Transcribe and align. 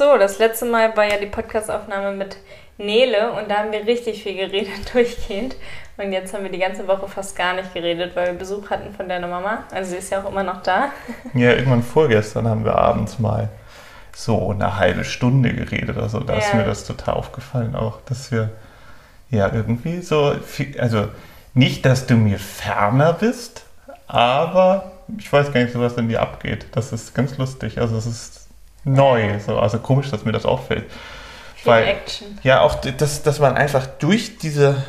So, 0.00 0.16
das 0.16 0.38
letzte 0.38 0.64
Mal 0.64 0.96
war 0.96 1.04
ja 1.04 1.18
die 1.18 1.26
Podcastaufnahme 1.26 2.12
mit 2.16 2.38
Nele 2.78 3.32
und 3.32 3.50
da 3.50 3.58
haben 3.58 3.70
wir 3.70 3.86
richtig 3.86 4.22
viel 4.22 4.34
geredet 4.34 4.70
durchgehend. 4.94 5.56
Und 5.98 6.10
jetzt 6.12 6.32
haben 6.32 6.42
wir 6.42 6.50
die 6.50 6.58
ganze 6.58 6.88
Woche 6.88 7.06
fast 7.06 7.36
gar 7.36 7.52
nicht 7.52 7.74
geredet, 7.74 8.16
weil 8.16 8.28
wir 8.28 8.32
Besuch 8.32 8.70
hatten 8.70 8.94
von 8.94 9.10
deiner 9.10 9.26
Mama. 9.26 9.64
Also 9.70 9.90
sie 9.90 9.98
ist 9.98 10.10
ja 10.10 10.22
auch 10.22 10.30
immer 10.30 10.42
noch 10.42 10.62
da. 10.62 10.88
Ja, 11.34 11.52
irgendwann 11.52 11.82
vorgestern 11.82 12.48
haben 12.48 12.64
wir 12.64 12.76
abends 12.76 13.18
mal 13.18 13.50
so 14.16 14.52
eine 14.52 14.78
halbe 14.78 15.04
Stunde 15.04 15.52
geredet. 15.52 15.98
Also 15.98 16.20
da 16.20 16.32
ja. 16.32 16.38
ist 16.38 16.54
mir 16.54 16.64
das 16.64 16.86
total 16.86 17.16
aufgefallen 17.16 17.74
auch, 17.74 18.00
dass 18.06 18.32
wir 18.32 18.48
ja 19.28 19.52
irgendwie 19.52 20.00
so, 20.00 20.34
viel, 20.42 20.80
also 20.80 21.08
nicht, 21.52 21.84
dass 21.84 22.06
du 22.06 22.14
mir 22.14 22.38
ferner 22.38 23.12
bist, 23.12 23.66
aber 24.06 24.92
ich 25.18 25.30
weiß 25.30 25.52
gar 25.52 25.60
nicht 25.60 25.74
so, 25.74 25.80
was 25.82 25.98
in 25.98 26.08
dir 26.08 26.22
abgeht. 26.22 26.68
Das 26.72 26.90
ist 26.90 27.14
ganz 27.14 27.36
lustig. 27.36 27.78
Also 27.78 27.98
es 27.98 28.06
ist 28.06 28.39
neu. 28.84 29.38
So. 29.40 29.58
Also 29.58 29.78
komisch, 29.78 30.10
dass 30.10 30.24
mir 30.24 30.32
das 30.32 30.44
auffällt. 30.44 30.90
Viel 31.56 31.72
Weil, 31.72 31.86
Action. 31.88 32.38
Ja, 32.42 32.60
auch, 32.62 32.76
dass, 32.76 33.22
dass 33.22 33.38
man 33.38 33.54
einfach 33.54 33.86
durch 33.86 34.38
diese 34.38 34.82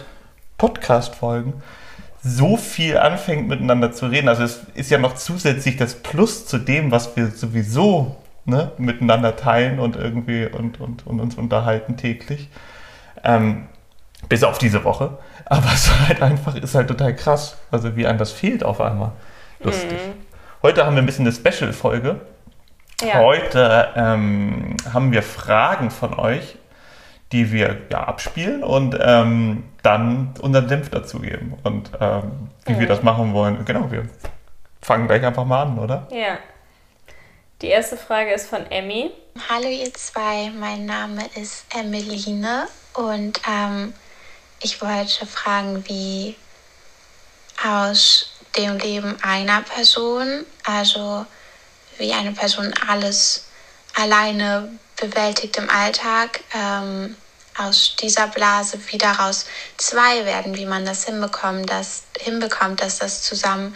Podcast-Folgen 0.58 1.62
so 2.24 2.56
viel 2.56 2.98
anfängt 2.98 3.48
miteinander 3.48 3.92
zu 3.92 4.08
reden. 4.08 4.30
Also 4.30 4.44
es 4.44 4.62
ist 4.76 4.92
ja 4.92 5.00
noch 5.00 5.16
zusätzlich 5.16 5.78
das 5.78 5.96
Plus 5.96 6.46
zu 6.46 6.60
dem, 6.60 6.92
was 6.92 7.16
wir 7.16 7.28
sowieso 7.28 8.16
ne, 8.46 8.72
miteinander 8.78 9.36
teilen 9.36 9.80
und 9.80 9.96
irgendwie 9.96 10.46
und, 10.46 10.80
und, 10.80 11.08
und 11.08 11.20
uns 11.20 11.36
unterhalten 11.36 11.98
täglich. 11.98 12.50
Ähm, 13.24 13.68
bis 14.30 14.44
auf 14.44 14.58
diese 14.58 14.84
Woche. 14.84 15.18
Aber 15.46 15.66
es 15.74 15.88
ist 15.88 16.08
halt 16.08 16.22
einfach, 16.22 16.56
ist 16.56 16.76
halt 16.76 16.88
total 16.88 17.16
krass. 17.16 17.58
Also 17.72 17.96
wie 17.96 18.06
einem 18.06 18.20
das 18.20 18.32
fehlt 18.32 18.64
auf 18.64 18.82
einmal. 18.82 19.12
Lustig. 19.60 19.92
Mhm. 19.92 20.14
Heute 20.62 20.86
haben 20.86 20.96
wir 20.96 21.02
ein 21.02 21.06
bisschen 21.08 21.26
eine 21.26 21.36
Special-Folge. 21.36 22.22
Ja. 23.02 23.16
Heute 23.16 23.90
ähm, 23.96 24.78
haben 24.94 25.12
wir 25.12 25.24
Fragen 25.24 25.92
von 25.92 26.18
euch 26.18 26.58
die 27.32 27.52
wir 27.52 27.78
ja 27.90 28.04
abspielen 28.04 28.64
und 28.64 28.98
ähm, 29.00 29.64
dann 29.84 30.34
unseren 30.42 30.68
Senf 30.68 30.90
dazugeben. 30.90 31.54
Und 31.64 31.92
ähm, 32.00 32.50
wie 32.66 32.74
mhm. 32.74 32.80
wir 32.80 32.88
das 32.88 33.04
machen 33.04 33.34
wollen, 33.34 33.64
genau, 33.66 33.90
wir 33.92 34.08
fangen 34.82 35.08
gleich 35.08 35.24
einfach 35.24 35.46
mal 35.46 35.64
an, 35.64 35.80
oder? 35.80 36.08
Ja. 36.12 36.38
Die 37.62 37.68
erste 37.68 37.96
Frage 37.96 38.34
ist 38.34 38.50
von 38.50 38.66
Emmy. 38.70 39.12
Hallo 39.50 39.68
ihr 39.68 39.94
zwei, 39.94 40.52
mein 40.60 40.86
Name 40.86 41.22
ist 41.36 41.66
Emmeline 41.74 42.68
und 42.96 43.40
ähm, 43.48 43.94
ich 44.62 44.82
wollte 44.82 45.26
fragen, 45.26 45.88
wie 45.88 46.36
aus 47.66 48.34
dem 48.58 48.78
Leben 48.80 49.16
einer 49.22 49.62
Person, 49.62 50.44
also 50.66 51.26
wie 52.02 52.12
eine 52.12 52.34
Person 52.34 52.74
alles 52.90 53.46
alleine 53.96 54.68
bewältigt 55.00 55.58
im 55.58 55.70
Alltag, 55.70 56.42
ähm, 56.54 57.16
aus 57.58 57.96
dieser 58.02 58.28
Blase 58.28 58.80
wie 58.90 58.98
daraus 58.98 59.46
zwei 59.78 60.26
werden, 60.26 60.56
wie 60.56 60.66
man 60.66 60.86
das 60.86 61.06
hinbekommt, 61.06 61.70
dass, 61.70 62.04
hinbekommt, 62.20 62.82
dass 62.82 63.00
das 63.00 63.24
zusammen 63.24 63.76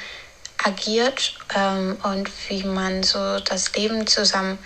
agiert 0.63 1.35
ähm, 1.55 1.97
und 2.03 2.29
wie 2.49 2.63
man 2.63 3.03
so 3.03 3.39
das 3.39 3.73
Leben 3.75 4.07
zusammen 4.07 4.57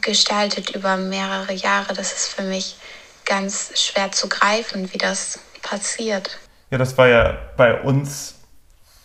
gestaltet 0.00 0.70
über 0.70 0.96
mehrere 0.96 1.52
Jahre. 1.52 1.94
Das 1.94 2.12
ist 2.12 2.28
für 2.28 2.42
mich 2.42 2.76
ganz 3.24 3.72
schwer 3.78 4.12
zu 4.12 4.28
greifen, 4.28 4.92
wie 4.92 4.98
das 4.98 5.38
passiert. 5.62 6.38
Ja, 6.70 6.78
das 6.78 6.96
war 6.96 7.08
ja 7.08 7.38
bei 7.56 7.80
uns 7.80 8.33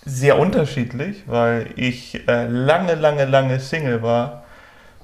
sehr 0.06 0.40
unterschiedlich, 0.40 1.24
weil 1.28 1.68
ich 1.76 2.28
äh, 2.28 2.48
lange, 2.48 2.96
lange, 2.96 3.26
lange 3.26 3.60
Single 3.60 4.02
war 4.02 4.44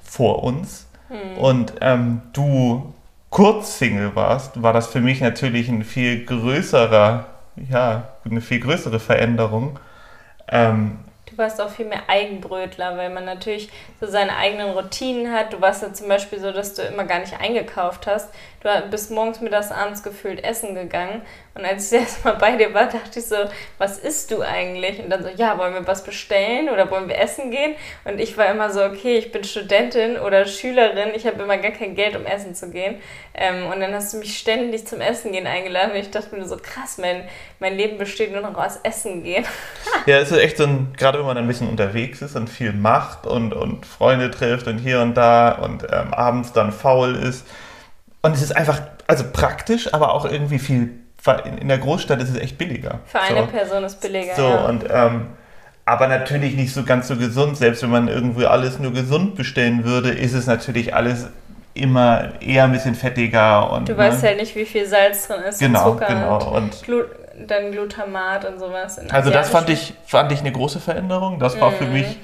vor 0.02 0.42
uns 0.42 0.86
hm. 1.08 1.38
und 1.38 1.74
ähm, 1.80 2.22
du 2.32 2.94
kurz 3.30 3.78
Single 3.78 4.14
warst, 4.14 4.62
war 4.62 4.72
das 4.72 4.86
für 4.86 5.00
mich 5.00 5.20
natürlich 5.20 5.68
ein 5.68 5.84
viel 5.84 6.24
größerer, 6.24 7.26
ja, 7.70 8.08
eine 8.24 8.40
viel 8.40 8.60
größere 8.60 9.00
Veränderung. 9.00 9.78
Ähm, 10.48 10.98
Du 11.26 11.36
warst 11.36 11.60
auch 11.60 11.68
viel 11.68 11.86
mehr 11.86 12.08
Eigenbrötler, 12.08 12.96
weil 12.96 13.10
man 13.10 13.24
natürlich 13.24 13.68
so 14.00 14.06
seine 14.06 14.36
eigenen 14.36 14.70
Routinen 14.70 15.32
hat. 15.32 15.52
Du 15.52 15.60
warst 15.60 15.82
ja 15.82 15.92
zum 15.92 16.08
Beispiel 16.08 16.40
so, 16.40 16.52
dass 16.52 16.74
du 16.74 16.82
immer 16.82 17.04
gar 17.04 17.18
nicht 17.18 17.38
eingekauft 17.38 18.06
hast. 18.06 18.30
Du 18.66 18.90
bist 18.90 19.12
morgens, 19.12 19.40
mittags, 19.40 19.70
abends 19.70 20.02
gefühlt 20.02 20.42
essen 20.42 20.74
gegangen. 20.74 21.22
Und 21.54 21.64
als 21.64 21.92
ich 21.92 22.00
erst 22.00 22.24
mal 22.24 22.34
bei 22.34 22.56
dir 22.56 22.74
war, 22.74 22.86
dachte 22.86 23.20
ich 23.20 23.26
so, 23.26 23.36
was 23.78 23.98
isst 23.98 24.30
du 24.32 24.42
eigentlich? 24.42 24.98
Und 24.98 25.08
dann 25.08 25.22
so, 25.22 25.28
ja, 25.28 25.56
wollen 25.56 25.72
wir 25.72 25.86
was 25.86 26.02
bestellen 26.02 26.68
oder 26.68 26.90
wollen 26.90 27.08
wir 27.08 27.18
essen 27.18 27.50
gehen? 27.50 27.76
Und 28.04 28.18
ich 28.18 28.36
war 28.36 28.46
immer 28.46 28.70
so, 28.70 28.84
okay, 28.84 29.18
ich 29.18 29.30
bin 29.30 29.44
Studentin 29.44 30.18
oder 30.18 30.46
Schülerin, 30.46 31.10
ich 31.14 31.26
habe 31.26 31.42
immer 31.42 31.58
gar 31.58 31.70
kein 31.70 31.94
Geld, 31.94 32.16
um 32.16 32.26
essen 32.26 32.54
zu 32.54 32.70
gehen. 32.70 32.96
Ähm, 33.34 33.66
und 33.66 33.80
dann 33.80 33.94
hast 33.94 34.12
du 34.12 34.18
mich 34.18 34.36
ständig 34.36 34.86
zum 34.86 35.00
Essen 35.00 35.32
gehen 35.32 35.46
eingeladen. 35.46 35.92
Und 35.92 35.98
ich 35.98 36.10
dachte 36.10 36.34
mir 36.34 36.44
so, 36.46 36.56
krass, 36.56 36.98
mein, 36.98 37.22
mein 37.60 37.76
Leben 37.76 37.98
besteht 37.98 38.32
nur 38.32 38.40
noch 38.40 38.56
aus 38.56 38.80
Essen 38.82 39.22
gehen. 39.22 39.44
ja, 40.06 40.18
es 40.18 40.32
ist 40.32 40.38
echt 40.38 40.56
so 40.56 40.64
ein, 40.64 40.92
gerade 40.96 41.18
wenn 41.18 41.26
man 41.26 41.38
ein 41.38 41.46
bisschen 41.46 41.68
unterwegs 41.68 42.20
ist 42.20 42.34
und 42.34 42.50
viel 42.50 42.72
macht 42.72 43.26
und, 43.26 43.54
und 43.54 43.86
Freunde 43.86 44.30
trifft 44.30 44.66
und 44.66 44.78
hier 44.78 45.00
und 45.00 45.14
da 45.14 45.52
und 45.52 45.84
ähm, 45.84 46.12
abends 46.12 46.52
dann 46.52 46.72
faul 46.72 47.14
ist. 47.14 47.46
Und 48.26 48.34
es 48.34 48.42
ist 48.42 48.56
einfach, 48.56 48.80
also 49.06 49.22
praktisch, 49.32 49.94
aber 49.94 50.12
auch 50.12 50.24
irgendwie 50.24 50.58
viel, 50.58 50.90
in 51.60 51.68
der 51.68 51.78
Großstadt 51.78 52.20
ist 52.20 52.30
es 52.30 52.36
echt 52.36 52.58
billiger. 52.58 52.98
Für 53.06 53.20
eine 53.20 53.42
so. 53.42 53.46
Person 53.46 53.84
ist 53.84 54.00
billiger. 54.00 54.34
So, 54.34 54.42
ja. 54.42 54.64
und 54.66 54.84
ähm, 54.90 55.28
aber 55.84 56.08
natürlich 56.08 56.56
nicht 56.56 56.74
so 56.74 56.82
ganz 56.82 57.06
so 57.06 57.16
gesund. 57.16 57.56
Selbst 57.56 57.84
wenn 57.84 57.90
man 57.90 58.08
irgendwie 58.08 58.44
alles 58.46 58.80
nur 58.80 58.92
gesund 58.92 59.36
bestellen 59.36 59.84
würde, 59.84 60.10
ist 60.10 60.32
es 60.32 60.48
natürlich 60.48 60.92
alles 60.92 61.28
immer 61.74 62.32
eher 62.40 62.64
ein 62.64 62.72
bisschen 62.72 62.96
fettiger. 62.96 63.70
Und, 63.70 63.88
du 63.88 63.92
ne? 63.92 63.98
weißt 63.98 64.24
halt 64.24 64.38
nicht, 64.38 64.56
wie 64.56 64.66
viel 64.66 64.86
Salz 64.86 65.28
drin 65.28 65.42
ist. 65.48 65.60
Genau, 65.60 65.92
und 65.92 66.00
Zucker 66.00 66.12
genau. 66.12 66.48
Und, 66.48 66.56
und 66.56 66.82
Glu 66.82 67.02
dann 67.46 67.70
Glutamat 67.70 68.44
und 68.46 68.58
sowas. 68.58 68.98
Also 69.10 69.30
das 69.30 69.50
fand 69.50 69.68
ich, 69.68 69.94
fand 70.06 70.32
ich 70.32 70.40
eine 70.40 70.50
große 70.50 70.80
Veränderung. 70.80 71.38
Das 71.38 71.60
war 71.60 71.70
mhm. 71.70 71.76
für 71.76 71.86
mich, 71.86 72.18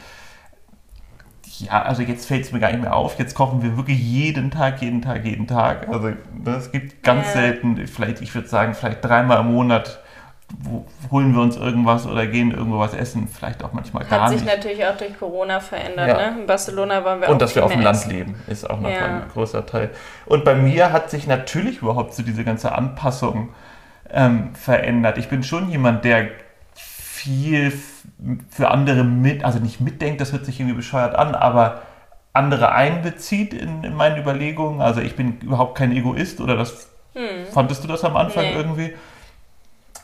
ja, 1.63 1.83
also 1.83 2.03
jetzt 2.03 2.27
fällt 2.27 2.45
es 2.45 2.53
mir 2.53 2.61
gar 2.61 2.71
nicht 2.71 2.83
mehr 2.83 2.95
auf. 2.95 3.19
Jetzt 3.19 3.35
kochen 3.35 3.63
wir 3.63 3.77
wirklich 3.77 3.99
jeden 3.99 4.51
Tag, 4.51 4.83
jeden 4.83 5.03
Tag, 5.03 5.25
jeden 5.25 5.47
Tag. 5.47 5.89
Also 5.89 6.09
ne, 6.09 6.57
es 6.57 6.73
gibt 6.73 7.03
ganz 7.03 7.27
ja. 7.29 7.33
selten, 7.33 7.87
vielleicht, 7.87 8.21
ich 8.21 8.35
würde 8.35 8.49
sagen, 8.49 8.75
vielleicht 8.75 9.05
dreimal 9.05 9.41
im 9.41 9.53
Monat 9.53 10.01
holen 11.11 11.35
wir 11.35 11.41
uns 11.41 11.57
irgendwas 11.57 12.07
oder 12.07 12.27
gehen 12.27 12.51
irgendwo 12.51 12.79
was 12.79 12.95
essen, 12.95 13.27
vielleicht 13.29 13.65
auch 13.65 13.73
manchmal 13.73 14.05
gar 14.05 14.29
nicht. 14.29 14.41
Hat 14.41 14.47
sich 14.47 14.57
natürlich 14.57 14.85
auch 14.85 14.97
durch 14.97 15.19
Corona 15.19 15.61
verändert. 15.61 16.09
Ja. 16.09 16.31
Ne? 16.31 16.41
In 16.41 16.47
Barcelona 16.47 17.05
waren 17.05 17.21
wir 17.21 17.29
Und 17.29 17.37
auch 17.37 17.39
dass 17.39 17.55
wir 17.55 17.65
auf 17.65 17.73
dem 17.73 17.81
Land 17.81 18.07
leben, 18.07 18.35
ist 18.47 18.69
auch 18.69 18.81
noch 18.81 18.91
ja. 18.91 19.05
ein 19.05 19.23
großer 19.33 19.65
Teil. 19.65 19.91
Und 20.27 20.45
bei 20.45 20.55
mir 20.55 20.93
hat 20.93 21.11
sich 21.11 21.27
natürlich 21.27 21.81
überhaupt 21.81 22.15
so 22.15 22.23
diese 22.23 22.45
ganze 22.45 22.73
Anpassung 22.73 23.51
ähm, 24.11 24.55
verändert. 24.55 25.19
Ich 25.19 25.29
bin 25.29 25.43
schon 25.43 25.71
jemand, 25.71 26.05
der 26.05 26.29
viel 26.75 27.73
für 28.51 28.71
andere 28.71 29.05
mit, 29.05 29.45
also 29.45 29.59
nicht 29.59 29.81
mitdenkt, 29.81 30.21
das 30.21 30.33
hört 30.33 30.45
sich 30.45 30.59
irgendwie 30.61 30.77
bescheuert 30.77 31.15
an, 31.15 31.35
aber 31.35 31.83
andere 32.33 32.73
einbezieht 32.73 33.53
in, 33.53 33.85
in 33.85 33.95
meine 33.95 34.21
Überlegungen. 34.21 34.81
Also 34.81 35.01
ich 35.01 35.17
bin 35.17 35.39
überhaupt 35.41 35.77
kein 35.77 35.93
Egoist 35.93 36.41
oder 36.41 36.57
das 36.57 36.89
hm. 37.15 37.47
fandest 37.53 37.85
du 37.85 37.89
das 37.89 38.05
am 38.05 38.17
Anfang 38.17 38.45
nee. 38.45 38.55
irgendwie? 38.55 38.95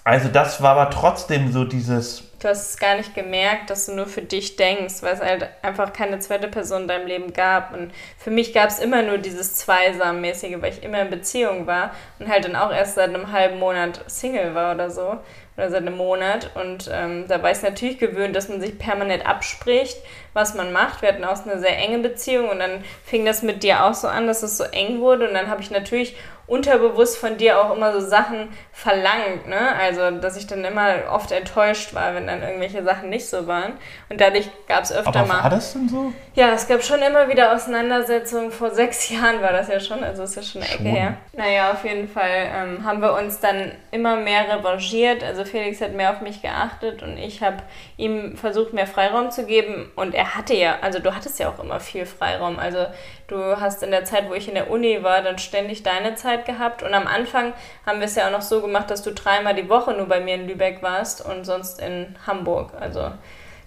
Also 0.09 0.29
das 0.29 0.63
war 0.63 0.79
aber 0.79 0.91
trotzdem 0.91 1.53
so 1.53 1.65
dieses. 1.65 2.23
Du 2.39 2.49
hast 2.49 2.71
es 2.71 2.79
gar 2.79 2.97
nicht 2.97 3.15
gemerkt, 3.15 3.69
dass 3.69 3.85
du 3.87 3.95
nur 3.95 4.07
für 4.07 4.23
dich 4.23 4.57
denkst, 4.57 5.03
weil 5.03 5.13
es 5.13 5.21
halt 5.21 5.49
einfach 5.61 5.93
keine 5.93 6.19
zweite 6.19 6.49
Person 6.49 6.83
in 6.83 6.89
deinem 6.89 7.07
Leben 7.07 7.33
gab. 7.35 7.75
Und 7.75 7.93
für 8.17 8.31
mich 8.31 8.55
gab 8.55 8.71
es 8.71 8.79
immer 8.79 9.03
nur 9.03 9.19
dieses 9.19 9.57
Zweisamenmäßige, 9.57 10.63
weil 10.63 10.73
ich 10.73 10.83
immer 10.83 11.03
in 11.03 11.11
Beziehung 11.11 11.67
war 11.67 11.91
und 12.19 12.29
halt 12.29 12.47
dann 12.47 12.57
auch 12.57 12.73
erst 12.73 12.95
seit 12.95 13.11
einem 13.11 13.33
halben 13.33 13.59
Monat 13.59 14.03
Single 14.07 14.55
war 14.55 14.75
oder 14.75 14.89
so. 14.91 15.19
Oder 15.59 15.71
seit 15.71 15.83
einem 15.83 15.97
Monat. 15.97 16.53
Und 16.55 16.89
ähm, 16.91 17.27
da 17.29 17.43
war 17.43 17.51
ich 17.51 17.61
natürlich 17.63 17.99
gewöhnt, 17.99 18.35
dass 18.37 18.49
man 18.49 18.61
sich 18.61 18.79
permanent 18.79 19.27
abspricht, 19.27 19.99
was 20.35 20.55
man 20.55 20.73
macht. 20.73 21.03
Wir 21.03 21.11
hatten 21.11 21.25
auch 21.25 21.45
eine 21.45 21.59
sehr 21.59 21.77
enge 21.79 21.99
Beziehung 21.99 22.49
und 22.49 22.59
dann 22.59 22.85
fing 23.05 23.25
das 23.25 23.43
mit 23.43 23.63
dir 23.63 23.85
auch 23.85 23.95
so 23.95 24.09
an, 24.09 24.27
dass 24.27 24.43
es 24.43 24.57
so 24.57 24.65
eng 24.65 25.01
wurde. 25.01 25.29
Und 25.29 25.35
dann 25.35 25.49
habe 25.49 25.63
ich 25.63 25.71
natürlich 25.71 26.17
unterbewusst 26.49 27.19
von 27.19 27.37
dir 27.37 27.61
auch 27.61 27.77
immer 27.77 27.93
so 27.93 28.01
Sachen 28.01 28.49
verlangt, 28.73 29.47
ne? 29.47 29.77
Also, 29.79 30.11
dass 30.19 30.37
ich 30.37 30.47
dann 30.47 30.65
immer 30.65 30.95
oft 31.11 31.31
enttäuscht 31.31 31.95
war, 31.95 32.15
wenn 32.15 32.27
dann 32.27 32.43
irgendwelche 32.43 32.83
Sachen 32.83 33.11
nicht 33.11 33.29
so 33.29 33.47
waren. 33.47 33.75
Und 34.09 34.21
dadurch 34.21 34.49
gab 34.67 34.85
es 34.85 34.91
öfter 34.91 35.21
Aber 35.21 35.27
mal. 35.27 35.43
War 35.43 35.51
das 35.51 35.75
denn 35.75 35.89
so? 35.89 36.13
Ja, 36.35 36.53
es 36.53 36.67
gab 36.67 36.83
schon 36.83 37.03
immer 37.03 37.29
wieder 37.29 37.55
Auseinandersetzungen. 37.55 38.51
Vor 38.51 38.71
sechs 38.71 39.11
Jahren 39.11 39.43
war 39.43 39.53
das 39.53 39.69
ja 39.69 39.79
schon, 39.79 40.03
also 40.03 40.23
ist 40.23 40.37
ja 40.37 40.43
schon 40.43 40.63
eine 40.63 40.71
Ecke 40.71 40.83
schon. 40.85 40.87
her. 40.87 41.17
Naja, 41.35 41.71
auf 41.73 41.85
jeden 41.85 42.09
Fall 42.09 42.31
ähm, 42.31 42.85
haben 42.85 43.03
wir 43.03 43.13
uns 43.13 43.41
dann 43.41 43.73
immer 43.91 44.17
mehr 44.17 44.49
revanchiert. 44.49 45.23
Also 45.23 45.45
Felix 45.45 45.83
hat 45.83 45.93
mehr 45.93 46.13
auf 46.13 46.23
mich 46.23 46.41
geachtet 46.41 47.03
und 47.03 47.19
ich 47.19 47.43
habe 47.43 47.59
ihm 47.99 48.39
versucht, 48.39 48.73
mehr 48.73 48.87
Freiraum 48.87 49.31
zu 49.31 49.45
geben. 49.45 49.93
Und 49.97 50.15
er 50.19 50.35
hatte 50.35 50.53
ja, 50.53 50.79
also 50.81 50.99
du 50.99 51.15
hattest 51.15 51.39
ja 51.39 51.49
auch 51.49 51.63
immer 51.63 51.79
viel 51.79 52.05
Freiraum. 52.05 52.59
Also 52.59 52.87
du 53.29 53.61
hast 53.61 53.85
in 53.85 53.93
der 53.93 54.05
Zeit, 54.05 54.29
wo 54.29 54.35
ich 54.35 54.49
in 54.49 54.55
der 54.55 54.69
Uni 54.69 55.05
war, 55.05 55.23
dann 55.23 55.39
ständig 55.39 55.85
deine 55.85 56.17
Zeit 56.17 56.45
gehabt. 56.45 56.83
Und 56.83 56.93
am 56.93 57.07
Anfang 57.07 57.53
haben 57.87 58.01
wir 58.01 58.07
es 58.07 58.17
ja 58.17 58.27
auch 58.27 58.33
noch 58.33 58.43
so 58.43 58.61
gemacht, 58.61 58.91
dass 58.91 59.05
du 59.05 59.13
dreimal 59.13 59.55
die 59.55 59.69
Woche 59.69 59.93
nur 59.93 60.07
bei 60.07 60.19
mir 60.19 60.35
in 60.35 60.49
Lübeck 60.49 60.83
warst 60.83 61.25
und 61.25 61.45
sonst 61.45 61.81
in 61.81 62.17
Hamburg. 62.27 62.73
Also 62.81 63.13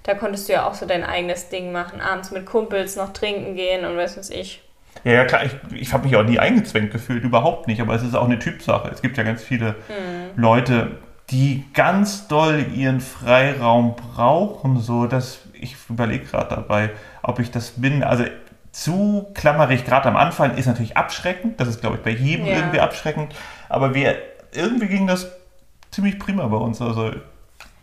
da 0.03 0.13
konntest 0.13 0.49
du 0.49 0.53
ja 0.53 0.67
auch 0.67 0.73
so 0.73 0.85
dein 0.85 1.05
eigenes 1.05 1.47
Ding 1.47 1.71
machen. 1.71 2.01
Abends 2.01 2.31
mit 2.31 2.45
Kumpels 2.45 2.97
noch 2.97 3.13
trinken 3.13 3.55
gehen 3.55 3.85
und 3.85 3.95
weiß 3.95 4.17
was 4.17 4.29
ich. 4.29 4.61
Ja, 5.05 5.13
ja, 5.13 5.23
klar, 5.23 5.45
ich, 5.45 5.53
ich 5.73 5.93
habe 5.93 6.05
mich 6.05 6.17
auch 6.17 6.23
nie 6.23 6.37
eingezwängt 6.37 6.91
gefühlt, 6.91 7.23
überhaupt 7.23 7.69
nicht, 7.69 7.79
aber 7.79 7.95
es 7.95 8.03
ist 8.03 8.13
auch 8.13 8.25
eine 8.25 8.39
Typsache. 8.39 8.89
Es 8.89 9.01
gibt 9.01 9.15
ja 9.15 9.23
ganz 9.23 9.41
viele 9.41 9.75
Leute, 10.35 10.97
die 11.29 11.63
ganz 11.73 12.27
doll 12.27 12.65
ihren 12.75 12.99
Freiraum 12.99 13.95
brauchen, 13.95 14.81
so 14.81 15.07
dass 15.07 15.39
ich 15.61 15.75
überlege 15.89 16.25
gerade 16.25 16.55
dabei, 16.55 16.91
ob 17.23 17.39
ich 17.39 17.51
das 17.51 17.71
bin. 17.81 18.03
Also 18.03 18.25
zu 18.71 19.27
klammerig, 19.33 19.85
gerade 19.85 20.07
am 20.07 20.15
Anfang, 20.15 20.57
ist 20.57 20.65
natürlich 20.65 20.97
abschreckend. 20.97 21.59
Das 21.59 21.67
ist, 21.67 21.81
glaube 21.81 21.97
ich, 21.97 22.03
bei 22.03 22.11
jedem 22.11 22.45
Ja. 22.45 22.57
irgendwie 22.57 22.79
abschreckend. 22.79 23.33
Aber 23.69 23.93
wir, 23.93 24.15
irgendwie 24.53 24.87
ging 24.87 25.07
das 25.07 25.29
ziemlich 25.91 26.19
prima 26.19 26.47
bei 26.47 26.57
uns. 26.57 26.81
Also 26.81 27.11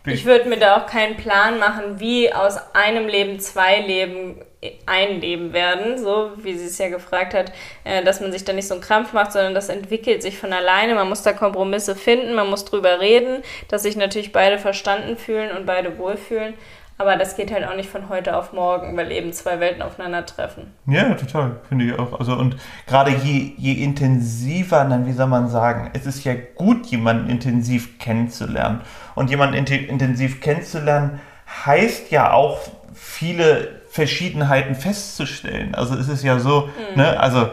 Ich 0.05 0.25
würde 0.25 0.49
mir 0.49 0.57
da 0.57 0.77
auch 0.77 0.85
keinen 0.87 1.17
Plan 1.17 1.59
machen, 1.59 1.99
wie 1.99 2.33
aus 2.33 2.57
einem 2.73 3.07
Leben 3.07 3.39
zwei 3.39 3.81
Leben 3.81 4.41
ein 4.85 5.21
Leben 5.21 5.53
werden, 5.53 5.97
so 5.97 6.31
wie 6.37 6.57
sie 6.57 6.65
es 6.65 6.77
ja 6.79 6.89
gefragt 6.89 7.33
hat, 7.33 7.53
äh, 7.85 8.03
dass 8.03 8.19
man 8.19 8.31
sich 8.31 8.43
da 8.43 8.51
nicht 8.51 8.67
so 8.67 8.73
einen 8.73 8.83
Krampf 8.83 9.13
macht, 9.13 9.31
sondern 9.31 9.53
das 9.53 9.69
entwickelt 9.69 10.21
sich 10.21 10.37
von 10.37 10.51
alleine. 10.51 10.95
Man 10.95 11.07
muss 11.07 11.21
da 11.21 11.31
Kompromisse 11.31 11.95
finden, 11.95 12.33
man 12.35 12.49
muss 12.49 12.65
drüber 12.65 12.99
reden, 12.99 13.41
dass 13.69 13.83
sich 13.83 13.95
natürlich 13.95 14.33
beide 14.33 14.57
verstanden 14.57 15.15
fühlen 15.15 15.55
und 15.55 15.65
beide 15.65 15.97
wohlfühlen. 15.97 16.55
Aber 16.99 17.15
das 17.15 17.37
geht 17.37 17.51
halt 17.51 17.65
auch 17.65 17.77
nicht 17.77 17.89
von 17.89 18.09
heute 18.09 18.35
auf 18.35 18.51
morgen, 18.51 18.97
weil 18.97 19.09
eben 19.13 19.31
zwei 19.31 19.61
Welten 19.61 19.81
aufeinandertreffen. 19.81 20.65
Ja, 20.85 21.13
total, 21.13 21.55
finde 21.69 21.85
ich 21.85 21.97
auch. 21.97 22.19
Also 22.19 22.33
und 22.33 22.57
gerade 22.87 23.11
je, 23.11 23.53
je 23.57 23.71
intensiver, 23.83 24.83
dann 24.83 25.07
wie 25.07 25.13
soll 25.13 25.27
man 25.27 25.47
sagen, 25.47 25.91
es 25.93 26.05
ist 26.05 26.25
ja 26.25 26.33
gut, 26.55 26.87
jemanden 26.87 27.29
intensiv 27.29 27.99
kennenzulernen. 27.99 28.81
Und 29.15 29.29
jemanden 29.29 29.55
inti- 29.55 29.87
intensiv 29.87 30.41
kennenzulernen 30.41 31.21
heißt 31.65 32.11
ja 32.11 32.33
auch 32.33 32.59
viele 32.93 33.79
Verschiedenheiten 33.89 34.75
festzustellen. 34.75 35.75
Also 35.75 35.95
es 35.95 36.09
ist 36.09 36.23
ja 36.25 36.37
so, 36.37 36.67
ne, 36.95 37.17
also 37.17 37.49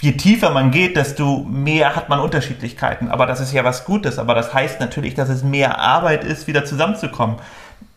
je 0.00 0.12
tiefer 0.12 0.50
man 0.50 0.70
geht, 0.70 0.96
desto 0.96 1.40
mehr 1.40 1.96
hat 1.96 2.08
man 2.08 2.20
Unterschiedlichkeiten. 2.20 3.08
Aber 3.08 3.26
das 3.26 3.40
ist 3.40 3.52
ja 3.52 3.64
was 3.64 3.84
Gutes. 3.84 4.20
Aber 4.20 4.34
das 4.34 4.54
heißt 4.54 4.78
natürlich, 4.78 5.14
dass 5.14 5.28
es 5.28 5.42
mehr 5.42 5.80
Arbeit 5.80 6.22
ist, 6.22 6.46
wieder 6.46 6.64
zusammenzukommen. 6.64 7.36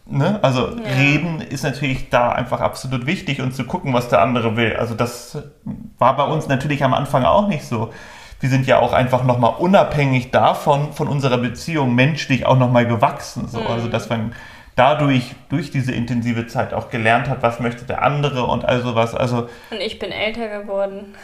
Ne? 0.06 0.40
Also 0.42 0.66
reden 0.66 1.40
ist 1.40 1.64
natürlich 1.64 2.10
da 2.10 2.30
einfach 2.30 2.60
absolut 2.60 3.06
wichtig 3.06 3.42
und 3.42 3.56
zu 3.56 3.64
gucken, 3.64 3.94
was 3.94 4.10
der 4.10 4.22
andere 4.22 4.58
will. 4.58 4.76
Also 4.76 4.96
das 4.96 5.38
war 5.98 6.18
bei 6.18 6.26
uns 6.26 6.48
natürlich 6.48 6.84
am 6.84 6.94
Anfang 6.94 7.24
auch 7.24 7.48
nicht 7.48 7.66
so. 7.66 7.94
Wir 8.42 8.50
sind 8.50 8.68
ja 8.68 8.80
auch 8.80 8.92
einfach 8.92 9.24
nochmal 9.24 9.54
unabhängig 9.58 10.32
davon, 10.32 10.92
von 10.92 11.08
unserer 11.08 11.38
Beziehung 11.38 11.96
menschlich 11.96 12.46
auch 12.46 12.58
nochmal 12.58 12.86
gewachsen. 12.86 13.48
So. 13.48 13.62
Also 13.62 13.88
dass 13.88 14.10
man 14.10 14.34
dadurch, 14.76 15.36
durch 15.48 15.72
diese 15.72 15.94
intensive 15.94 16.48
Zeit 16.48 16.74
auch 16.74 16.90
gelernt 16.90 17.30
hat, 17.30 17.42
was 17.42 17.62
möchte 17.62 17.86
der 17.86 18.02
andere 18.02 18.44
und 18.44 18.66
all 18.66 18.82
sowas. 18.82 19.16
Also 19.16 19.48
Und 19.72 19.80
ich 19.80 20.00
bin 20.00 20.12
älter 20.12 20.48
geworden. 20.62 21.16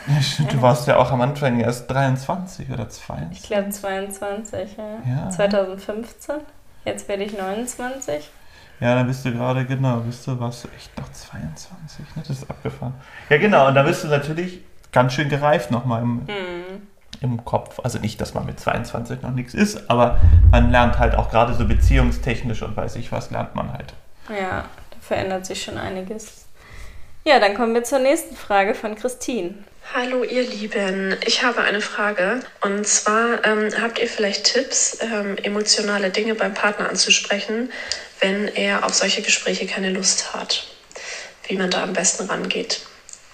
du 0.51 0.61
warst 0.61 0.87
ja 0.87 0.97
auch 0.97 1.11
am 1.11 1.19
Anfang 1.19 1.59
erst 1.59 1.89
23 1.91 2.71
oder 2.71 2.87
22. 2.87 3.43
Ich 3.43 3.47
glaube 3.47 3.69
22, 3.69 4.77
ja. 4.77 5.23
Ja. 5.25 5.29
2015. 5.29 6.35
Jetzt 6.85 7.09
werde 7.09 7.23
ich 7.23 7.37
29. 7.37 8.29
Ja, 8.79 8.95
dann 8.95 9.07
bist 9.07 9.25
du 9.25 9.31
gerade, 9.31 9.65
genau, 9.65 9.97
bist 9.97 10.25
du, 10.25 10.39
warst 10.39 10.63
du 10.63 10.69
echt 10.75 10.97
noch 10.97 11.11
22, 11.11 11.99
ne? 12.15 12.23
Das 12.27 12.29
ist 12.29 12.49
abgefahren. 12.49 12.93
Ja, 13.29 13.37
genau, 13.37 13.67
und 13.67 13.75
da 13.75 13.83
bist 13.83 14.03
du 14.03 14.07
natürlich 14.07 14.61
ganz 14.91 15.13
schön 15.13 15.27
gereift 15.27 15.69
nochmal 15.69 16.01
im, 16.01 16.21
im 17.21 17.43
Kopf. 17.43 17.79
Also 17.83 17.99
nicht, 17.99 18.21
dass 18.21 18.33
man 18.33 18.45
mit 18.45 18.59
22 18.59 19.21
noch 19.21 19.31
nichts 19.31 19.53
ist, 19.53 19.89
aber 19.89 20.19
man 20.51 20.71
lernt 20.71 20.97
halt 20.97 21.15
auch 21.15 21.29
gerade 21.29 21.53
so 21.53 21.67
beziehungstechnisch 21.67 22.61
und 22.61 22.77
weiß 22.77 22.95
ich 22.95 23.11
was, 23.11 23.31
lernt 23.31 23.53
man 23.53 23.73
halt. 23.73 23.93
Ja, 24.29 24.65
da 24.91 24.97
verändert 25.01 25.45
sich 25.45 25.61
schon 25.61 25.77
einiges. 25.77 26.45
Ja, 27.25 27.39
dann 27.39 27.55
kommen 27.55 27.73
wir 27.73 27.83
zur 27.83 27.99
nächsten 27.99 28.35
Frage 28.35 28.73
von 28.73 28.95
Christine. 28.95 29.55
Hallo 29.93 30.23
ihr 30.23 30.43
Lieben, 30.43 31.15
ich 31.25 31.43
habe 31.43 31.61
eine 31.61 31.81
Frage 31.81 32.41
und 32.61 32.85
zwar 32.85 33.43
ähm, 33.43 33.69
habt 33.81 33.97
ihr 33.97 34.07
vielleicht 34.07 34.53
Tipps, 34.53 34.99
ähm, 35.01 35.35
emotionale 35.41 36.11
Dinge 36.11 36.35
beim 36.35 36.53
Partner 36.53 36.87
anzusprechen, 36.89 37.71
wenn 38.19 38.47
er 38.47 38.85
auf 38.85 38.93
solche 38.93 39.21
Gespräche 39.21 39.65
keine 39.65 39.91
Lust 39.91 40.33
hat, 40.33 40.67
wie 41.47 41.57
man 41.57 41.69
da 41.69 41.83
am 41.83 41.93
besten 41.93 42.27
rangeht. 42.27 42.81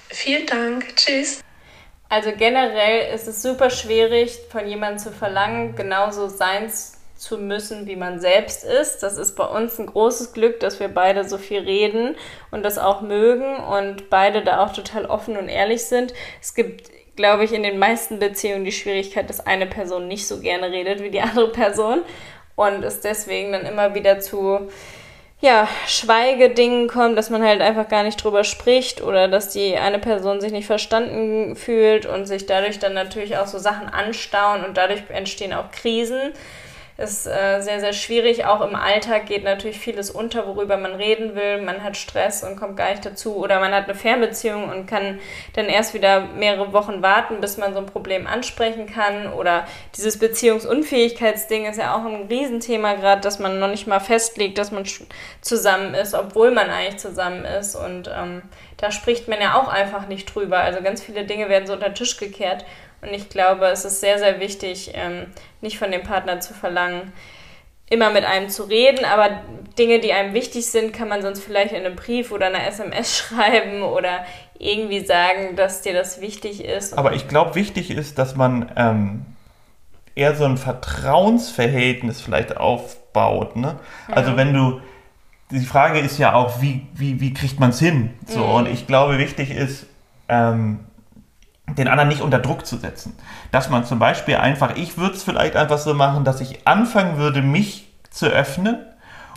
Vielen 0.10 0.46
Dank, 0.46 0.96
tschüss. 0.96 1.42
Also 2.08 2.32
generell 2.38 3.14
ist 3.14 3.28
es 3.28 3.42
super 3.42 3.70
schwierig, 3.70 4.38
von 4.52 4.68
jemandem 4.68 5.00
zu 5.00 5.12
verlangen, 5.12 5.76
genauso 5.76 6.28
sein 6.28 6.72
zu 7.18 7.38
müssen, 7.38 7.88
wie 7.88 7.96
man 7.96 8.20
selbst 8.20 8.64
ist. 8.64 9.00
Das 9.00 9.18
ist 9.18 9.36
bei 9.36 9.46
uns 9.46 9.80
ein 9.80 9.88
großes 9.88 10.34
Glück, 10.34 10.60
dass 10.60 10.80
wir 10.80 10.88
beide 10.88 11.28
so 11.28 11.38
viel 11.38 11.60
reden 11.60 12.16
und 12.52 12.64
das 12.64 12.78
auch 12.78 13.02
mögen 13.02 13.58
und 13.58 14.10
beide 14.10 14.44
da 14.44 14.64
auch 14.64 14.74
total 14.74 15.06
offen 15.06 15.36
und 15.38 15.50
ehrlich 15.50 15.86
sind. 15.86 16.14
Es 16.42 16.54
gibt, 16.54 16.92
glaube 17.16 17.46
ich, 17.46 17.54
in 17.54 17.64
den 17.64 17.80
meisten 17.80 18.20
Beziehungen 18.20 18.66
die 18.66 18.72
Schwierigkeit, 18.72 19.30
dass 19.30 19.46
eine 19.46 19.66
Person 19.66 20.08
nicht 20.08 20.28
so 20.28 20.40
gerne 20.40 20.72
redet 20.72 21.02
wie 21.02 21.10
die 21.10 21.22
andere 21.22 21.52
Person 21.52 22.04
und 22.56 22.84
es 22.84 23.02
deswegen 23.02 23.52
dann 23.52 23.66
immer 23.66 23.96
wieder 23.96 24.20
zu 24.20 24.70
ja, 25.42 25.68
Schweigedingen 25.86 26.88
kommt, 26.88 27.18
dass 27.18 27.30
man 27.30 27.44
halt 27.44 27.62
einfach 27.62 27.88
gar 27.88 28.04
nicht 28.04 28.24
drüber 28.24 28.44
spricht 28.44 29.02
oder 29.02 29.28
dass 29.28 29.50
die 29.50 29.76
eine 29.78 30.00
Person 30.00 30.42
sich 30.42 30.52
nicht 30.52 30.66
verstanden 30.66 31.56
fühlt 31.56 32.06
und 32.06 32.26
sich 32.26 32.46
dadurch 32.46 32.80
dann 32.80 32.94
natürlich 32.94 33.38
auch 33.38 33.48
so 33.48 33.60
Sachen 33.60 33.90
anstauen 33.90 34.64
und 34.64 34.78
dadurch 34.78 35.04
entstehen 35.10 35.54
auch 35.54 35.72
Krisen. 35.72 36.34
Ist 36.98 37.28
äh, 37.28 37.60
sehr, 37.60 37.82
sehr 37.82 37.92
schwierig. 37.92 38.46
Auch 38.46 38.62
im 38.62 38.74
Alltag 38.74 39.26
geht 39.26 39.44
natürlich 39.44 39.80
vieles 39.80 40.10
unter, 40.10 40.48
worüber 40.48 40.78
man 40.78 40.96
reden 40.96 41.36
will. 41.36 41.62
Man 41.62 41.84
hat 41.84 41.98
Stress 41.98 42.42
und 42.42 42.56
kommt 42.56 42.78
gar 42.78 42.90
nicht 42.92 43.06
dazu. 43.06 43.36
Oder 43.36 43.60
man 43.60 43.74
hat 43.74 43.84
eine 43.84 43.96
Fernbeziehung 43.96 44.70
und 44.70 44.88
kann 44.88 45.20
dann 45.54 45.66
erst 45.66 45.94
wieder 45.94 46.22
mehrere 46.22 46.72
Wochen 46.72 47.02
warten, 47.02 47.42
bis 47.42 47.58
man 47.58 47.74
so 47.74 47.80
ein 47.80 47.86
Problem 47.86 48.28
ansprechen 48.28 48.88
kann. 48.88 49.34
Oder 49.34 49.68
dieses 49.98 50.18
Beziehungsunfähigkeitsding 50.20 51.66
ist 51.66 51.80
ja 51.80 51.96
auch 51.96 52.06
ein 52.06 52.28
Riesenthema 52.30 52.94
gerade, 52.94 53.20
dass 53.20 53.40
man 53.40 53.60
noch 53.60 53.68
nicht 53.70 53.88
mal 53.88 54.00
festlegt, 54.00 54.58
dass 54.58 54.72
man 54.72 54.86
zusammen 55.42 55.96
ist, 55.96 56.14
obwohl 56.14 56.52
man 56.52 56.70
eigentlich 56.70 57.00
zusammen 57.00 57.44
ist. 57.44 57.76
Und 57.76 58.10
ähm, 58.18 58.42
da 58.78 58.92
spricht 58.92 59.28
man 59.28 59.42
ja 59.42 59.60
auch 59.60 59.68
einfach 59.68 60.08
nicht 60.08 60.34
drüber. 60.34 60.60
Also 60.60 60.82
ganz 60.82 61.02
viele 61.02 61.26
Dinge 61.26 61.50
werden 61.50 61.68
so 61.68 61.74
unter 61.74 61.90
den 61.90 61.96
Tisch 61.96 62.16
gekehrt. 62.16 62.64
Und 63.06 63.14
ich 63.14 63.30
glaube, 63.30 63.68
es 63.68 63.86
ist 63.86 64.00
sehr, 64.00 64.18
sehr 64.20 64.40
wichtig, 64.40 64.92
ähm, 64.96 65.28
nicht 65.62 65.78
von 65.78 65.92
dem 65.92 66.04
Partner 66.04 66.40
zu 66.40 66.54
verlangen, 66.54 67.14
immer 67.90 68.10
mit 68.10 68.26
einem 68.26 68.50
zu 68.50 68.64
reden, 68.64 69.06
aber 69.06 69.42
Dinge, 69.78 70.00
die 70.00 70.12
einem 70.12 70.34
wichtig 70.34 70.66
sind, 70.66 70.92
kann 70.92 71.08
man 71.08 71.22
sonst 71.22 71.44
vielleicht 71.44 71.72
in 71.72 71.86
einem 71.86 71.96
Brief 71.96 72.32
oder 72.32 72.48
einer 72.48 72.66
SMS 72.66 73.18
schreiben 73.18 73.84
oder 73.84 74.26
irgendwie 74.58 75.06
sagen, 75.06 75.56
dass 75.56 75.82
dir 75.82 75.94
das 75.94 76.22
wichtig 76.22 76.64
ist. 76.64 76.98
Aber 76.98 77.14
ich 77.14 77.28
glaube, 77.28 77.56
wichtig 77.56 77.92
ist, 77.92 78.18
dass 78.18 78.36
man 78.36 78.72
ähm, 78.76 79.26
eher 80.16 80.36
so 80.36 80.46
ein 80.46 80.58
Vertrauensverhältnis 80.58 82.22
vielleicht 82.22 82.58
aufbaut. 82.58 83.56
Ne? 83.56 83.78
Also 84.08 84.38
wenn 84.38 84.54
du, 84.54 84.82
die 85.52 85.66
Frage 85.66 86.00
ist 86.00 86.18
ja 86.18 86.34
auch, 86.34 86.62
wie, 86.62 86.88
wie, 86.94 87.20
wie 87.20 87.34
kriegt 87.34 87.60
man 87.60 87.70
es 87.70 87.80
hin? 87.80 88.14
So, 88.26 88.44
Und 88.44 88.68
ich 88.68 88.88
glaube, 88.88 89.20
wichtig 89.20 89.52
ist, 89.52 89.86
ähm, 90.30 90.80
den 91.78 91.88
anderen 91.88 92.10
nicht 92.10 92.22
unter 92.22 92.40
Druck 92.40 92.66
zu 92.66 92.78
setzen. 92.78 93.16
Dass 93.52 93.70
man 93.70 93.86
zum 93.86 94.00
Beispiel 94.00 94.36
einfach, 94.36 94.76
ich 94.76 94.98
würde 94.98 95.16
es 95.16 95.24
vielleicht 95.24 95.56
einfach 95.56 95.78
so 95.78 95.94
machen, 95.94 96.24
dass 96.24 96.42
ich 96.42 96.68
anfangen 96.68 97.18
würde, 97.18 97.42
mich 97.42 97.90
zu 98.10 98.28
öffnen 98.28 98.78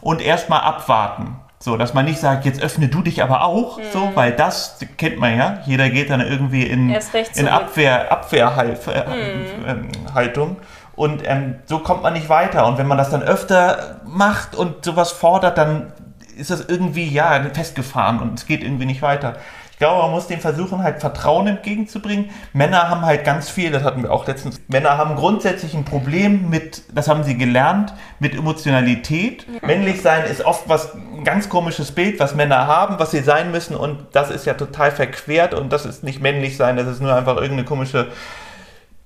und 0.00 0.23
erstmal 0.23 0.61
abwarten. 0.61 1.37
So, 1.61 1.76
dass 1.76 1.92
man 1.92 2.04
nicht 2.04 2.21
sagt, 2.21 2.45
jetzt 2.45 2.62
öffne 2.62 2.87
du 2.87 3.02
dich 3.02 3.21
aber 3.21 3.42
auch, 3.42 3.80
so, 3.92 4.12
weil 4.14 4.33
das 4.33 4.78
kennt 4.97 5.18
man 5.18 5.37
ja. 5.37 5.59
Jeder 5.66 5.90
geht 5.90 6.09
dann 6.09 6.21
irgendwie 6.21 6.62
in, 6.62 6.97
in. 7.35 7.49
Abwehr, 7.49 8.12
Abwehrhaltung. 8.12 10.57
Und 10.95 11.23
ähm, 11.25 11.57
so 11.66 11.80
kommt 11.80 12.04
man 12.04 12.12
nicht 12.12 12.28
weiter. 12.28 12.64
Und 12.66 12.78
wenn 12.78 12.87
man 12.87 12.97
das 12.97 13.11
dann 13.11 13.23
öfter 13.23 14.00
macht 14.04 14.54
und 14.54 14.85
sowas 14.85 15.11
fordert, 15.11 15.59
dann 15.59 15.92
ist 16.37 16.50
das 16.50 16.66
irgendwie, 16.66 17.09
ja, 17.09 17.42
festgefahren 17.52 18.21
und 18.21 18.38
es 18.38 18.47
geht 18.47 18.62
irgendwie 18.62 18.87
nicht 18.87 19.02
weiter. 19.02 19.37
Ich 19.79 19.81
glaube, 19.81 20.03
man 20.03 20.11
muss 20.11 20.27
dem 20.27 20.41
versuchen, 20.41 20.83
halt 20.83 20.99
Vertrauen 20.99 21.47
entgegenzubringen. 21.47 22.31
Männer 22.53 22.91
haben 22.91 23.03
halt 23.03 23.25
ganz 23.25 23.49
viel, 23.49 23.71
das 23.71 23.85
hatten 23.85 24.03
wir 24.03 24.11
auch 24.11 24.27
letztens, 24.27 24.61
Männer 24.67 24.99
haben 24.99 25.15
grundsätzlich 25.15 25.73
ein 25.73 25.85
Problem 25.85 26.51
mit, 26.51 26.83
das 26.93 27.07
haben 27.07 27.23
sie 27.23 27.37
gelernt, 27.37 27.95
mit 28.19 28.35
Emotionalität. 28.35 29.47
Männlich 29.63 30.03
sein 30.03 30.25
ist 30.25 30.45
oft 30.45 30.69
was, 30.69 30.95
ein 30.95 31.23
ganz 31.23 31.49
komisches 31.49 31.93
Bild, 31.93 32.19
was 32.19 32.35
Männer 32.35 32.67
haben, 32.67 32.99
was 32.99 33.13
sie 33.13 33.21
sein 33.21 33.53
müssen 33.53 33.77
und 33.77 34.05
das 34.11 34.31
ist 34.31 34.47
ja 34.47 34.55
total 34.55 34.91
verquert 34.91 35.55
und 35.55 35.73
das 35.73 35.87
ist 35.87 36.03
nicht 36.03 36.21
männlich 36.21 36.57
sein, 36.57 36.77
das 36.77 36.89
ist 36.89 37.01
nur 37.01 37.15
einfach 37.15 37.37
irgendeine 37.37 37.65
komische 37.65 38.09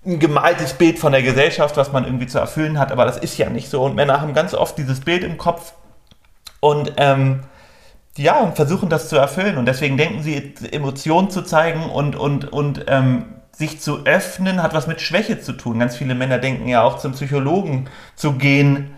ein 0.06 0.20
gemaltes 0.20 0.72
Bild 0.72 0.98
von 0.98 1.12
der 1.12 1.22
Gesellschaft, 1.22 1.76
was 1.76 1.92
man 1.92 2.06
irgendwie 2.06 2.28
zu 2.28 2.38
erfüllen 2.38 2.78
hat, 2.78 2.92
aber 2.92 3.04
das 3.04 3.18
ist 3.18 3.36
ja 3.36 3.50
nicht 3.50 3.68
so. 3.68 3.82
Und 3.84 3.94
Männer 3.94 4.22
haben 4.22 4.32
ganz 4.32 4.54
oft 4.54 4.78
dieses 4.78 5.00
Bild 5.00 5.22
im 5.22 5.36
Kopf 5.36 5.74
und 6.60 6.94
ähm, 6.96 7.40
ja, 8.16 8.40
und 8.40 8.56
versuchen 8.56 8.88
das 8.88 9.08
zu 9.08 9.16
erfüllen. 9.16 9.56
Und 9.56 9.66
deswegen 9.66 9.96
denken 9.96 10.22
sie, 10.22 10.54
Emotionen 10.70 11.30
zu 11.30 11.42
zeigen 11.42 11.90
und, 11.90 12.16
und, 12.16 12.52
und 12.52 12.84
ähm, 12.88 13.24
sich 13.52 13.80
zu 13.80 14.04
öffnen, 14.04 14.62
hat 14.62 14.74
was 14.74 14.86
mit 14.86 15.00
Schwäche 15.00 15.40
zu 15.40 15.52
tun. 15.52 15.78
Ganz 15.78 15.96
viele 15.96 16.14
Männer 16.14 16.38
denken 16.38 16.68
ja 16.68 16.82
auch 16.82 16.98
zum 16.98 17.12
Psychologen 17.12 17.88
zu 18.14 18.32
gehen, 18.32 18.94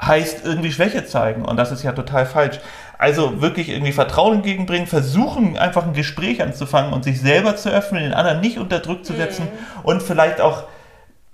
heißt 0.00 0.44
irgendwie 0.44 0.72
Schwäche 0.72 1.06
zeigen. 1.06 1.44
Und 1.44 1.56
das 1.56 1.72
ist 1.72 1.82
ja 1.82 1.92
total 1.92 2.26
falsch. 2.26 2.60
Also 2.98 3.40
wirklich 3.40 3.70
irgendwie 3.70 3.92
Vertrauen 3.92 4.36
entgegenbringen, 4.36 4.86
versuchen 4.86 5.56
einfach 5.56 5.86
ein 5.86 5.94
Gespräch 5.94 6.42
anzufangen 6.42 6.92
und 6.92 7.02
sich 7.04 7.20
selber 7.20 7.56
zu 7.56 7.70
öffnen, 7.70 8.02
den 8.02 8.12
anderen 8.12 8.40
nicht 8.40 8.58
unter 8.58 8.80
Druck 8.80 9.06
zu 9.06 9.14
setzen 9.14 9.44
mhm. 9.44 9.80
und 9.84 10.02
vielleicht 10.02 10.40
auch 10.40 10.64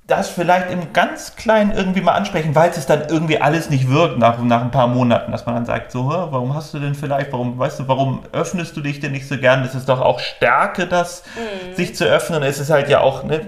das 0.07 0.31
vielleicht 0.31 0.71
im 0.71 0.93
ganz 0.93 1.35
Kleinen 1.35 1.73
irgendwie 1.73 2.01
mal 2.01 2.13
ansprechen, 2.13 2.55
weil 2.55 2.71
es 2.71 2.87
dann 2.87 3.09
irgendwie 3.09 3.41
alles 3.41 3.71
nicht 3.71 3.91
wirkt 3.91 4.19
nach, 4.19 4.39
nach 4.41 4.63
ein 4.63 4.71
paar 4.71 4.87
Monaten, 4.87 5.33
dass 5.33 5.47
man 5.47 5.57
dann 5.57 5.67
sagt, 5.67 5.91
so, 5.91 6.07
warum 6.09 6.55
hast 6.55 6.73
du 6.73 6.79
denn 6.79 6.95
vielleicht, 6.95 7.33
warum, 7.33 7.59
weißt 7.59 7.81
du, 7.81 7.89
warum 7.89 8.23
öffnest 8.33 8.77
du 8.77 8.83
dich 8.83 9.01
denn 9.01 9.13
nicht 9.13 9.27
so 9.27 9.37
gern? 9.37 9.65
Es 9.65 9.75
ist 9.75 9.89
doch 9.89 10.01
auch 10.01 10.21
Stärke, 10.21 10.87
das 10.87 11.25
mhm. 11.35 11.75
sich 11.75 11.97
zu 11.97 12.05
öffnen. 12.05 12.45
Es 12.45 12.61
ist 12.61 12.71
halt 12.71 12.89
ja 12.89 13.01
auch 13.01 13.25
ne, 13.25 13.41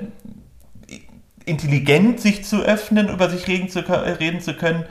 intelligent, 1.44 2.20
sich 2.20 2.44
zu 2.44 2.62
öffnen, 2.62 3.08
über 3.08 3.30
sich 3.30 3.46
reden 3.46 3.68
zu, 3.68 3.80
reden 3.80 4.40
zu 4.40 4.54
können. 4.54 4.84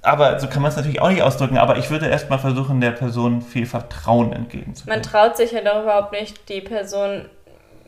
Aber 0.00 0.40
so 0.40 0.46
kann 0.46 0.62
man 0.62 0.70
es 0.70 0.76
natürlich 0.76 1.02
auch 1.02 1.10
nicht 1.10 1.22
ausdrücken. 1.22 1.58
Aber 1.58 1.76
ich 1.76 1.90
würde 1.90 2.06
erstmal 2.06 2.38
versuchen, 2.38 2.80
der 2.80 2.92
Person 2.92 3.42
viel 3.42 3.66
Vertrauen 3.66 4.32
entgegenzubringen. 4.32 5.02
Man 5.02 5.02
traut 5.02 5.36
sich 5.36 5.52
ja 5.52 5.60
doch 5.60 5.82
überhaupt 5.82 6.12
nicht, 6.12 6.48
die 6.48 6.62
Person 6.62 7.28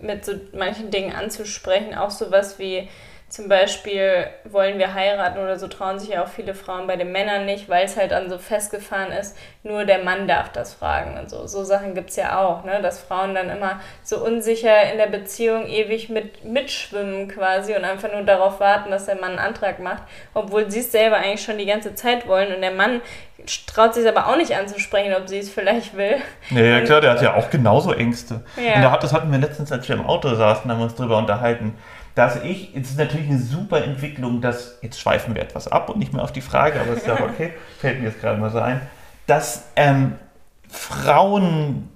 mit 0.01 0.25
so 0.25 0.33
manchen 0.53 0.91
Dingen 0.91 1.13
anzusprechen. 1.13 1.95
Auch 1.95 2.11
sowas 2.11 2.59
wie 2.59 2.89
zum 3.31 3.49
Beispiel 3.49 4.27
wollen 4.45 4.79
wir 4.81 4.93
heiraten 4.93 5.39
oder 5.39 5.57
so 5.57 5.69
trauen 5.69 6.01
sich 6.01 6.09
ja 6.09 6.25
auch 6.25 6.29
viele 6.29 6.53
Frauen 6.53 6.89
bei 6.89 6.97
den 6.97 7.13
Männern 7.13 7.47
nicht, 7.47 7.69
weil 7.69 7.85
es 7.85 7.97
halt 7.97 8.11
dann 8.11 8.29
so 8.29 8.39
festgefahren 8.39 9.13
ist, 9.13 9.37
nur 9.63 9.85
der 9.85 10.03
Mann 10.03 10.27
darf 10.27 10.51
das 10.51 10.75
fragen 10.75 11.17
und 11.17 11.31
so. 11.31 11.47
So 11.47 11.63
Sachen 11.63 11.95
gibt 11.95 12.11
es 12.11 12.17
ja 12.17 12.41
auch, 12.41 12.65
ne? 12.65 12.81
dass 12.83 12.99
Frauen 12.99 13.37
dann 13.37 13.49
immer 13.49 13.79
so 14.03 14.19
unsicher 14.25 14.91
in 14.91 14.99
der 14.99 15.07
Beziehung 15.07 15.69
ewig 15.69 16.09
mit, 16.09 16.45
mitschwimmen 16.45 17.29
quasi 17.29 17.77
und 17.77 17.85
einfach 17.85 18.11
nur 18.11 18.23
darauf 18.23 18.59
warten, 18.59 18.91
dass 18.91 19.07
der 19.07 19.15
Mann 19.15 19.31
einen 19.31 19.39
Antrag 19.39 19.79
macht, 19.79 20.03
obwohl 20.35 20.69
sie 20.69 20.81
es 20.81 20.91
selber 20.91 21.19
eigentlich 21.19 21.45
schon 21.45 21.59
die 21.59 21.67
ganze 21.67 21.95
Zeit 21.95 22.27
wollen 22.27 22.53
und 22.53 22.63
der 22.63 22.73
Mann 22.73 23.01
traut 23.69 23.95
sich 23.95 24.09
aber 24.09 24.27
auch 24.27 24.37
nicht 24.37 24.57
anzusprechen, 24.57 25.15
ob 25.15 25.29
sie 25.29 25.39
es 25.39 25.51
vielleicht 25.51 25.97
will. 25.97 26.17
Ja, 26.51 26.63
ja 26.63 26.81
klar, 26.81 27.01
der 27.01 27.13
hat 27.13 27.23
ja 27.23 27.35
auch 27.37 27.49
genauso 27.49 27.93
Ängste. 27.93 28.43
Ja. 28.57 28.93
Und 28.93 29.03
das 29.03 29.13
hatten 29.13 29.31
wir 29.31 29.39
letztens, 29.39 29.71
als 29.71 29.89
wir 29.89 29.95
im 29.95 30.05
Auto 30.05 30.35
saßen, 30.35 30.69
haben 30.69 30.79
wir 30.79 30.85
uns 30.85 30.97
darüber 30.97 31.17
unterhalten 31.17 31.79
dass 32.21 32.37
ich, 32.45 32.77
es 32.77 32.91
ist 32.91 32.99
natürlich 32.99 33.31
eine 33.31 33.39
super 33.39 33.83
Entwicklung, 33.83 34.43
dass, 34.43 34.77
jetzt 34.83 35.01
schweifen 35.01 35.35
wir 35.35 35.41
etwas 35.41 35.67
ab 35.67 35.89
und 35.89 35.99
nicht 35.99 36.13
mehr 36.13 36.23
auf 36.23 36.33
die 36.33 36.43
Frage, 36.43 36.79
aber 36.79 36.93
es 36.93 36.99
ist 36.99 37.09
auch 37.09 37.21
okay, 37.31 37.55
fällt 37.79 38.01
mir 38.01 38.09
jetzt 38.09 38.21
gerade 38.21 38.39
mal 38.39 38.51
so 38.51 38.59
ein, 38.59 38.83
dass 39.27 39.65
ähm, 39.75 40.17
Frauen 40.69 41.89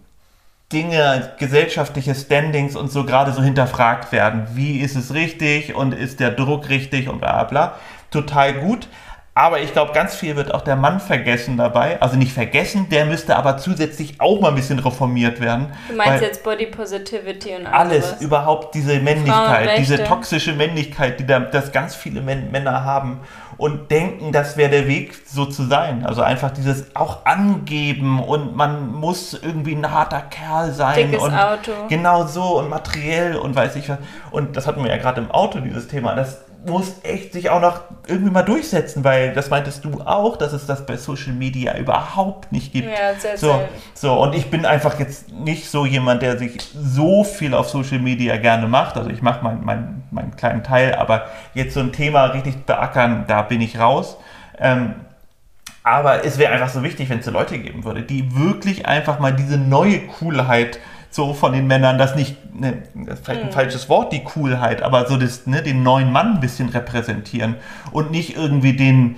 Dinge, 0.72 1.34
gesellschaftliche 1.38 2.14
Standings 2.14 2.74
und 2.74 2.90
so 2.90 3.04
gerade 3.04 3.32
so 3.32 3.42
hinterfragt 3.42 4.12
werden. 4.12 4.46
Wie 4.54 4.78
ist 4.78 4.96
es 4.96 5.12
richtig 5.12 5.74
und 5.74 5.92
ist 5.92 6.20
der 6.20 6.30
Druck 6.30 6.70
richtig 6.70 7.10
und 7.10 7.20
bla 7.20 7.44
bla. 7.44 7.74
Total 8.10 8.54
gut. 8.54 8.88
Aber 9.36 9.60
ich 9.60 9.72
glaube, 9.72 9.92
ganz 9.92 10.14
viel 10.14 10.36
wird 10.36 10.54
auch 10.54 10.60
der 10.60 10.76
Mann 10.76 11.00
vergessen 11.00 11.56
dabei. 11.56 12.00
Also 12.00 12.16
nicht 12.16 12.32
vergessen, 12.32 12.88
der 12.88 13.04
müsste 13.04 13.34
aber 13.34 13.58
zusätzlich 13.58 14.20
auch 14.20 14.40
mal 14.40 14.50
ein 14.50 14.54
bisschen 14.54 14.78
reformiert 14.78 15.40
werden. 15.40 15.72
Du 15.88 15.96
meinst 15.96 16.22
jetzt 16.22 16.44
Body 16.44 16.66
Positivity 16.66 17.56
und 17.56 17.66
alles. 17.66 18.04
Alles, 18.12 18.22
überhaupt 18.22 18.76
diese 18.76 19.00
Männlichkeit, 19.00 19.76
diese 19.78 20.04
toxische 20.04 20.52
Männlichkeit, 20.52 21.18
die 21.18 21.26
da, 21.26 21.40
das 21.40 21.72
ganz 21.72 21.96
viele 21.96 22.20
Männer 22.20 22.84
haben 22.84 23.22
und 23.56 23.90
denken, 23.90 24.30
das 24.30 24.56
wäre 24.56 24.70
der 24.70 24.86
Weg, 24.86 25.16
so 25.26 25.46
zu 25.46 25.64
sein. 25.64 26.06
Also 26.06 26.22
einfach 26.22 26.52
dieses 26.52 26.94
auch 26.94 27.26
angeben 27.26 28.22
und 28.22 28.54
man 28.54 28.92
muss 28.92 29.34
irgendwie 29.34 29.74
ein 29.74 29.90
harter 29.90 30.22
Kerl 30.22 30.70
sein. 30.72 31.10
Dickes 31.10 31.24
und 31.24 31.34
Auto. 31.34 31.72
Genau 31.88 32.24
so 32.26 32.60
und 32.60 32.68
materiell 32.68 33.34
und 33.34 33.56
weiß 33.56 33.74
ich 33.74 33.88
was. 33.88 33.98
Und 34.30 34.56
das 34.56 34.68
hatten 34.68 34.84
wir 34.84 34.90
ja 34.90 34.96
gerade 34.96 35.20
im 35.20 35.32
Auto, 35.32 35.58
dieses 35.58 35.88
Thema. 35.88 36.14
Das 36.14 36.44
muss 36.66 36.94
echt 37.02 37.32
sich 37.32 37.50
auch 37.50 37.60
noch 37.60 37.80
irgendwie 38.06 38.30
mal 38.30 38.42
durchsetzen, 38.42 39.04
weil 39.04 39.32
das 39.32 39.50
meintest 39.50 39.84
du 39.84 40.00
auch, 40.00 40.36
dass 40.36 40.52
es 40.52 40.66
das 40.66 40.86
bei 40.86 40.96
Social 40.96 41.32
Media 41.32 41.76
überhaupt 41.76 42.52
nicht 42.52 42.72
gibt. 42.72 42.88
Ja, 42.88 43.14
sehr, 43.18 43.36
so, 43.36 43.46
sehr. 43.48 43.68
so, 43.94 44.22
und 44.22 44.34
ich 44.34 44.50
bin 44.50 44.66
einfach 44.66 44.98
jetzt 44.98 45.30
nicht 45.32 45.70
so 45.70 45.86
jemand, 45.86 46.22
der 46.22 46.38
sich 46.38 46.60
so 46.74 47.24
viel 47.24 47.54
auf 47.54 47.68
Social 47.68 47.98
Media 47.98 48.36
gerne 48.36 48.66
macht. 48.66 48.96
Also 48.96 49.10
ich 49.10 49.22
mache 49.22 49.44
meinen 49.44 49.64
mein, 49.64 50.02
mein 50.10 50.36
kleinen 50.36 50.62
Teil, 50.62 50.94
aber 50.94 51.26
jetzt 51.54 51.74
so 51.74 51.80
ein 51.80 51.92
Thema 51.92 52.26
richtig 52.26 52.64
beackern, 52.64 53.24
da 53.26 53.42
bin 53.42 53.60
ich 53.60 53.78
raus. 53.78 54.16
Ähm, 54.58 54.94
aber 55.82 56.24
es 56.24 56.38
wäre 56.38 56.52
einfach 56.52 56.70
so 56.70 56.82
wichtig, 56.82 57.10
wenn 57.10 57.18
es 57.18 57.26
so 57.26 57.30
Leute 57.30 57.58
geben 57.58 57.84
würde, 57.84 58.02
die 58.02 58.34
wirklich 58.34 58.86
einfach 58.86 59.18
mal 59.18 59.32
diese 59.32 59.58
neue 59.58 60.00
Coolheit 60.06 60.78
so 61.14 61.32
von 61.32 61.52
den 61.52 61.68
Männern, 61.68 61.96
das 61.96 62.16
nicht, 62.16 62.36
ne, 62.52 62.82
das 62.94 63.20
ist 63.20 63.24
vielleicht 63.24 63.42
ein 63.42 63.46
mhm. 63.46 63.52
falsches 63.52 63.88
Wort, 63.88 64.12
die 64.12 64.24
Coolheit, 64.24 64.82
aber 64.82 65.06
so 65.06 65.16
das, 65.16 65.46
ne, 65.46 65.62
den 65.62 65.84
neuen 65.84 66.10
Mann 66.10 66.34
ein 66.34 66.40
bisschen 66.40 66.70
repräsentieren 66.70 67.54
und 67.92 68.10
nicht 68.10 68.36
irgendwie 68.36 68.72
den, 68.72 69.14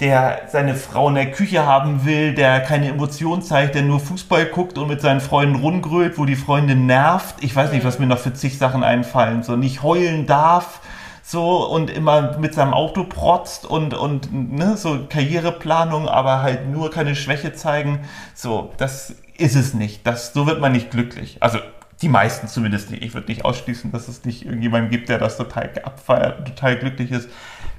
der 0.00 0.40
seine 0.48 0.74
Frau 0.74 1.08
in 1.08 1.14
der 1.14 1.30
Küche 1.30 1.64
haben 1.64 2.04
will, 2.04 2.34
der 2.34 2.58
keine 2.60 2.88
Emotion 2.88 3.42
zeigt, 3.42 3.76
der 3.76 3.82
nur 3.82 4.00
Fußball 4.00 4.46
guckt 4.46 4.76
und 4.76 4.88
mit 4.88 5.00
seinen 5.00 5.20
Freunden 5.20 5.60
rumgrölt, 5.60 6.18
wo 6.18 6.24
die 6.24 6.34
Freundin 6.34 6.86
nervt. 6.86 7.36
Ich 7.42 7.54
weiß 7.54 7.70
nicht, 7.70 7.84
was 7.84 8.00
mhm. 8.00 8.06
mir 8.06 8.14
noch 8.14 8.20
für 8.20 8.34
zig 8.34 8.58
Sachen 8.58 8.82
einfallen. 8.82 9.44
So 9.44 9.54
nicht 9.54 9.84
heulen 9.84 10.26
darf, 10.26 10.80
so 11.22 11.64
und 11.64 11.90
immer 11.90 12.38
mit 12.38 12.54
seinem 12.54 12.74
Auto 12.74 13.04
protzt 13.04 13.66
und, 13.66 13.94
und 13.94 14.32
ne, 14.32 14.76
so 14.76 15.06
Karriereplanung, 15.08 16.08
aber 16.08 16.42
halt 16.42 16.68
nur 16.68 16.90
keine 16.90 17.14
Schwäche 17.14 17.54
zeigen. 17.54 18.00
So, 18.34 18.72
das 18.78 19.14
ist 19.38 19.56
es 19.56 19.74
nicht. 19.74 20.06
Das, 20.06 20.32
so 20.32 20.46
wird 20.46 20.60
man 20.60 20.72
nicht 20.72 20.90
glücklich. 20.90 21.36
Also 21.40 21.58
die 22.02 22.08
meisten 22.08 22.46
zumindest 22.48 22.90
nicht. 22.90 23.02
Ich 23.02 23.14
würde 23.14 23.28
nicht 23.28 23.44
ausschließen, 23.44 23.90
dass 23.90 24.08
es 24.08 24.24
nicht 24.24 24.44
irgendjemanden 24.44 24.90
gibt, 24.90 25.08
der 25.08 25.18
das 25.18 25.36
total 25.36 25.70
abfeiert, 25.82 26.46
total 26.46 26.76
glücklich 26.78 27.10
ist. 27.10 27.30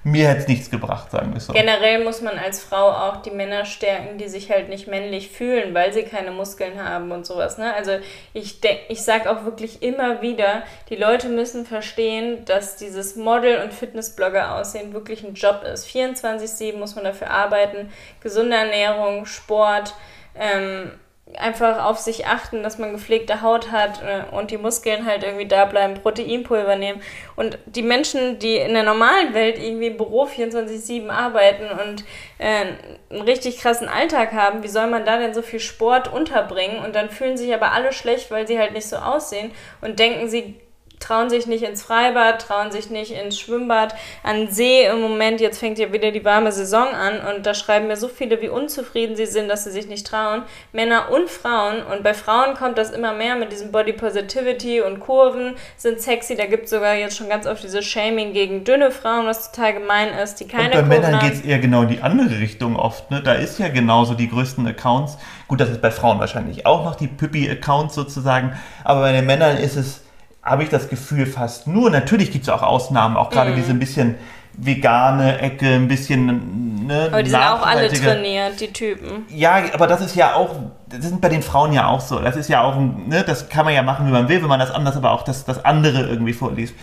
Mir 0.03 0.29
hätte 0.29 0.41
es 0.41 0.47
nichts 0.47 0.71
gebracht, 0.71 1.11
sagen 1.11 1.33
wir 1.33 1.41
so. 1.41 1.53
Generell 1.53 2.03
muss 2.03 2.21
man 2.21 2.37
als 2.37 2.63
Frau 2.63 2.91
auch 2.91 3.17
die 3.17 3.31
Männer 3.31 3.65
stärken, 3.65 4.17
die 4.17 4.29
sich 4.29 4.49
halt 4.49 4.69
nicht 4.69 4.87
männlich 4.87 5.29
fühlen, 5.29 5.73
weil 5.73 5.91
sie 5.91 6.03
keine 6.03 6.31
Muskeln 6.31 6.81
haben 6.81 7.11
und 7.11 7.25
sowas. 7.25 7.57
Ne? 7.57 7.73
Also 7.73 7.91
ich, 8.33 8.59
ich 8.87 9.01
sage 9.03 9.29
auch 9.29 9.43
wirklich 9.43 9.83
immer 9.83 10.21
wieder, 10.21 10.63
die 10.89 10.95
Leute 10.95 11.27
müssen 11.27 11.65
verstehen, 11.65 12.45
dass 12.45 12.77
dieses 12.77 13.17
Model- 13.17 13.61
und 13.61 13.73
Fitnessblogger 13.73 14.55
aussehen 14.55 14.93
wirklich 14.93 15.25
ein 15.25 15.33
Job 15.33 15.63
ist. 15.63 15.87
24-7 15.87 16.77
muss 16.77 16.95
man 16.95 17.03
dafür 17.03 17.29
arbeiten. 17.29 17.91
Gesunde 18.21 18.55
Ernährung, 18.55 19.25
Sport, 19.25 19.93
ähm, 20.35 20.91
einfach 21.35 21.83
auf 21.83 21.99
sich 21.99 22.25
achten, 22.25 22.63
dass 22.63 22.77
man 22.77 22.93
gepflegte 22.93 23.41
Haut 23.41 23.71
hat 23.71 24.01
äh, 24.01 24.33
und 24.35 24.51
die 24.51 24.57
Muskeln 24.57 25.05
halt 25.05 25.23
irgendwie 25.23 25.47
da 25.47 25.65
bleiben, 25.65 25.95
Proteinpulver 25.95 26.75
nehmen. 26.75 27.01
Und 27.35 27.57
die 27.65 27.81
Menschen, 27.81 28.39
die 28.39 28.55
in 28.57 28.73
der 28.73 28.83
normalen 28.83 29.33
Welt 29.33 29.57
irgendwie 29.61 29.87
im 29.87 29.97
Büro 29.97 30.25
24-7 30.25 31.09
arbeiten 31.09 31.65
und 31.65 32.05
äh, 32.37 32.65
einen 33.09 33.21
richtig 33.21 33.59
krassen 33.59 33.87
Alltag 33.87 34.33
haben, 34.33 34.63
wie 34.63 34.67
soll 34.67 34.87
man 34.87 35.05
da 35.05 35.17
denn 35.17 35.33
so 35.33 35.41
viel 35.41 35.59
Sport 35.59 36.11
unterbringen? 36.11 36.83
Und 36.83 36.95
dann 36.95 37.09
fühlen 37.09 37.37
sich 37.37 37.53
aber 37.53 37.71
alle 37.71 37.93
schlecht, 37.93 38.31
weil 38.31 38.47
sie 38.47 38.57
halt 38.57 38.73
nicht 38.73 38.87
so 38.87 38.97
aussehen 38.97 39.51
und 39.81 39.99
denken, 39.99 40.29
sie 40.29 40.55
trauen 40.99 41.29
sich 41.29 41.47
nicht 41.47 41.63
ins 41.63 41.83
Freibad, 41.83 42.41
trauen 42.41 42.71
sich 42.71 42.89
nicht 42.89 43.11
ins 43.11 43.39
Schwimmbad, 43.39 43.95
an 44.23 44.47
See 44.49 44.85
im 44.85 45.01
Moment. 45.01 45.39
Jetzt 45.39 45.59
fängt 45.59 45.77
ja 45.77 45.93
wieder 45.93 46.11
die 46.11 46.25
warme 46.25 46.51
Saison 46.51 46.87
an 46.87 47.19
und 47.35 47.45
da 47.45 47.53
schreiben 47.53 47.87
mir 47.87 47.97
so 47.97 48.07
viele, 48.07 48.41
wie 48.41 48.49
unzufrieden 48.49 49.15
sie 49.15 49.25
sind, 49.25 49.47
dass 49.47 49.63
sie 49.63 49.71
sich 49.71 49.87
nicht 49.87 50.07
trauen. 50.07 50.43
Männer 50.73 51.11
und 51.11 51.29
Frauen. 51.29 51.83
Und 51.83 52.03
bei 52.03 52.13
Frauen 52.13 52.55
kommt 52.55 52.77
das 52.77 52.91
immer 52.91 53.13
mehr 53.13 53.35
mit 53.35 53.51
diesem 53.51 53.71
Body 53.71 53.93
Positivity 53.93 54.81
und 54.81 54.99
Kurven 54.99 55.55
sind 55.77 56.01
sexy. 56.01 56.35
Da 56.35 56.45
gibt 56.45 56.65
es 56.65 56.71
sogar 56.71 56.95
jetzt 56.95 57.17
schon 57.17 57.29
ganz 57.29 57.45
oft 57.45 57.63
dieses 57.63 57.85
Shaming 57.85 58.33
gegen 58.33 58.63
dünne 58.63 58.91
Frauen, 58.91 59.27
was 59.27 59.51
total 59.51 59.75
gemein 59.75 60.09
ist, 60.09 60.35
die 60.35 60.47
keine 60.47 60.65
und 60.65 60.71
bei 60.71 60.77
Kurven 60.79 61.11
Männern 61.11 61.19
geht 61.19 61.33
es 61.33 61.41
eher 61.41 61.59
genau 61.59 61.83
in 61.83 61.89
die 61.89 62.01
andere 62.01 62.39
Richtung 62.39 62.75
oft. 62.75 63.11
Ne? 63.11 63.21
Da 63.21 63.33
ist 63.33 63.59
ja 63.59 63.67
genauso 63.69 64.13
die 64.13 64.29
größten 64.29 64.65
Accounts. 64.67 65.17
Gut, 65.47 65.61
das 65.61 65.69
ist 65.69 65.81
bei 65.81 65.91
Frauen 65.91 66.19
wahrscheinlich 66.19 66.65
auch 66.65 66.83
noch 66.83 66.95
die 66.95 67.07
Püppi-Accounts 67.07 67.95
sozusagen. 67.95 68.57
Aber 68.83 69.01
bei 69.01 69.11
den 69.11 69.25
Männern 69.25 69.57
ist 69.57 69.75
es 69.75 70.01
habe 70.47 70.63
ich 70.63 70.69
das 70.69 70.89
Gefühl 70.89 71.25
fast 71.25 71.67
nur. 71.67 71.89
Natürlich 71.89 72.31
gibt 72.31 72.43
es 72.43 72.49
auch 72.49 72.63
Ausnahmen, 72.63 73.17
auch 73.17 73.29
gerade 73.29 73.51
mm. 73.51 73.55
diese 73.55 73.71
ein 73.71 73.79
bisschen 73.79 74.15
vegane 74.57 75.39
Ecke, 75.39 75.75
ein 75.75 75.87
bisschen. 75.87 76.87
Ne, 76.87 77.09
aber 77.11 77.21
die 77.21 77.29
sind 77.29 77.39
auch 77.39 77.65
alle 77.65 77.91
trainiert, 77.91 78.59
die 78.59 78.71
Typen. 78.71 79.25
Ja, 79.29 79.61
aber 79.73 79.87
das 79.87 80.01
ist 80.01 80.15
ja 80.15 80.35
auch, 80.35 80.55
das 80.87 81.03
sind 81.03 81.21
bei 81.21 81.29
den 81.29 81.43
Frauen 81.43 81.73
ja 81.73 81.87
auch 81.87 81.99
so. 81.99 82.19
Das 82.19 82.35
ist 82.35 82.49
ja 82.49 82.61
auch, 82.61 82.75
ne, 82.77 83.23
das 83.25 83.49
kann 83.49 83.65
man 83.65 83.73
ja 83.73 83.83
machen, 83.83 84.07
wie 84.07 84.11
man 84.11 84.29
will, 84.29 84.41
wenn 84.41 84.49
man 84.49 84.59
das 84.59 84.71
anders, 84.71 84.95
aber 84.95 85.11
auch 85.11 85.23
das, 85.23 85.45
das 85.45 85.63
andere 85.63 86.03
irgendwie 86.03 86.33
vorlebt. 86.33 86.73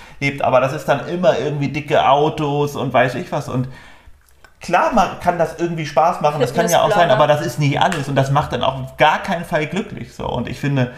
Aber 0.42 0.61
das 0.61 0.73
ist 0.73 0.85
dann 0.87 1.09
immer 1.09 1.38
irgendwie 1.38 1.68
dicke 1.68 2.06
Autos 2.06 2.76
und 2.76 2.92
weiß 2.92 3.14
ich 3.14 3.33
was. 3.33 3.49
Und 3.49 3.68
klar 4.61 4.92
man 4.92 5.21
kann 5.21 5.38
das 5.38 5.59
irgendwie 5.59 5.87
Spaß 5.87 6.21
machen, 6.21 6.40
das 6.40 6.54
kann 6.54 6.68
ja 6.68 6.83
auch 6.83 6.92
sein, 6.92 7.11
aber 7.11 7.26
das 7.26 7.44
ist 7.44 7.59
nicht 7.59 7.80
alles 7.80 8.09
und 8.09 8.14
das 8.14 8.30
macht 8.30 8.52
dann 8.52 8.62
auch 8.62 8.80
auf 8.80 8.97
gar 8.97 9.23
keinen 9.23 9.44
Fall 9.44 9.66
glücklich. 9.66 10.14
So. 10.14 10.28
Und 10.28 10.49
ich 10.49 10.61
finde, 10.61 10.92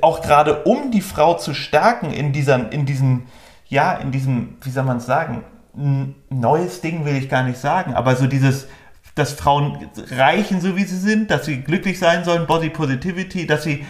auch 0.00 0.22
gerade 0.22 0.64
um 0.64 0.90
die 0.90 1.00
Frau 1.00 1.34
zu 1.34 1.54
stärken 1.54 2.12
in, 2.12 2.32
dieser, 2.32 2.72
in 2.72 2.86
diesem, 2.86 3.24
ja, 3.68 3.94
in 3.94 4.10
diesem, 4.10 4.56
wie 4.62 4.70
soll 4.70 4.84
man 4.84 4.98
es 4.98 5.06
sagen, 5.06 5.44
neues 6.30 6.80
Ding 6.80 7.04
will 7.04 7.16
ich 7.16 7.28
gar 7.28 7.42
nicht 7.42 7.58
sagen, 7.58 7.94
aber 7.94 8.16
so 8.16 8.26
dieses, 8.26 8.66
dass 9.14 9.32
Frauen 9.32 9.88
reichen, 10.10 10.60
so 10.60 10.76
wie 10.76 10.84
sie 10.84 10.98
sind, 10.98 11.30
dass 11.30 11.46
sie 11.46 11.60
glücklich 11.60 11.98
sein 11.98 12.24
sollen, 12.24 12.46
Body 12.46 12.70
Positivity, 12.70 13.46
dass 13.46 13.62
sie 13.62 13.84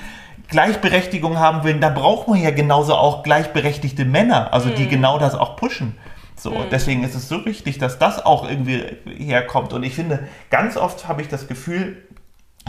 Gleichberechtigung 0.49 1.38
haben 1.38 1.65
wollen, 1.65 1.81
da 1.81 1.88
braucht 1.88 2.29
man 2.29 2.41
ja 2.41 2.50
genauso 2.50 2.95
auch 2.95 3.23
gleichberechtigte 3.23 4.05
Männer, 4.05 4.53
also 4.53 4.71
die 4.71 4.85
mhm. 4.85 4.91
genau 4.91 5.19
das 5.19 5.35
auch 5.35 5.57
pushen. 5.57 5.97
So, 6.37 6.50
mhm. 6.50 6.67
deswegen 6.71 7.03
ist 7.03 7.15
es 7.15 7.29
so 7.29 7.45
wichtig, 7.45 7.79
dass 7.79 7.99
das 7.99 8.25
auch 8.25 8.49
irgendwie 8.49 8.85
herkommt. 9.19 9.73
Und 9.73 9.83
ich 9.83 9.95
finde, 9.95 10.29
ganz 10.50 10.76
oft 10.76 11.09
habe 11.09 11.23
ich 11.23 11.29
das 11.29 11.49
Gefühl, 11.49 12.05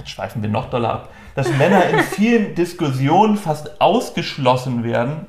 schweifen 0.06 0.42
wir 0.42 0.50
noch 0.50 0.70
doller 0.70 0.94
ab, 0.94 1.10
dass 1.36 1.50
Männer 1.58 1.86
in 1.90 2.00
vielen 2.00 2.56
Diskussionen 2.56 3.38
fast 3.38 3.82
ausgeschlossen 3.82 4.84
werden, 4.84 5.26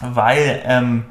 weil 0.00 0.62
ähm, 0.64 1.04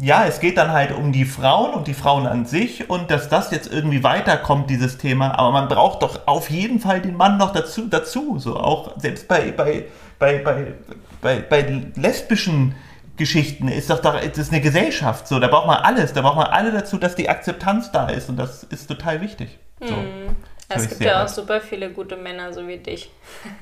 ja, 0.00 0.26
es 0.26 0.38
geht 0.38 0.58
dann 0.58 0.70
halt 0.70 0.92
um 0.92 1.12
die 1.12 1.24
Frauen 1.24 1.74
und 1.74 1.88
die 1.88 1.94
Frauen 1.94 2.26
an 2.26 2.44
sich 2.44 2.88
und 2.88 3.10
dass 3.10 3.28
das 3.28 3.50
jetzt 3.50 3.72
irgendwie 3.72 4.04
weiterkommt, 4.04 4.70
dieses 4.70 4.98
Thema. 4.98 5.36
Aber 5.38 5.50
man 5.50 5.68
braucht 5.68 6.02
doch 6.02 6.26
auf 6.26 6.50
jeden 6.50 6.78
Fall 6.78 7.00
den 7.00 7.16
Mann 7.16 7.36
noch 7.36 7.52
dazu, 7.52 7.88
dazu. 7.88 8.38
So 8.38 8.56
auch 8.56 8.98
selbst 8.98 9.26
bei, 9.26 9.50
bei, 9.50 9.86
bei, 10.18 10.38
bei, 10.38 10.74
bei, 11.20 11.40
bei 11.40 11.82
lesbischen 11.96 12.74
Geschichten 13.16 13.66
ist 13.66 13.90
doch, 13.90 14.00
doch 14.00 14.22
ist 14.22 14.52
eine 14.52 14.60
Gesellschaft. 14.60 15.26
So, 15.26 15.40
da 15.40 15.48
braucht 15.48 15.66
man 15.66 15.78
alles. 15.78 16.12
Da 16.12 16.20
braucht 16.20 16.36
man 16.36 16.46
alle 16.46 16.70
dazu, 16.70 16.98
dass 16.98 17.16
die 17.16 17.28
Akzeptanz 17.28 17.90
da 17.90 18.08
ist 18.08 18.28
und 18.28 18.36
das 18.36 18.62
ist 18.62 18.86
total 18.86 19.20
wichtig. 19.20 19.58
So. 19.80 19.96
Hm. 19.96 20.36
Es 20.70 20.88
gibt 20.88 21.02
ja 21.02 21.24
auch 21.24 21.28
super 21.28 21.62
viele 21.62 21.90
gute 21.90 22.16
Männer, 22.16 22.52
so 22.52 22.68
wie 22.68 22.76
dich, 22.76 23.10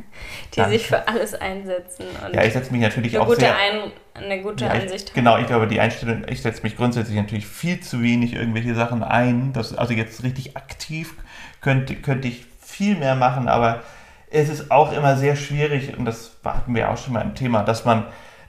die 0.54 0.56
Danke. 0.56 0.72
sich 0.72 0.88
für 0.88 1.06
alles 1.06 1.34
einsetzen. 1.34 2.04
ja, 2.32 2.42
ich 2.42 2.52
setze 2.52 2.72
mich 2.72 2.80
natürlich 2.80 3.14
eine 3.14 3.22
auch 3.22 3.28
gute 3.28 3.40
sehr... 3.40 3.56
Ein, 3.56 3.92
eine 4.14 4.42
gute 4.42 4.64
ja, 4.64 4.72
Ansicht 4.72 5.08
ich, 5.08 5.14
Genau, 5.14 5.38
ich 5.38 5.46
glaube, 5.46 5.68
die 5.68 5.78
Einstellung, 5.78 6.24
ich 6.28 6.42
setze 6.42 6.62
mich 6.62 6.76
grundsätzlich 6.76 7.16
natürlich 7.16 7.46
viel 7.46 7.80
zu 7.80 8.02
wenig 8.02 8.34
irgendwelche 8.34 8.74
Sachen 8.74 9.04
ein. 9.04 9.52
Das, 9.52 9.76
also 9.76 9.92
jetzt 9.92 10.24
richtig 10.24 10.56
aktiv 10.56 11.14
könnte, 11.60 11.94
könnte 11.94 12.26
ich 12.26 12.44
viel 12.60 12.96
mehr 12.96 13.14
machen, 13.14 13.46
aber 13.46 13.82
es 14.30 14.48
ist 14.48 14.70
auch 14.70 14.92
immer 14.92 15.16
sehr 15.16 15.36
schwierig, 15.36 15.96
und 15.96 16.04
das 16.04 16.32
hatten 16.44 16.74
wir 16.74 16.90
auch 16.90 16.96
schon 16.96 17.12
mal 17.12 17.22
im 17.22 17.34
Thema, 17.34 17.62
dass 17.62 17.84
man 17.84 18.06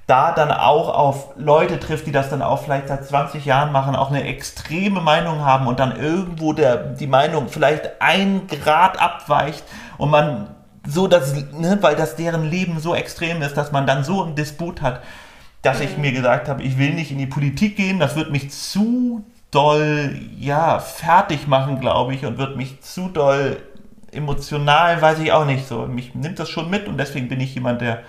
da 0.07 0.31
dann 0.31 0.51
auch 0.51 0.87
auf 0.87 1.33
Leute 1.35 1.79
trifft, 1.79 2.07
die 2.07 2.13
das 2.13 2.29
dann 2.29 2.41
auch 2.41 2.63
vielleicht 2.63 2.87
seit 2.87 3.05
20 3.05 3.43
Jahren 3.43 3.73
machen, 3.73 3.95
auch 3.95 4.09
eine 4.09 4.23
extreme 4.23 5.01
Meinung 5.01 5.41
haben 5.41 5.67
und 5.67 5.79
dann 5.79 5.97
irgendwo 5.97 6.53
der, 6.53 6.77
die 6.77 7.07
Meinung 7.07 7.49
vielleicht 7.49 8.01
ein 8.01 8.47
Grad 8.47 8.99
abweicht 9.01 9.63
und 9.97 10.09
man 10.09 10.55
so, 10.87 11.07
dass, 11.07 11.35
ne, 11.51 11.77
weil 11.81 11.97
das 11.97 12.15
deren 12.15 12.49
Leben 12.49 12.79
so 12.79 12.95
extrem 12.95 13.41
ist, 13.41 13.57
dass 13.57 13.73
man 13.73 13.85
dann 13.85 14.05
so 14.05 14.23
einen 14.23 14.35
Disput 14.35 14.81
hat, 14.81 15.01
dass 15.61 15.81
ich 15.81 15.97
mhm. 15.97 16.01
mir 16.01 16.11
gesagt 16.13 16.47
habe, 16.47 16.63
ich 16.63 16.77
will 16.77 16.93
nicht 16.93 17.11
in 17.11 17.17
die 17.17 17.27
Politik 17.27 17.75
gehen, 17.75 17.99
das 17.99 18.15
wird 18.15 18.31
mich 18.31 18.51
zu 18.51 19.25
doll, 19.51 20.17
ja, 20.37 20.79
fertig 20.79 21.47
machen, 21.47 21.81
glaube 21.81 22.13
ich, 22.13 22.25
und 22.25 22.37
wird 22.37 22.55
mich 22.55 22.81
zu 22.81 23.09
doll 23.09 23.57
emotional, 24.13 25.01
weiß 25.01 25.19
ich 25.19 25.33
auch 25.33 25.45
nicht 25.45 25.67
so. 25.67 25.85
Mich 25.85 26.15
nimmt 26.15 26.39
das 26.39 26.49
schon 26.49 26.69
mit 26.69 26.87
und 26.87 26.97
deswegen 26.97 27.27
bin 27.27 27.41
ich 27.41 27.53
jemand, 27.55 27.81
der 27.81 28.03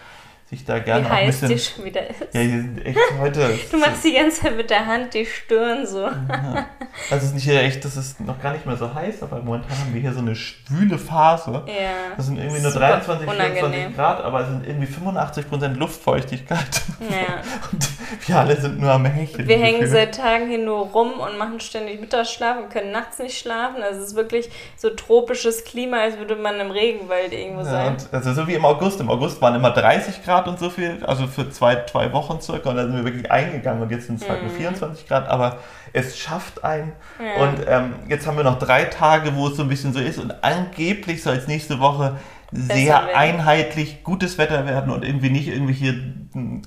sich 0.50 0.64
da 0.64 0.78
gerne 0.78 1.04
Wie 1.04 1.10
heiß 1.10 1.40
die 1.40 1.58
schon 1.58 1.84
wieder 1.84 2.08
ist. 2.08 2.20
Ja, 2.32 2.42
die 2.42 2.48
sind 2.48 2.86
echt 2.86 2.98
heute. 3.20 3.50
du 3.70 3.76
machst 3.76 4.02
die 4.02 4.14
ganze 4.14 4.40
Zeit 4.42 4.56
mit 4.56 4.70
der 4.70 4.86
Hand 4.86 5.12
die 5.12 5.26
Stirn 5.26 5.86
so. 5.86 6.04
Ja. 6.04 6.66
Also 7.10 7.16
es 7.16 7.22
ist 7.24 7.34
nicht 7.34 7.48
echt, 7.48 7.84
das 7.84 7.98
ist 7.98 8.20
noch 8.20 8.40
gar 8.40 8.54
nicht 8.54 8.64
mehr 8.64 8.76
so 8.76 8.92
heiß, 8.92 9.22
aber 9.22 9.42
momentan 9.42 9.78
haben 9.78 9.92
wir 9.92 10.00
hier 10.00 10.12
so 10.12 10.20
eine 10.20 10.34
schwüle 10.34 10.96
Phase. 10.96 11.64
Ja. 11.66 12.14
Das 12.16 12.26
sind 12.26 12.38
irgendwie 12.38 12.62
nur 12.62 12.70
23, 12.70 13.28
unangenehm. 13.28 13.54
24 13.56 13.96
Grad, 13.96 14.24
aber 14.24 14.40
es 14.40 14.48
sind 14.48 14.66
irgendwie 14.66 14.86
85 14.86 15.48
Prozent 15.48 15.76
Luftfeuchtigkeit. 15.76 16.82
Ja. 17.00 17.42
Und 17.70 17.88
wir 18.26 18.36
alle 18.36 18.58
sind 18.58 18.80
nur 18.80 18.90
am 18.90 19.04
Hecheln. 19.04 19.46
Wir 19.46 19.58
hängen 19.58 19.86
seit 19.86 20.14
Tagen 20.14 20.48
hier 20.48 20.58
nur 20.58 20.86
rum 20.86 21.12
und 21.20 21.36
machen 21.36 21.60
ständig 21.60 22.00
Mittagsschlaf 22.00 22.56
und 22.58 22.70
können 22.70 22.90
nachts 22.90 23.18
nicht 23.18 23.38
schlafen. 23.38 23.82
Also 23.82 24.00
es 24.00 24.08
ist 24.08 24.16
wirklich 24.16 24.50
so 24.76 24.88
tropisches 24.90 25.64
Klima, 25.64 25.98
als 25.98 26.16
würde 26.16 26.36
man 26.36 26.58
im 26.58 26.70
Regenwald 26.70 27.32
irgendwo 27.32 27.60
ja, 27.60 27.70
sein. 27.70 27.96
also 28.12 28.32
so 28.32 28.46
wie 28.46 28.54
im 28.54 28.64
August. 28.64 29.00
Im 29.00 29.10
August 29.10 29.40
waren 29.42 29.54
immer 29.54 29.70
30 29.70 30.24
Grad 30.24 30.37
Grad 30.38 30.48
und 30.48 30.58
so 30.58 30.70
viel, 30.70 31.04
also 31.04 31.26
für 31.26 31.50
zwei, 31.50 31.84
zwei 31.84 32.12
Wochen 32.12 32.40
circa. 32.40 32.70
Und 32.70 32.76
da 32.76 32.84
sind 32.84 32.96
wir 32.96 33.04
wirklich 33.04 33.30
eingegangen 33.30 33.82
und 33.82 33.90
jetzt 33.90 34.06
sind 34.06 34.22
es 34.22 34.28
halt 34.28 34.42
nur 34.42 34.52
24 34.52 35.04
mhm. 35.04 35.08
Grad, 35.08 35.28
aber 35.28 35.58
es 35.92 36.16
schafft 36.16 36.62
einen. 36.64 36.92
Ja. 37.18 37.42
Und 37.42 37.58
ähm, 37.66 37.94
jetzt 38.08 38.26
haben 38.26 38.36
wir 38.36 38.44
noch 38.44 38.58
drei 38.58 38.84
Tage, 38.84 39.34
wo 39.34 39.48
es 39.48 39.56
so 39.56 39.62
ein 39.62 39.68
bisschen 39.68 39.92
so 39.92 40.00
ist 40.00 40.18
und 40.18 40.32
angeblich 40.44 41.22
soll 41.22 41.36
es 41.36 41.48
nächste 41.48 41.80
Woche 41.80 42.16
sehr 42.50 43.14
einheitlich 43.14 44.02
gutes 44.04 44.38
Wetter 44.38 44.66
werden 44.66 44.90
und 44.90 45.04
irgendwie 45.04 45.28
nicht 45.28 45.48
irgendwelche 45.48 45.94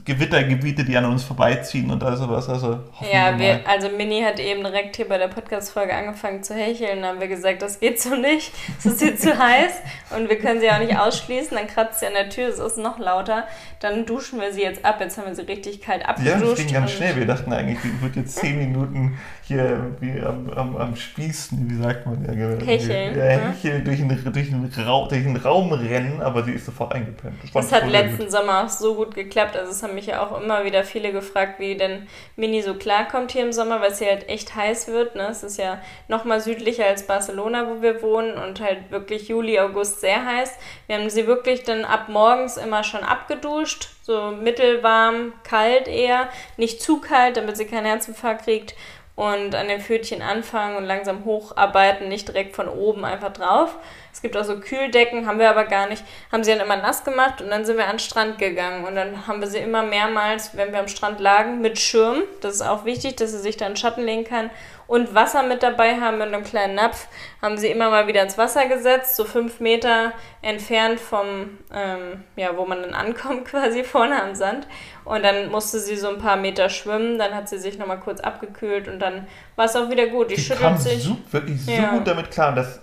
Gewittergebiete, 0.06 0.84
die 0.84 0.96
an 0.96 1.06
uns 1.06 1.24
vorbeiziehen 1.24 1.90
und 1.90 2.04
all 2.04 2.18
sowas. 2.18 2.50
Also 2.50 2.80
ja, 3.12 3.38
wir, 3.40 3.62
also 3.68 3.90
Mini 3.90 4.22
hat 4.22 4.40
eben 4.40 4.64
direkt 4.64 4.96
hier 4.96 5.08
bei 5.08 5.18
der 5.18 5.28
Podcast-Folge 5.28 5.94
angefangen 5.94 6.44
zu 6.44 6.54
hecheln. 6.54 7.02
Dann 7.02 7.12
haben 7.12 7.20
wir 7.20 7.28
gesagt, 7.28 7.62
das 7.62 7.80
geht 7.80 8.00
so 8.02 8.16
nicht, 8.16 8.52
es 8.78 8.86
ist 8.86 9.02
hier 9.02 9.16
zu 9.16 9.38
heiß 9.40 9.72
und 10.18 10.30
wir 10.30 10.38
können 10.38 10.60
sie 10.60 10.70
auch 10.70 10.80
nicht 10.80 10.98
ausschließen. 10.98 11.58
Dann 11.58 11.68
kratzt 11.68 12.00
sie 12.00 12.08
an 12.08 12.14
der 12.14 12.30
Tür, 12.30 12.50
es 12.50 12.60
ist 12.60 12.78
noch 12.78 13.00
lauter. 13.00 13.46
Dann 13.80 14.06
duschen 14.06 14.40
wir 14.40 14.54
sie 14.54 14.62
jetzt 14.62 14.86
ab. 14.86 14.98
Jetzt 15.00 15.18
haben 15.18 15.28
wir 15.28 15.36
sie 15.36 15.44
richtig 15.44 15.82
kalt 15.82 16.06
abgeduscht. 16.08 16.42
Ja, 16.42 16.50
das 16.50 16.58
ging 16.58 16.74
ganz 16.74 16.92
schnell. 16.92 17.16
Wir 17.16 17.26
dachten 17.26 17.52
eigentlich, 17.54 17.80
die 17.84 18.02
wird 18.02 18.16
jetzt 18.16 18.36
zehn 18.36 18.58
Minuten 18.58 19.18
hier 19.44 19.96
wie 20.00 20.22
am, 20.22 20.50
am, 20.52 20.78
am 20.78 20.96
Spießen, 20.96 21.70
wie 21.70 21.82
sagt 21.82 22.06
man 22.06 22.24
ja, 22.26 22.66
Hecheln. 22.66 23.18
Ja, 23.18 23.24
Hecheln 23.24 23.84
durch, 23.84 24.00
einen, 24.00 24.32
durch, 24.32 24.54
einen 24.54 24.72
Raum, 24.86 25.10
durch 25.10 25.26
einen 25.26 25.38
Raum 25.38 25.71
rennen, 25.74 26.22
aber 26.22 26.44
sie 26.44 26.54
ist 26.54 26.66
sofort 26.66 26.94
eingepennt. 26.94 27.36
Das, 27.42 27.52
das 27.52 27.72
hat 27.72 27.90
letzten 27.90 28.24
gut. 28.24 28.32
Sommer 28.32 28.64
auch 28.64 28.70
so 28.70 28.96
gut 28.96 29.16
geklappt. 29.16 29.56
Also 29.56 29.72
es 29.72 29.82
haben 29.82 29.96
mich 29.96 30.08
ja 30.08 30.24
auch 30.24 30.42
immer 30.42 30.66
wieder 30.66 30.84
viele 30.84 31.12
gefragt, 31.12 31.60
wie 31.60 31.76
denn 31.76 32.08
Mini 32.36 32.62
so 32.62 32.76
klarkommt 32.76 33.32
hier 33.32 33.44
im 33.44 33.54
Sommer, 33.54 33.82
weil 33.82 33.92
es 33.92 34.00
hier 34.00 34.10
halt 34.10 34.30
echt 34.30 34.56
heiß 34.56 34.88
wird. 34.88 35.16
Ne? 35.16 35.28
Es 35.30 35.44
ist 35.44 35.58
ja 35.58 35.82
noch 36.08 36.26
mal 36.26 36.42
südlicher 36.42 36.86
als 36.86 37.08
Barcelona, 37.08 37.68
wo 37.68 37.82
wir 37.82 38.02
wohnen 38.02 38.38
und 38.38 38.60
halt 38.62 38.92
wirklich 38.92 39.28
Juli, 39.28 39.60
August 39.60 40.02
sehr 40.02 40.26
heiß. 40.26 40.54
Wir 40.88 40.98
haben 40.98 41.10
sie 41.10 41.28
wirklich 41.28 41.64
dann 41.64 41.86
ab 41.86 42.10
morgens 42.10 42.58
immer 42.58 42.84
schon 42.84 43.04
abgeduscht, 43.04 43.90
so 44.02 44.32
mittelwarm, 44.32 45.34
kalt 45.44 45.88
eher, 45.88 46.30
nicht 46.58 46.82
zu 46.82 47.00
kalt, 47.00 47.38
damit 47.38 47.58
sie 47.58 47.66
keinen 47.66 47.86
Herzinfarkt 47.86 48.44
kriegt 48.44 48.76
und 49.16 49.56
an 49.56 49.68
den 49.68 49.82
Pfötchen 49.82 50.22
anfangen 50.22 50.78
und 50.78 50.86
langsam 50.86 51.26
hocharbeiten, 51.26 52.08
nicht 52.08 52.28
direkt 52.28 52.56
von 52.56 52.68
oben 52.68 53.06
einfach 53.06 53.34
drauf. 53.34 53.78
Es 54.22 54.24
gibt 54.24 54.38
auch 54.38 54.44
so 54.44 54.60
Kühldecken, 54.60 55.26
haben 55.26 55.40
wir 55.40 55.50
aber 55.50 55.64
gar 55.64 55.90
nicht. 55.90 56.04
Haben 56.32 56.44
sie 56.44 56.52
dann 56.52 56.64
immer 56.64 56.76
nass 56.76 57.04
gemacht 57.04 57.42
und 57.42 57.50
dann 57.50 57.66
sind 57.66 57.78
wir 57.78 57.86
an 57.86 57.94
den 57.94 58.00
Strand 58.00 58.38
gegangen. 58.38 58.86
Und 58.86 58.96
dann 58.96 59.26
haben 59.26 59.42
wir 59.42 59.48
sie 59.48 59.58
immer 59.58 59.82
mehrmals, 59.82 60.56
wenn 60.56 60.72
wir 60.72 60.80
am 60.80 60.88
Strand 60.88 61.20
lagen, 61.20 61.60
mit 61.60 61.80
Schirm. 61.80 62.22
Das 62.40 62.54
ist 62.54 62.62
auch 62.62 62.86
wichtig, 62.86 63.16
dass 63.16 63.32
sie 63.32 63.40
sich 63.40 63.58
da 63.58 63.66
in 63.66 63.76
Schatten 63.76 64.06
legen 64.06 64.24
kann. 64.24 64.52
Und 64.86 65.16
Wasser 65.16 65.42
mit 65.42 65.64
dabei 65.64 66.00
haben 66.00 66.20
mit 66.20 66.28
einem 66.28 66.44
kleinen 66.44 66.76
Napf. 66.76 67.08
Haben 67.42 67.58
sie 67.58 67.70
immer 67.70 67.90
mal 67.90 68.06
wieder 68.06 68.22
ins 68.22 68.38
Wasser 68.38 68.68
gesetzt, 68.68 69.16
so 69.16 69.26
fünf 69.26 69.60
Meter 69.60 70.14
entfernt 70.44 71.00
vom, 71.00 71.58
ähm, 71.74 72.24
ja, 72.36 72.56
wo 72.56 72.66
man 72.66 72.84
dann 72.84 72.94
ankommt, 72.94 73.46
quasi 73.50 73.84
vorne 73.84 74.22
am 74.22 74.36
Sand. 74.36 74.68
Und 75.04 75.24
dann 75.24 75.50
musste 75.50 75.80
sie 75.80 75.96
so 75.96 76.10
ein 76.10 76.20
paar 76.20 76.38
Meter 76.38 76.70
schwimmen. 76.70 77.18
Dann 77.18 77.34
hat 77.34 77.50
sie 77.50 77.58
sich 77.58 77.80
nochmal 77.80 78.00
kurz 78.00 78.20
abgekühlt 78.20 78.88
und 78.88 79.00
dann 79.00 79.28
war 79.56 79.66
es 79.66 79.76
auch 79.76 79.90
wieder 79.90 80.06
gut. 80.06 80.30
Die, 80.30 80.36
die 80.36 80.42
schüttelt 80.42 80.80
sich. 80.80 81.06
So, 81.06 81.18
wirklich 81.32 81.66
so 81.66 81.72
ja. 81.72 81.90
gut 81.90 82.06
damit 82.06 82.30
klar. 82.30 82.54
Das 82.54 82.82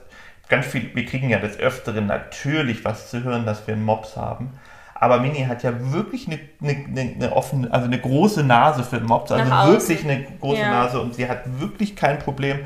ganz 0.49 0.67
viel, 0.67 0.91
wir 0.95 1.05
kriegen 1.05 1.31
ja 1.31 1.39
des 1.39 1.59
Öfteren 1.59 2.07
natürlich 2.07 2.85
was 2.85 3.11
zu 3.11 3.23
hören, 3.23 3.47
dass 3.47 3.67
wir 3.67 3.77
Mops 3.77 4.17
haben. 4.17 4.59
Aber 5.01 5.21
Mini 5.21 5.45
hat 5.45 5.63
ja 5.63 5.73
wirklich 5.93 6.27
eine, 6.27 6.41
eine, 6.61 7.15
eine 7.15 7.33
offene, 7.33 7.73
also 7.73 7.87
eine 7.87 8.01
große 8.01 8.43
Nase 8.43 8.83
für 8.83 9.01
Mops, 9.01 9.31
also 9.31 9.51
wirklich 9.73 10.05
eine 10.05 10.27
große 10.41 10.61
ja. 10.61 10.71
Nase 10.71 11.01
und 11.01 11.15
sie 11.15 11.29
hat 11.29 11.61
wirklich 11.61 11.95
kein 11.95 12.19
Problem. 12.19 12.61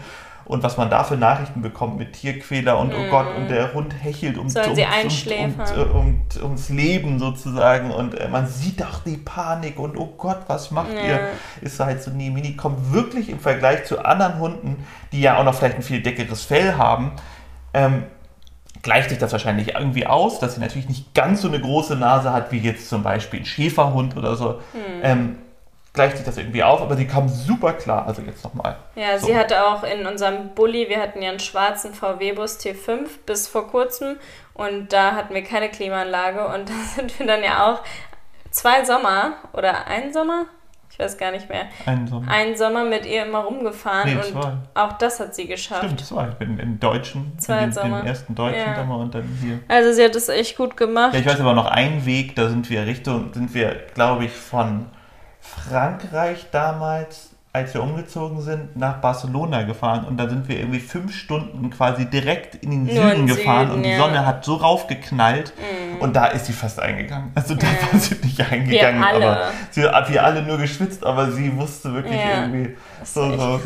Und 0.44 0.62
was 0.64 0.76
man 0.76 0.90
da 0.90 1.04
für 1.04 1.16
Nachrichten 1.16 1.62
bekommt 1.62 1.98
mit 1.98 2.14
Tierquäler 2.14 2.78
und 2.78 2.88
mm. 2.88 2.96
oh 2.96 3.10
Gott, 3.10 3.26
und 3.36 3.48
der 3.48 3.72
Hund 3.74 3.94
hechelt 4.02 4.36
um, 4.36 4.48
um, 4.48 4.52
um, 4.52 5.94
um, 5.94 6.22
ums 6.42 6.68
Leben 6.68 7.20
sozusagen. 7.20 7.92
Und 7.92 8.18
äh, 8.18 8.28
man 8.28 8.48
sieht 8.48 8.82
auch 8.82 8.98
die 9.04 9.18
Panik 9.18 9.78
und 9.78 9.96
oh 9.96 10.12
Gott, 10.18 10.40
was 10.48 10.72
macht 10.72 10.92
ja. 10.94 11.04
ihr? 11.04 11.20
Ist 11.60 11.78
halt 11.78 12.02
so, 12.02 12.10
nie. 12.10 12.28
Mini 12.28 12.56
kommt 12.56 12.92
wirklich 12.92 13.28
im 13.28 13.38
Vergleich 13.38 13.84
zu 13.84 14.04
anderen 14.04 14.38
Hunden, 14.40 14.84
die 15.12 15.20
ja 15.20 15.38
auch 15.38 15.44
noch 15.44 15.54
vielleicht 15.54 15.76
ein 15.76 15.82
viel 15.82 16.02
dickeres 16.02 16.42
Fell 16.42 16.74
haben, 16.74 17.12
ähm, 17.74 18.04
gleicht 18.82 19.10
sich 19.10 19.18
das 19.18 19.32
wahrscheinlich 19.32 19.74
irgendwie 19.74 20.06
aus, 20.06 20.38
dass 20.38 20.54
sie 20.54 20.60
natürlich 20.60 20.88
nicht 20.88 21.14
ganz 21.14 21.42
so 21.42 21.48
eine 21.48 21.60
große 21.60 21.96
Nase 21.96 22.32
hat 22.32 22.50
wie 22.52 22.58
jetzt 22.58 22.88
zum 22.88 23.02
Beispiel 23.02 23.40
ein 23.40 23.46
Schäferhund 23.46 24.16
oder 24.16 24.34
so. 24.34 24.60
Hm. 24.72 25.00
Ähm, 25.02 25.38
gleicht 25.92 26.16
sich 26.16 26.24
das 26.24 26.38
irgendwie 26.38 26.62
auf, 26.62 26.80
aber 26.80 26.96
sie 26.96 27.06
kam 27.06 27.28
super 27.28 27.74
klar. 27.74 28.06
Also 28.06 28.22
jetzt 28.22 28.42
nochmal. 28.44 28.76
Ja, 28.94 29.18
so. 29.18 29.26
sie 29.26 29.36
hatte 29.36 29.66
auch 29.66 29.84
in 29.84 30.06
unserem 30.06 30.54
Bulli, 30.54 30.88
wir 30.88 31.00
hatten 31.00 31.22
ja 31.22 31.30
einen 31.30 31.40
schwarzen 31.40 31.94
VW-Bus 31.94 32.58
T5 32.60 33.08
bis 33.26 33.46
vor 33.46 33.68
kurzem 33.68 34.16
und 34.54 34.92
da 34.92 35.12
hatten 35.12 35.34
wir 35.34 35.44
keine 35.44 35.68
Klimaanlage 35.68 36.46
und 36.46 36.68
da 36.68 36.74
sind 36.94 37.18
wir 37.18 37.26
dann 37.26 37.42
ja 37.42 37.70
auch 37.70 37.82
zwei 38.50 38.84
Sommer 38.84 39.34
oder 39.52 39.86
einen 39.86 40.12
Sommer, 40.12 40.46
ich 40.92 40.98
weiß 40.98 41.16
gar 41.16 41.30
nicht 41.30 41.48
mehr, 41.48 41.68
einen 41.86 42.06
Sommer, 42.06 42.30
einen 42.30 42.54
Sommer 42.54 42.84
mit 42.84 43.06
ihr 43.06 43.24
immer 43.24 43.38
rumgefahren 43.38 44.10
nee, 44.10 44.16
und 44.16 44.24
zwei. 44.24 44.52
auch 44.74 44.92
das 44.98 45.20
hat 45.20 45.34
sie 45.34 45.46
geschafft. 45.46 45.84
Stimmt, 45.84 46.04
zwei. 46.04 46.28
Ich 46.28 46.34
bin 46.34 46.58
im 46.58 46.78
deutschen, 46.78 47.32
zwei 47.38 47.64
in 47.64 47.70
den 47.70 48.06
ersten 48.06 48.34
deutschen 48.34 48.60
ja. 48.60 48.76
Sommer 48.76 48.98
und 48.98 49.14
dann 49.14 49.24
hier. 49.40 49.60
Also 49.68 49.92
sie 49.92 50.04
hat 50.04 50.14
das 50.14 50.28
echt 50.28 50.54
gut 50.54 50.76
gemacht. 50.76 51.14
Ja, 51.14 51.20
ich 51.20 51.26
weiß 51.26 51.40
aber 51.40 51.54
noch 51.54 51.64
einen 51.64 52.04
Weg, 52.04 52.36
da 52.36 52.50
sind 52.50 52.68
wir 52.68 52.84
Richtung, 52.84 53.32
sind 53.32 53.54
wir, 53.54 53.74
glaube 53.94 54.26
ich, 54.26 54.32
von 54.32 54.90
Frankreich 55.40 56.48
damals 56.52 57.31
als 57.54 57.74
wir 57.74 57.82
umgezogen 57.82 58.40
sind, 58.40 58.76
nach 58.76 59.02
Barcelona 59.02 59.64
gefahren 59.64 60.06
und 60.06 60.16
da 60.16 60.26
sind 60.26 60.48
wir 60.48 60.58
irgendwie 60.58 60.80
fünf 60.80 61.14
Stunden 61.14 61.68
quasi 61.68 62.06
direkt 62.06 62.54
in 62.54 62.70
den 62.70 62.84
Nur 62.84 63.10
Süden 63.10 63.26
gefahren 63.26 63.66
Süden, 63.66 63.76
und 63.76 63.82
die 63.82 63.90
ja. 63.90 63.98
Sonne 63.98 64.24
hat 64.24 64.42
so 64.42 64.54
raufgeknallt 64.54 65.52
mm. 65.58 66.02
und 66.02 66.16
da 66.16 66.26
ist 66.26 66.46
sie 66.46 66.54
fast 66.54 66.80
eingegangen. 66.80 67.30
Also 67.34 67.54
da 67.54 67.66
ja. 67.66 67.92
war 67.92 68.00
sie 68.00 68.14
nicht 68.22 68.40
eingegangen, 68.40 69.04
aber 69.04 69.50
sie 69.70 69.86
hat 69.86 70.10
wir 70.10 70.24
alle 70.24 70.42
nur 70.42 70.56
geschwitzt, 70.56 71.04
aber 71.04 71.30
sie 71.30 71.54
wusste 71.54 71.92
wirklich 71.92 72.18
ja. 72.18 72.42
irgendwie 72.42 72.74
so, 73.04 73.36
so 73.36 73.60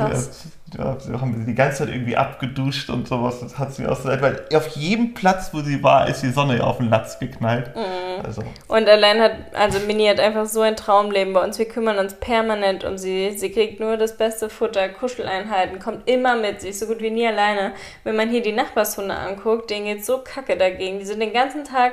ja, 0.78 0.96
haben 1.20 1.32
wir 1.32 1.40
sie 1.40 1.46
die 1.46 1.54
ganze 1.54 1.78
Zeit 1.78 1.88
irgendwie 1.88 2.16
abgeduscht 2.16 2.90
und 2.90 3.08
sowas. 3.08 3.40
Das 3.40 3.58
hat 3.58 3.72
sie 3.72 3.82
mir 3.82 3.92
auch 3.92 3.96
so 3.96 4.08
leid, 4.08 4.20
weil 4.20 4.44
auf 4.54 4.68
jedem 4.68 5.14
Platz, 5.14 5.50
wo 5.52 5.60
sie 5.60 5.82
war, 5.82 6.08
ist 6.08 6.22
die 6.22 6.30
Sonne 6.30 6.62
auf 6.64 6.78
den 6.78 6.90
Latz 6.90 7.18
geknallt. 7.18 7.74
Mhm. 7.74 8.24
Also, 8.24 8.42
Und 8.68 8.88
allein 8.88 9.20
hat, 9.20 9.32
also 9.54 9.78
Mini 9.86 10.06
hat 10.06 10.20
einfach 10.20 10.46
so 10.46 10.60
ein 10.60 10.76
Traumleben 10.76 11.32
bei 11.32 11.42
uns. 11.42 11.58
Wir 11.58 11.68
kümmern 11.68 11.98
uns 11.98 12.14
permanent 12.14 12.84
um 12.84 12.98
sie. 12.98 13.36
Sie 13.36 13.50
kriegt 13.50 13.80
nur 13.80 13.96
das 13.96 14.16
beste 14.16 14.50
Futter, 14.50 14.88
Kuscheleinheiten, 14.88 15.78
kommt 15.78 16.08
immer 16.08 16.36
mit. 16.36 16.60
Sie 16.60 16.68
ist 16.68 16.80
so 16.80 16.86
gut 16.86 17.00
wie 17.00 17.10
nie 17.10 17.26
alleine. 17.26 17.72
Wenn 18.04 18.16
man 18.16 18.28
hier 18.28 18.42
die 18.42 18.52
Nachbarshunde 18.52 19.14
anguckt, 19.14 19.70
denen 19.70 19.86
geht 19.86 20.04
so 20.04 20.18
kacke 20.18 20.56
dagegen. 20.56 20.98
Die 20.98 21.06
sind 21.06 21.20
den 21.20 21.32
ganzen 21.32 21.64
Tag 21.64 21.92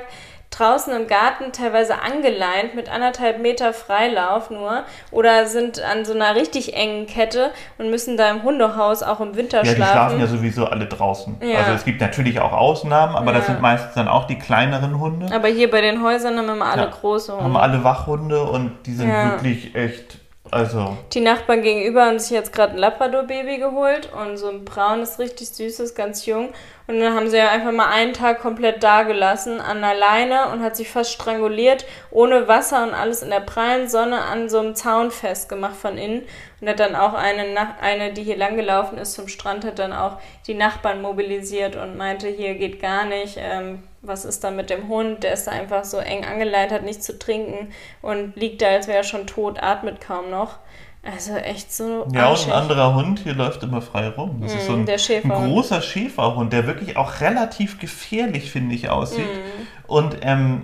draußen 0.58 0.92
im 0.94 1.06
Garten 1.06 1.52
teilweise 1.52 2.00
angeleint 2.02 2.74
mit 2.74 2.88
anderthalb 2.92 3.40
Meter 3.40 3.72
Freilauf 3.72 4.50
nur 4.50 4.84
oder 5.10 5.46
sind 5.46 5.82
an 5.82 6.04
so 6.04 6.12
einer 6.14 6.34
richtig 6.34 6.74
engen 6.76 7.06
Kette 7.06 7.50
und 7.78 7.90
müssen 7.90 8.16
da 8.16 8.30
im 8.30 8.42
Hundehaus 8.42 9.02
auch 9.02 9.20
im 9.20 9.36
Winter 9.36 9.58
ja, 9.58 9.62
die 9.64 9.76
schlafen 9.76 9.92
schlafen. 9.92 10.20
ja 10.20 10.26
sowieso 10.26 10.66
alle 10.66 10.86
draußen. 10.86 11.36
Ja. 11.42 11.58
Also 11.58 11.72
es 11.72 11.84
gibt 11.84 12.00
natürlich 12.00 12.40
auch 12.40 12.52
Ausnahmen, 12.52 13.16
aber 13.16 13.32
das 13.32 13.46
Ja. 13.46 13.52
sind 13.54 13.62
meistens 13.62 13.94
dann 13.94 14.08
auch 14.08 14.26
die 14.26 14.38
kleineren 14.38 14.98
Hunde. 15.00 15.34
Aber 15.34 15.48
hier 15.48 15.70
bei 15.70 15.80
den 15.80 16.02
Häusern 16.02 16.36
haben 16.38 16.48
immer 16.48 16.66
alle 16.66 16.82
Ja. 16.82 16.90
große 16.90 17.32
Hunde. 17.32 17.44
Haben 17.44 17.56
alle 17.56 17.84
Wachhunde 17.84 18.42
und 18.44 18.72
die 18.86 18.94
sind 18.94 19.08
Ja. 19.08 19.32
wirklich 19.32 19.74
echt, 19.74 20.18
also 20.50 20.96
Die 21.12 21.20
Nachbarn 21.20 21.62
gegenüber 21.62 22.04
haben 22.04 22.18
sich 22.18 22.30
jetzt 22.30 22.52
gerade 22.52 22.72
ein 22.72 22.78
Labrador-Baby 22.78 23.58
geholt 23.58 24.10
und 24.12 24.36
so 24.36 24.48
ein 24.48 24.64
braunes, 24.64 25.18
richtig 25.18 25.48
süßes, 25.48 25.94
ganz 25.94 26.26
jung. 26.26 26.52
Und 26.86 27.00
dann 27.00 27.14
haben 27.14 27.30
sie 27.30 27.38
ja 27.38 27.48
einfach 27.48 27.72
mal 27.72 27.88
einen 27.88 28.12
Tag 28.12 28.40
komplett 28.40 28.82
da 28.82 29.04
gelassen 29.04 29.58
an 29.60 29.80
der 29.80 29.94
Leine 29.94 30.50
und 30.50 30.62
hat 30.62 30.76
sich 30.76 30.90
fast 30.90 31.12
stranguliert, 31.12 31.86
ohne 32.10 32.46
Wasser 32.46 32.84
und 32.84 32.92
alles 32.92 33.22
in 33.22 33.30
der 33.30 33.40
prallen 33.40 33.88
Sonne 33.88 34.20
an 34.20 34.50
so 34.50 34.58
einem 34.58 34.74
Zaun 34.74 35.10
festgemacht 35.10 35.76
von 35.76 35.96
innen. 35.96 36.22
Und 36.64 36.70
hat 36.70 36.80
dann 36.80 36.96
auch 36.96 37.12
eine, 37.12 37.52
Nach 37.52 37.78
eine, 37.82 38.14
die 38.14 38.22
hier 38.22 38.38
langgelaufen 38.38 38.96
ist 38.96 39.12
zum 39.12 39.28
Strand, 39.28 39.66
hat 39.66 39.78
dann 39.78 39.92
auch 39.92 40.16
die 40.46 40.54
Nachbarn 40.54 41.02
mobilisiert 41.02 41.76
und 41.76 41.98
meinte, 41.98 42.26
hier 42.28 42.54
geht 42.54 42.80
gar 42.80 43.04
nicht. 43.04 43.36
Ähm, 43.38 43.82
was 44.00 44.24
ist 44.24 44.44
da 44.44 44.50
mit 44.50 44.70
dem 44.70 44.88
Hund? 44.88 45.24
Der 45.24 45.34
ist 45.34 45.46
da 45.46 45.50
einfach 45.50 45.84
so 45.84 45.98
eng 45.98 46.24
angeleint, 46.24 46.72
hat 46.72 46.82
nichts 46.82 47.04
zu 47.04 47.18
trinken 47.18 47.68
und 48.00 48.34
liegt 48.36 48.62
da, 48.62 48.68
als 48.68 48.86
wäre 48.86 48.96
er 48.98 49.04
schon 49.04 49.26
tot, 49.26 49.62
atmet 49.62 50.00
kaum 50.00 50.30
noch. 50.30 50.56
Also 51.02 51.34
echt 51.34 51.70
so. 51.70 52.06
Ja, 52.14 52.28
und 52.28 52.30
arschig. 52.30 52.46
ein 52.46 52.52
anderer 52.62 52.94
Hund 52.94 53.18
hier 53.18 53.34
läuft 53.34 53.62
immer 53.62 53.82
frei 53.82 54.08
rum. 54.08 54.40
Das 54.40 54.54
ist 54.54 54.64
so 54.64 54.72
ein, 54.72 54.84
Mm, 54.84 54.88
ein 54.88 54.98
Schäferhund. 54.98 55.52
großer 55.52 55.82
Schäferhund, 55.82 56.50
der 56.54 56.66
wirklich 56.66 56.96
auch 56.96 57.20
relativ 57.20 57.78
gefährlich, 57.78 58.50
finde 58.50 58.74
ich, 58.74 58.88
aussieht. 58.88 59.26
Mm. 59.26 59.86
Und 59.86 60.16
ähm, 60.22 60.62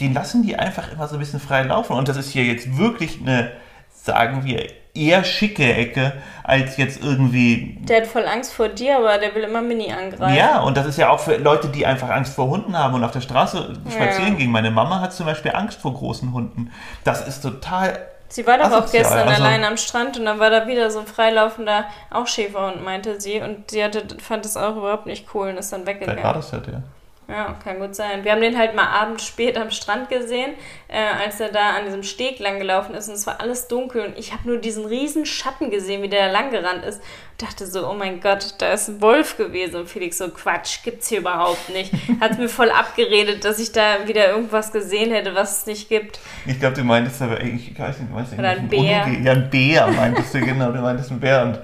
den 0.00 0.14
lassen 0.14 0.42
die 0.42 0.56
einfach 0.56 0.90
immer 0.90 1.08
so 1.08 1.16
ein 1.16 1.18
bisschen 1.18 1.40
frei 1.40 1.64
laufen. 1.64 1.92
Und 1.94 2.08
das 2.08 2.16
ist 2.16 2.30
hier 2.30 2.44
jetzt 2.44 2.78
wirklich 2.78 3.20
eine, 3.20 3.52
sagen 3.90 4.46
wir, 4.46 4.66
eher 4.94 5.24
schicke 5.24 5.64
Ecke, 5.74 6.12
als 6.44 6.76
jetzt 6.76 7.02
irgendwie. 7.02 7.78
Der 7.80 7.98
hat 8.02 8.06
voll 8.06 8.26
Angst 8.26 8.52
vor 8.52 8.68
dir, 8.68 8.98
aber 8.98 9.16
der 9.18 9.34
will 9.34 9.42
immer 9.44 9.62
Mini 9.62 9.90
angreifen. 9.92 10.34
Ja, 10.36 10.60
und 10.60 10.76
das 10.76 10.86
ist 10.86 10.98
ja 10.98 11.08
auch 11.10 11.20
für 11.20 11.36
Leute, 11.36 11.68
die 11.68 11.86
einfach 11.86 12.10
Angst 12.10 12.34
vor 12.34 12.48
Hunden 12.48 12.76
haben 12.76 12.94
und 12.94 13.02
auf 13.04 13.10
der 13.12 13.20
Straße 13.22 13.74
spazieren 13.90 14.32
Ja. 14.32 14.38
gehen. 14.38 14.50
Meine 14.50 14.70
Mama 14.70 15.00
hat 15.00 15.12
zum 15.12 15.26
Beispiel 15.26 15.52
Angst 15.54 15.80
vor 15.80 15.94
großen 15.94 16.32
Hunden. 16.32 16.70
Das 17.04 17.26
ist 17.26 17.40
total 17.40 17.98
Sie 18.28 18.46
war 18.46 18.56
doch 18.56 18.64
auch 18.70 18.78
Asozial, 18.78 19.02
gestern 19.02 19.28
also- 19.28 19.42
allein 19.42 19.62
am 19.64 19.76
Strand 19.76 20.18
und 20.18 20.24
dann 20.24 20.38
war 20.38 20.48
da 20.48 20.66
wieder 20.66 20.90
so 20.90 21.00
ein 21.00 21.06
freilaufender 21.06 21.84
auch 22.10 22.26
Schäferhund, 22.26 22.82
meinte 22.82 23.20
sie. 23.20 23.40
Und 23.42 23.70
sie 23.70 23.84
hatte, 23.84 24.04
fand 24.22 24.46
es 24.46 24.56
auch 24.56 24.74
überhaupt 24.76 25.04
nicht 25.04 25.26
cool 25.34 25.48
und 25.50 25.58
ist 25.58 25.70
dann 25.70 25.82
Vielleicht 25.82 26.00
weggegangen. 26.00 26.24
war 26.24 26.32
das 26.34 26.50
ja 26.50 26.58
der. 26.58 26.82
Ja, 27.28 27.56
kann 27.62 27.78
gut 27.78 27.94
sein. 27.94 28.24
Wir 28.24 28.32
haben 28.32 28.40
den 28.40 28.58
halt 28.58 28.74
mal 28.74 28.88
abends 28.88 29.24
spät 29.24 29.56
am 29.56 29.70
Strand 29.70 30.08
gesehen, 30.08 30.54
äh, 30.88 30.98
als 30.98 31.40
er 31.40 31.50
da 31.50 31.70
an 31.70 31.84
diesem 31.84 32.02
Steg 32.02 32.40
lang 32.40 32.58
gelaufen 32.58 32.94
ist 32.94 33.08
und 33.08 33.14
es 33.14 33.26
war 33.26 33.40
alles 33.40 33.68
dunkel 33.68 34.04
und 34.04 34.18
ich 34.18 34.32
habe 34.32 34.48
nur 34.48 34.58
diesen 34.58 34.84
riesen 34.84 35.24
Schatten 35.24 35.70
gesehen, 35.70 36.02
wie 36.02 36.08
der 36.08 36.26
da 36.26 36.32
lang 36.32 36.50
gerannt 36.50 36.84
ist. 36.84 37.00
Dachte 37.42 37.66
so, 37.66 37.88
oh 37.90 37.94
mein 37.94 38.20
Gott, 38.20 38.54
da 38.58 38.72
ist 38.72 38.88
ein 38.88 39.00
Wolf 39.02 39.36
gewesen. 39.36 39.74
Und 39.80 39.88
Felix 39.88 40.18
so, 40.18 40.28
Quatsch, 40.28 40.84
gibt's 40.84 41.08
hier 41.08 41.18
überhaupt 41.18 41.70
nicht. 41.70 41.92
Hat 42.20 42.38
mir 42.38 42.48
voll 42.48 42.70
abgeredet, 42.70 43.44
dass 43.44 43.58
ich 43.58 43.72
da 43.72 44.06
wieder 44.06 44.28
irgendwas 44.30 44.70
gesehen 44.70 45.10
hätte, 45.12 45.34
was 45.34 45.58
es 45.58 45.66
nicht 45.66 45.88
gibt. 45.88 46.20
Ich 46.46 46.60
glaube, 46.60 46.76
du 46.76 46.84
meintest 46.84 47.20
aber, 47.20 47.40
ich 47.42 47.76
weiß 47.76 47.98
nicht, 47.98 48.10
du 48.10 48.14
meinst 48.14 48.32
Oder 48.38 48.50
ein 48.50 48.68
Bär. 48.68 49.06
Unge- 49.06 49.24
Ja, 49.24 49.32
ein 49.32 49.50
Bär 49.50 49.88
meintest 49.88 50.32
du, 50.34 50.40
genau, 50.40 50.70
du 50.70 50.80
meintest 50.80 51.10
ein 51.10 51.18
Bär. 51.18 51.42
Und 51.42 51.58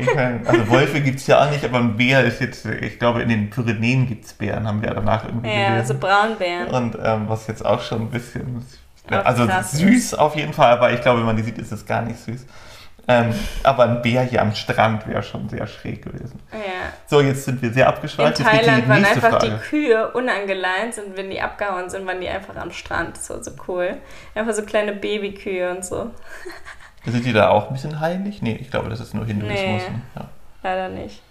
ich 0.00 0.12
mein, 0.14 0.44
also 0.46 0.68
Wölfe 0.68 1.00
gibt 1.00 1.20
es 1.20 1.26
ja 1.28 1.44
auch 1.46 1.50
nicht, 1.50 1.64
aber 1.64 1.78
ein 1.78 1.96
Bär 1.96 2.24
ist 2.24 2.40
jetzt, 2.40 2.66
ich 2.66 2.98
glaube, 2.98 3.22
in 3.22 3.28
den 3.28 3.50
Pyrenäen 3.50 4.08
gibt 4.08 4.24
es 4.24 4.32
Bären, 4.32 4.66
haben 4.66 4.82
wir 4.82 4.90
danach 4.90 5.24
irgendwie 5.26 5.48
Ja, 5.48 5.70
gelesen. 5.74 5.86
so 5.86 5.94
Braunbären. 6.06 6.68
Und 6.70 6.98
ähm, 7.04 7.24
was 7.28 7.46
jetzt 7.46 7.64
auch 7.64 7.80
schon 7.82 8.00
ein 8.02 8.10
bisschen, 8.10 8.66
also 9.08 9.46
süß 9.46 10.14
auf 10.14 10.34
jeden 10.34 10.52
Fall, 10.52 10.72
aber 10.72 10.92
ich 10.92 11.00
glaube, 11.02 11.20
wenn 11.20 11.26
man 11.26 11.36
die 11.36 11.42
sieht, 11.44 11.58
ist 11.58 11.70
es 11.70 11.86
gar 11.86 12.02
nicht 12.02 12.18
süß. 12.18 12.44
Ähm, 13.10 13.34
aber 13.64 13.84
ein 13.84 14.02
Bär 14.02 14.22
hier 14.22 14.40
am 14.40 14.54
Strand 14.54 15.06
wäre 15.08 15.22
schon 15.22 15.48
sehr 15.48 15.66
schräg 15.66 16.02
gewesen. 16.04 16.40
Ja. 16.52 16.92
So, 17.06 17.20
jetzt 17.20 17.44
sind 17.44 17.60
wir 17.60 17.72
sehr 17.72 17.86
In 17.86 17.88
abgeschweift. 17.88 18.38
Jetzt 18.38 18.50
geht 18.50 18.60
Thailand 18.60 18.84
die 18.84 18.88
waren 18.88 19.04
einfach 19.04 19.30
Frage. 19.30 19.46
die 19.48 19.68
Kühe 19.68 20.12
unangeleint 20.12 20.96
und 20.98 21.16
wenn 21.16 21.28
die 21.28 21.40
abgehauen 21.40 21.90
sind, 21.90 22.06
waren 22.06 22.20
die 22.20 22.28
einfach 22.28 22.54
am 22.54 22.70
Strand. 22.70 23.16
Das 23.16 23.30
war 23.30 23.42
so 23.42 23.50
cool. 23.66 23.96
Einfach 24.34 24.54
so 24.54 24.62
kleine 24.62 24.92
Babykühe 24.92 25.70
und 25.70 25.84
so. 25.84 26.10
Sind 27.04 27.24
die 27.24 27.32
da 27.32 27.48
auch 27.48 27.68
ein 27.68 27.72
bisschen 27.72 27.98
heilig? 27.98 28.42
Nee, 28.42 28.58
ich 28.60 28.70
glaube, 28.70 28.90
das 28.90 29.00
ist 29.00 29.14
nur 29.14 29.24
Hinduismus. 29.26 29.58
Nee. 29.58 29.78
ne? 29.78 30.02
Ja. 30.14 30.28
Leider 30.62 30.88
nicht. 30.90 31.22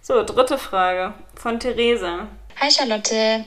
So, 0.00 0.24
dritte 0.24 0.58
Frage 0.58 1.12
von 1.36 1.60
Theresa. 1.60 2.26
Hi 2.60 2.70
Charlotte, 2.70 3.44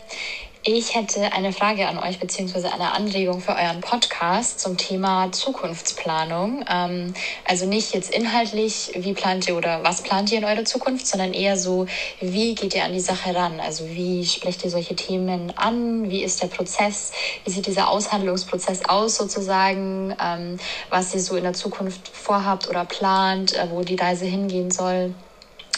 ich 0.67 0.95
hätte 0.95 1.31
eine 1.31 1.53
Frage 1.53 1.87
an 1.87 1.99
euch 1.99 2.19
beziehungsweise 2.19 2.73
eine 2.73 2.91
Anregung 2.93 3.39
für 3.39 3.51
euren 3.51 3.81
Podcast 3.81 4.59
zum 4.59 4.77
Thema 4.77 5.31
Zukunftsplanung. 5.31 6.65
Ähm, 6.67 7.13
also 7.47 7.67
nicht 7.67 7.93
jetzt 7.93 8.11
inhaltlich, 8.11 8.91
wie 8.95 9.13
plant 9.13 9.47
ihr 9.47 9.57
oder 9.57 9.83
was 9.83 10.01
plant 10.01 10.31
ihr 10.31 10.39
in 10.39 10.43
eurer 10.43 10.65
Zukunft, 10.65 11.05
sondern 11.05 11.33
eher 11.33 11.55
so, 11.55 11.85
wie 12.19 12.55
geht 12.55 12.73
ihr 12.73 12.83
an 12.83 12.93
die 12.93 12.99
Sache 12.99 13.35
ran? 13.35 13.59
Also 13.59 13.87
wie 13.89 14.25
sprecht 14.25 14.63
ihr 14.63 14.71
solche 14.71 14.95
Themen 14.95 15.55
an? 15.55 16.09
Wie 16.09 16.23
ist 16.23 16.41
der 16.41 16.47
Prozess? 16.47 17.11
Wie 17.43 17.51
sieht 17.51 17.67
dieser 17.67 17.87
Aushandlungsprozess 17.87 18.85
aus 18.85 19.17
sozusagen? 19.17 20.15
Ähm, 20.19 20.57
was 20.89 21.13
ihr 21.13 21.21
so 21.21 21.35
in 21.35 21.43
der 21.43 21.53
Zukunft 21.53 22.07
vorhabt 22.07 22.67
oder 22.67 22.85
plant, 22.85 23.53
äh, 23.53 23.67
wo 23.69 23.83
die 23.83 23.95
Reise 23.95 24.25
hingehen 24.25 24.71
soll? 24.71 25.13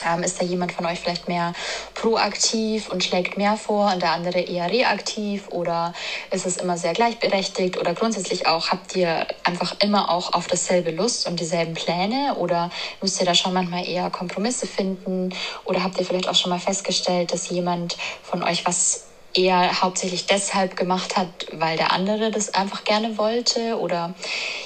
Ähm, 0.06 0.24
ist 0.24 0.40
da 0.40 0.46
jemand 0.46 0.72
von 0.72 0.86
euch 0.86 1.00
vielleicht 1.00 1.28
mehr 1.28 1.54
proaktiv 1.94 2.90
und 2.90 3.04
schlägt 3.04 3.38
mehr 3.38 3.58
vor 3.58 3.92
und 3.94 4.02
der 4.02 4.12
andere 4.12 4.40
eher 4.40 4.70
reaktiv? 4.70 5.48
Oder 5.50 5.94
ist 6.32 6.46
es 6.46 6.58
immer 6.58 6.78
sehr 6.78 6.94
gleichberechtigt? 6.94 7.78
Oder 7.78 7.94
grundsätzlich 7.94 8.48
auch 8.48 8.70
habt 8.70 8.96
ihr 8.96 9.26
einfach 9.44 9.76
immer 9.80 10.10
auch 10.10 10.34
auf 10.34 10.48
dasselbe 10.48 10.92
Lust 10.92 11.28
und 11.28 11.40
dieselben 11.40 11.74
Pläne? 11.74 12.36
Oder 12.36 12.70
müsst 13.02 13.20
ihr 13.20 13.26
da 13.26 13.34
schon 13.34 13.54
manchmal 13.54 13.88
eher 13.88 14.10
Kompromisse 14.10 14.68
finden? 14.68 15.34
Oder 15.66 15.84
habt 15.84 15.98
ihr 16.00 16.06
vielleicht 16.06 16.30
auch 16.30 16.36
schon 16.36 16.52
mal 16.52 16.60
festgestellt, 16.60 17.34
dass 17.34 17.50
jemand 17.50 17.98
von 18.22 18.44
euch 18.44 18.66
was 18.66 19.04
eher 19.34 19.82
hauptsächlich 19.82 20.26
deshalb 20.26 20.76
gemacht 20.76 21.16
hat, 21.18 21.30
weil 21.52 21.78
der 21.78 21.92
andere 21.92 22.32
das 22.32 22.54
einfach 22.54 22.84
gerne 22.84 23.18
wollte? 23.18 23.80
Oder 23.80 24.14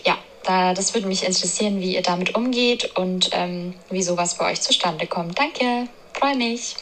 ja, 0.05 0.17
da, 0.43 0.73
das 0.73 0.93
würde 0.93 1.07
mich 1.07 1.25
interessieren, 1.25 1.79
wie 1.79 1.95
ihr 1.95 2.01
damit 2.01 2.35
umgeht 2.35 2.97
und 2.97 3.29
ähm, 3.33 3.73
wie 3.89 4.03
sowas 4.03 4.37
bei 4.37 4.51
euch 4.51 4.61
zustande 4.61 5.07
kommt. 5.07 5.37
Danke, 5.37 5.87
freue 6.13 6.35
mich. 6.35 6.75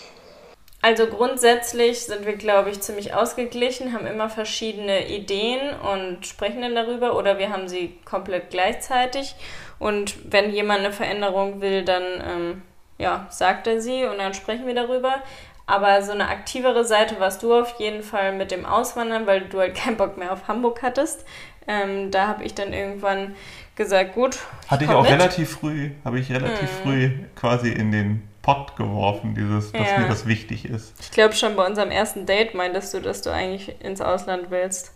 Also 0.81 1.07
grundsätzlich 1.07 2.05
sind 2.05 2.25
wir, 2.25 2.37
glaube 2.37 2.69
ich, 2.69 2.79
ziemlich 2.79 3.13
ausgeglichen, 3.13 3.93
haben 3.93 4.07
immer 4.07 4.29
verschiedene 4.29 5.09
Ideen 5.09 5.77
und 5.77 6.25
sprechen 6.25 6.61
dann 6.61 6.73
darüber 6.73 7.17
oder 7.17 7.37
wir 7.37 7.49
haben 7.49 7.67
sie 7.67 7.97
komplett 8.05 8.49
gleichzeitig. 8.49 9.35
Und 9.77 10.31
wenn 10.31 10.53
jemand 10.53 10.79
eine 10.79 10.93
Veränderung 10.93 11.59
will, 11.59 11.83
dann 11.83 12.03
ähm, 12.25 12.61
ja, 12.97 13.27
sagt 13.29 13.67
er 13.67 13.81
sie 13.81 14.05
und 14.05 14.19
dann 14.19 14.33
sprechen 14.33 14.67
wir 14.67 14.75
darüber. 14.75 15.21
Aber 15.65 16.01
so 16.01 16.13
eine 16.13 16.29
aktivere 16.29 16.83
Seite 16.85 17.19
warst 17.19 17.43
du 17.43 17.53
auf 17.53 17.79
jeden 17.79 18.01
Fall 18.01 18.31
mit 18.31 18.49
dem 18.49 18.65
Auswandern, 18.65 19.27
weil 19.27 19.41
du 19.41 19.59
halt 19.59 19.75
keinen 19.75 19.97
Bock 19.97 20.17
mehr 20.17 20.31
auf 20.31 20.47
Hamburg 20.47 20.81
hattest. 20.81 21.25
Ähm, 21.69 22.10
da 22.10 22.27
habe 22.27 22.43
ich 22.43 22.55
dann 22.55 22.73
irgendwann 22.73 23.36
gesagt, 23.75 24.15
gut. 24.15 24.39
Hatte 24.67 24.86
ich 24.86 24.89
komm 24.89 24.99
auch 24.99 25.03
mit. 25.03 25.12
relativ 25.12 25.51
früh, 25.51 25.91
habe 26.03 26.19
ich 26.19 26.32
relativ 26.32 26.69
früh 26.82 27.12
quasi 27.36 27.69
in 27.69 27.91
den 27.91 28.27
Pott 28.41 28.75
geworfen, 28.75 29.36
dieses, 29.36 29.71
dass 29.71 29.91
Ja. 29.91 29.99
mir 29.99 30.08
das 30.08 30.25
wichtig 30.25 30.65
ist. 30.65 30.95
Ich 30.99 31.12
glaube 31.12 31.36
schon 31.36 31.55
bei 31.55 31.65
unserem 31.67 31.91
ersten 31.91 32.25
Date 32.25 32.55
meintest 32.55 32.93
du, 32.95 32.99
dass 33.01 33.21
du 33.21 33.29
eigentlich 33.29 33.79
ins 33.84 34.01
Ausland 34.01 34.49
willst. 34.49 34.93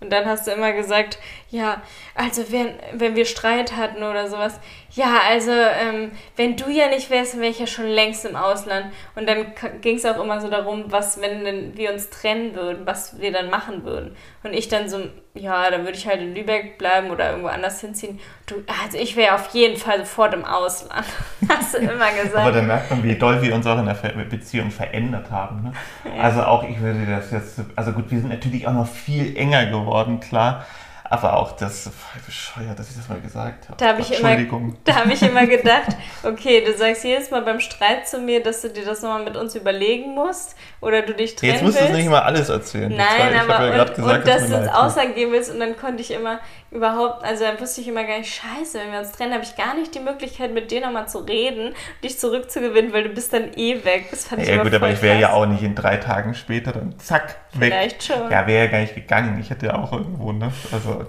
Und 0.00 0.10
dann 0.10 0.26
hast 0.26 0.46
du 0.46 0.50
immer 0.50 0.72
gesagt, 0.74 1.18
ja, 1.54 1.82
also 2.16 2.42
wenn, 2.50 2.70
wenn 2.94 3.14
wir 3.14 3.24
Streit 3.24 3.76
hatten 3.76 4.02
oder 4.02 4.28
sowas, 4.28 4.58
ja, 4.90 5.20
also 5.28 5.52
ähm, 5.52 6.10
wenn 6.34 6.56
du 6.56 6.68
ja 6.68 6.88
nicht 6.88 7.10
wärst, 7.10 7.36
wäre 7.36 7.46
ich 7.46 7.60
ja 7.60 7.68
schon 7.68 7.86
längst 7.86 8.24
im 8.24 8.34
Ausland. 8.34 8.86
Und 9.14 9.28
dann 9.28 9.46
ging 9.80 9.96
es 9.96 10.04
auch 10.04 10.20
immer 10.20 10.40
so 10.40 10.50
darum, 10.50 10.86
was, 10.88 11.20
wenn 11.20 11.44
denn 11.44 11.76
wir 11.76 11.92
uns 11.92 12.10
trennen 12.10 12.56
würden, 12.56 12.86
was 12.86 13.20
wir 13.20 13.30
dann 13.30 13.50
machen 13.50 13.84
würden. 13.84 14.16
Und 14.42 14.52
ich 14.52 14.66
dann 14.66 14.88
so, 14.88 14.98
ja, 15.34 15.70
dann 15.70 15.84
würde 15.84 15.96
ich 15.96 16.08
halt 16.08 16.20
in 16.20 16.34
Lübeck 16.34 16.76
bleiben 16.76 17.10
oder 17.10 17.30
irgendwo 17.30 17.48
anders 17.48 17.80
hinziehen. 17.80 18.18
Du, 18.46 18.56
also 18.82 18.98
ich 18.98 19.14
wäre 19.14 19.36
auf 19.36 19.54
jeden 19.54 19.76
Fall 19.76 20.00
sofort 20.00 20.34
im 20.34 20.44
Ausland. 20.44 21.06
Hast 21.48 21.74
du 21.74 21.78
immer 21.78 22.10
gesagt. 22.20 22.36
Aber 22.36 22.52
dann 22.52 22.66
merkt 22.66 22.90
man, 22.90 23.04
wie 23.04 23.14
doll 23.14 23.40
wir 23.42 23.54
uns 23.54 23.64
auch 23.64 23.78
in 23.78 23.86
der 23.86 23.94
Beziehung 24.24 24.72
verändert 24.72 25.30
haben. 25.30 25.62
Ne? 25.62 25.72
Also 26.20 26.42
auch 26.42 26.64
ich 26.64 26.80
würde 26.80 27.06
das 27.06 27.30
jetzt, 27.30 27.60
also 27.76 27.92
gut, 27.92 28.10
wir 28.10 28.18
sind 28.18 28.30
natürlich 28.30 28.66
auch 28.66 28.72
noch 28.72 28.88
viel 28.88 29.36
enger 29.36 29.66
geworden, 29.66 30.18
klar. 30.18 30.64
Aber 31.06 31.36
auch 31.36 31.52
das, 31.52 31.90
bescheuert, 32.24 32.78
dass 32.78 32.90
ich 32.90 32.96
das 32.96 33.08
mal 33.08 33.20
gesagt 33.20 33.68
habe. 33.68 33.76
Da 33.76 33.88
habe 33.88 34.00
ich, 34.00 34.18
immer, 34.18 34.36
da 34.84 34.94
hab 34.96 35.06
ich 35.06 35.22
immer 35.22 35.46
gedacht, 35.46 35.88
okay, 36.22 36.64
du 36.64 36.72
sagst 36.72 37.04
jedes 37.04 37.30
Mal 37.30 37.42
beim 37.42 37.60
Streit 37.60 38.08
zu 38.08 38.18
mir, 38.18 38.42
dass 38.42 38.62
du 38.62 38.70
dir 38.70 38.86
das 38.86 39.02
nochmal 39.02 39.22
mit 39.22 39.36
uns 39.36 39.54
überlegen 39.54 40.14
musst 40.14 40.56
oder 40.80 41.02
du 41.02 41.12
dich 41.12 41.36
trennen 41.36 41.52
Jetzt 41.52 41.62
musst 41.62 41.78
du 41.78 41.84
es 41.84 41.90
nicht 41.90 42.08
mal 42.08 42.22
alles 42.22 42.48
erzählen. 42.48 42.94
Nein, 42.96 43.38
aber 43.38 43.74
ja 43.74 43.82
und, 43.82 43.94
gesagt, 43.94 44.18
und 44.18 44.26
dass, 44.26 44.40
dass 44.40 44.50
du 44.50 44.56
ins 44.56 44.72
Ausland 44.72 45.14
gehen 45.14 45.30
willst 45.30 45.52
und 45.52 45.60
dann 45.60 45.76
konnte 45.76 46.00
ich 46.00 46.10
immer 46.10 46.40
überhaupt, 46.70 47.22
also 47.22 47.44
dann 47.44 47.60
wusste 47.60 47.82
ich 47.82 47.88
immer 47.88 48.04
gar 48.04 48.18
nicht, 48.18 48.34
scheiße, 48.34 48.78
wenn 48.78 48.90
wir 48.90 48.98
uns 48.98 49.12
trennen, 49.12 49.32
habe 49.32 49.44
ich 49.44 49.56
gar 49.56 49.74
nicht 49.74 49.94
die 49.94 50.00
Möglichkeit, 50.00 50.52
mit 50.52 50.70
dir 50.70 50.80
nochmal 50.80 51.08
zu 51.08 51.18
reden, 51.18 51.74
dich 52.02 52.18
zurückzugewinnen, 52.18 52.92
weil 52.92 53.04
du 53.04 53.10
bist 53.10 53.32
dann 53.32 53.52
eh 53.54 53.84
weg. 53.84 54.08
Das 54.10 54.26
fand 54.26 54.44
ja, 54.46 54.56
ich 54.56 54.62
gut, 54.62 54.74
aber 54.74 54.90
ich 54.90 55.00
wäre 55.00 55.18
ja 55.20 55.32
auch 55.32 55.46
nicht 55.46 55.62
in 55.62 55.74
drei 55.74 55.98
Tagen 55.98 56.34
später 56.34 56.72
dann 56.72 56.98
zack, 56.98 57.36
weg. 57.52 57.72
Vielleicht 57.72 58.02
schon. 58.02 58.30
Ja, 58.30 58.46
wäre 58.46 58.64
ja 58.64 58.70
gar 58.70 58.80
nicht 58.80 58.94
gegangen. 58.94 59.38
Ich 59.38 59.50
hätte 59.50 59.66
ja 59.66 59.76
auch 59.76 59.92
irgendwo, 59.92 60.32
ne? 60.32 60.52
Also 60.72 61.03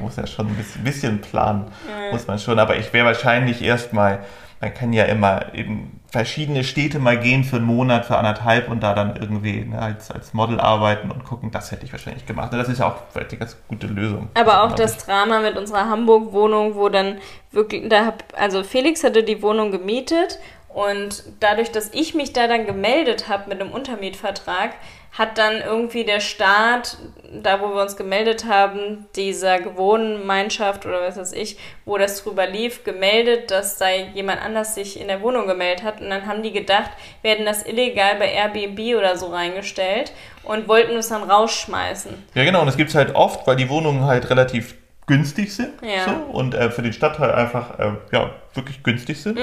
muss 0.00 0.16
ja 0.16 0.26
schon 0.26 0.48
ein 0.48 0.84
bisschen, 0.84 1.20
planen, 1.20 1.66
muss 2.10 2.26
man 2.26 2.38
schon. 2.38 2.58
Aber 2.58 2.76
ich 2.76 2.92
wäre 2.92 3.06
wahrscheinlich 3.06 3.62
erstmal, 3.62 4.20
man 4.60 4.74
kann 4.74 4.92
ja 4.92 5.04
immer 5.04 5.54
in 5.54 6.00
verschiedene 6.12 6.62
Städte 6.62 6.98
mal 6.98 7.18
gehen 7.18 7.42
für 7.42 7.56
einen 7.56 7.64
Monat, 7.64 8.04
für 8.04 8.18
anderthalb 8.18 8.68
und 8.68 8.82
da 8.82 8.94
dann 8.94 9.16
irgendwie 9.16 9.64
ne, 9.64 9.80
als, 9.80 10.10
als 10.10 10.34
Model 10.34 10.60
arbeiten 10.60 11.10
und 11.10 11.24
gucken, 11.24 11.50
das 11.50 11.72
hätte 11.72 11.86
ich 11.86 11.92
wahrscheinlich 11.92 12.26
gemacht. 12.26 12.52
Das 12.52 12.68
ist 12.68 12.80
ja 12.80 12.88
auch 12.88 13.16
eine 13.16 13.26
ganz 13.38 13.56
gute 13.66 13.86
Lösung. 13.86 14.28
Aber 14.34 14.62
auch 14.62 14.72
das 14.72 14.98
Drama 14.98 15.40
mit 15.40 15.56
unserer 15.56 15.88
Hamburg-Wohnung, 15.88 16.74
wo 16.74 16.90
dann 16.90 17.18
wirklich, 17.50 17.88
da 17.88 18.04
hab, 18.04 18.24
also 18.36 18.62
Felix 18.62 19.02
hatte 19.02 19.22
die 19.22 19.42
Wohnung 19.42 19.72
gemietet 19.72 20.38
und 20.68 21.24
dadurch, 21.40 21.72
dass 21.72 21.90
ich 21.94 22.14
mich 22.14 22.32
da 22.32 22.46
dann 22.46 22.66
gemeldet 22.66 23.28
habe 23.28 23.48
mit 23.48 23.60
einem 23.60 23.72
Untermietvertrag, 23.72 24.74
hat 25.12 25.36
dann 25.36 25.60
irgendwie 25.60 26.04
der 26.04 26.20
Staat, 26.20 26.96
da 27.42 27.60
wo 27.60 27.68
wir 27.74 27.82
uns 27.82 27.96
gemeldet 27.96 28.46
haben, 28.46 29.06
dieser 29.14 29.60
Gewohngemeinschaft 29.60 30.86
oder 30.86 31.02
was 31.02 31.18
weiß 31.18 31.32
ich, 31.34 31.58
wo 31.84 31.98
das 31.98 32.22
drüber 32.22 32.46
lief, 32.46 32.82
gemeldet, 32.82 33.50
dass 33.50 33.76
da 33.76 33.90
jemand 33.90 34.40
anders 34.40 34.74
sich 34.74 34.98
in 34.98 35.08
der 35.08 35.20
Wohnung 35.20 35.46
gemeldet 35.46 35.84
hat. 35.84 36.00
Und 36.00 36.08
dann 36.08 36.26
haben 36.26 36.42
die 36.42 36.52
gedacht, 36.52 36.90
hätten 37.22 37.44
das 37.44 37.66
illegal 37.66 38.16
bei 38.16 38.32
Airbnb 38.32 38.96
oder 38.96 39.16
so 39.16 39.26
reingestellt 39.26 40.12
und 40.44 40.66
wollten 40.66 40.96
es 40.96 41.08
dann 41.08 41.24
rausschmeißen. 41.24 42.12
Ja, 42.34 42.44
genau. 42.44 42.60
Und 42.60 42.66
das 42.66 42.78
gibt 42.78 42.88
es 42.88 42.96
halt 42.96 43.14
oft, 43.14 43.46
weil 43.46 43.56
die 43.56 43.68
Wohnungen 43.68 44.06
halt 44.06 44.30
relativ 44.30 44.76
günstig 45.12 45.54
sind 45.54 45.72
ja. 45.82 46.06
so, 46.06 46.12
und 46.32 46.54
äh, 46.54 46.70
für 46.70 46.80
den 46.80 46.94
Stadtteil 46.94 47.32
einfach 47.32 47.78
äh, 47.78 47.90
ja, 48.12 48.30
wirklich 48.54 48.82
günstig 48.82 49.20
sind 49.20 49.36
mhm. 49.38 49.40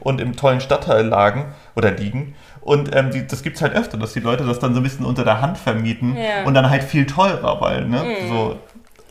und 0.00 0.20
im 0.20 0.34
tollen 0.34 0.60
Stadtteil 0.60 1.06
lagen 1.06 1.54
oder 1.76 1.92
liegen. 1.92 2.34
Und 2.60 2.94
ähm, 2.94 3.12
die, 3.12 3.24
das 3.24 3.44
gibt 3.44 3.54
es 3.56 3.62
halt 3.62 3.72
öfter, 3.74 3.98
dass 3.98 4.14
die 4.14 4.20
Leute 4.20 4.44
das 4.44 4.58
dann 4.58 4.74
so 4.74 4.80
ein 4.80 4.82
bisschen 4.82 5.06
unter 5.06 5.22
der 5.22 5.40
Hand 5.40 5.58
vermieten 5.58 6.16
ja. 6.16 6.44
und 6.44 6.54
dann 6.54 6.68
halt 6.68 6.82
viel 6.82 7.06
teurer, 7.06 7.60
weil, 7.60 7.86
ne, 7.86 8.02
mhm. 8.02 8.28
so 8.28 8.58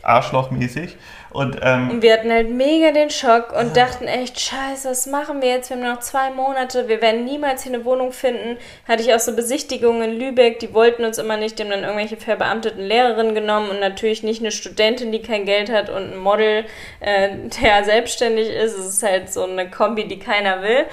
arschlochmäßig. 0.02 0.96
Und, 1.30 1.58
ähm, 1.62 1.90
und 1.90 2.02
wir 2.02 2.12
hatten 2.12 2.30
halt 2.30 2.50
mega 2.50 2.92
den 2.92 3.08
Schock 3.08 3.52
und 3.58 3.74
dachten 3.76 4.04
echt, 4.04 4.38
scheiße, 4.38 4.90
was 4.90 5.06
machen 5.06 5.40
wir 5.40 5.48
jetzt? 5.48 5.70
Wir 5.70 5.78
haben 5.78 5.84
noch 5.84 6.00
zwei 6.00 6.30
Monate, 6.30 6.88
wir 6.88 7.00
werden 7.00 7.24
niemals 7.24 7.62
hier 7.62 7.72
eine 7.72 7.84
Wohnung 7.86 8.12
finden. 8.12 8.58
Hatte 8.86 9.02
ich 9.02 9.14
auch 9.14 9.18
so 9.18 9.34
Besichtigungen 9.34 10.02
in 10.02 10.18
Lübeck, 10.18 10.58
die 10.58 10.74
wollten 10.74 11.04
uns 11.04 11.16
immer 11.16 11.38
nicht, 11.38 11.58
die 11.58 11.62
haben 11.62 11.70
dann 11.70 11.84
irgendwelche 11.84 12.18
verbeamteten 12.18 12.82
Lehrerinnen 12.82 13.34
genommen 13.34 13.70
und 13.70 13.80
natürlich 13.80 14.22
nicht 14.22 14.42
eine 14.42 14.50
Studentin, 14.50 15.10
die 15.10 15.22
kein 15.22 15.46
Geld 15.46 15.72
hat 15.72 15.88
und 15.88 16.12
ein 16.12 16.18
Model, 16.18 16.64
äh, 17.00 17.30
der 17.62 17.84
selbstständig 17.84 18.48
ist. 18.48 18.76
Es 18.78 18.86
ist 18.86 19.02
halt 19.02 19.32
so 19.32 19.44
eine 19.44 19.70
Kombi, 19.70 20.06
die 20.06 20.18
keiner 20.18 20.62
will. 20.62 20.84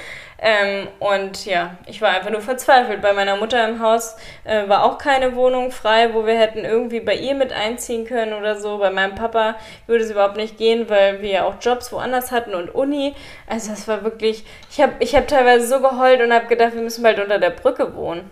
Ähm, 0.41 0.87
und 0.99 1.45
ja, 1.45 1.77
ich 1.85 2.01
war 2.01 2.11
einfach 2.11 2.29
nur 2.29 2.41
verzweifelt. 2.41 3.01
Bei 3.01 3.13
meiner 3.13 3.35
Mutter 3.35 3.67
im 3.67 3.81
Haus 3.81 4.15
äh, 4.45 4.69
war 4.69 4.83
auch 4.83 4.97
keine 4.97 5.35
Wohnung 5.35 5.71
frei, 5.71 6.13
wo 6.13 6.25
wir 6.25 6.37
hätten 6.37 6.59
irgendwie 6.59 7.01
bei 7.01 7.15
ihr 7.15 7.35
mit 7.35 7.51
einziehen 7.51 8.05
können 8.05 8.33
oder 8.33 8.57
so. 8.57 8.77
Bei 8.77 8.89
meinem 8.89 9.15
Papa 9.15 9.55
würde 9.85 10.03
es 10.03 10.11
überhaupt 10.11 10.37
nicht 10.37 10.57
gehen, 10.57 10.89
weil 10.89 11.21
wir 11.21 11.29
ja 11.29 11.43
auch 11.45 11.55
Jobs 11.59 11.91
woanders 11.91 12.31
hatten 12.31 12.55
und 12.55 12.69
Uni. 12.69 13.15
Also 13.47 13.71
das 13.71 13.87
war 13.87 14.03
wirklich, 14.03 14.45
ich 14.71 14.79
habe 14.79 14.93
ich 14.99 15.15
hab 15.15 15.27
teilweise 15.27 15.67
so 15.67 15.81
geheult 15.81 16.21
und 16.21 16.31
habe 16.31 16.47
gedacht, 16.47 16.73
wir 16.73 16.81
müssen 16.81 17.03
bald 17.03 17.19
unter 17.19 17.39
der 17.39 17.51
Brücke 17.51 17.93
wohnen. 17.95 18.29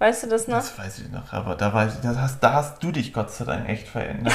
Weißt 0.00 0.22
du 0.22 0.28
das 0.28 0.48
noch? 0.48 0.56
Das 0.56 0.78
weiß 0.78 0.98
ich 1.00 1.10
noch, 1.10 1.30
aber 1.32 1.54
da, 1.54 1.86
ich, 1.86 1.92
da, 2.02 2.16
hast, 2.16 2.40
da 2.40 2.54
hast 2.54 2.82
du 2.82 2.90
dich 2.90 3.12
Gott 3.12 3.30
sei 3.30 3.44
Dank 3.44 3.68
echt 3.68 3.86
verändert. 3.86 4.32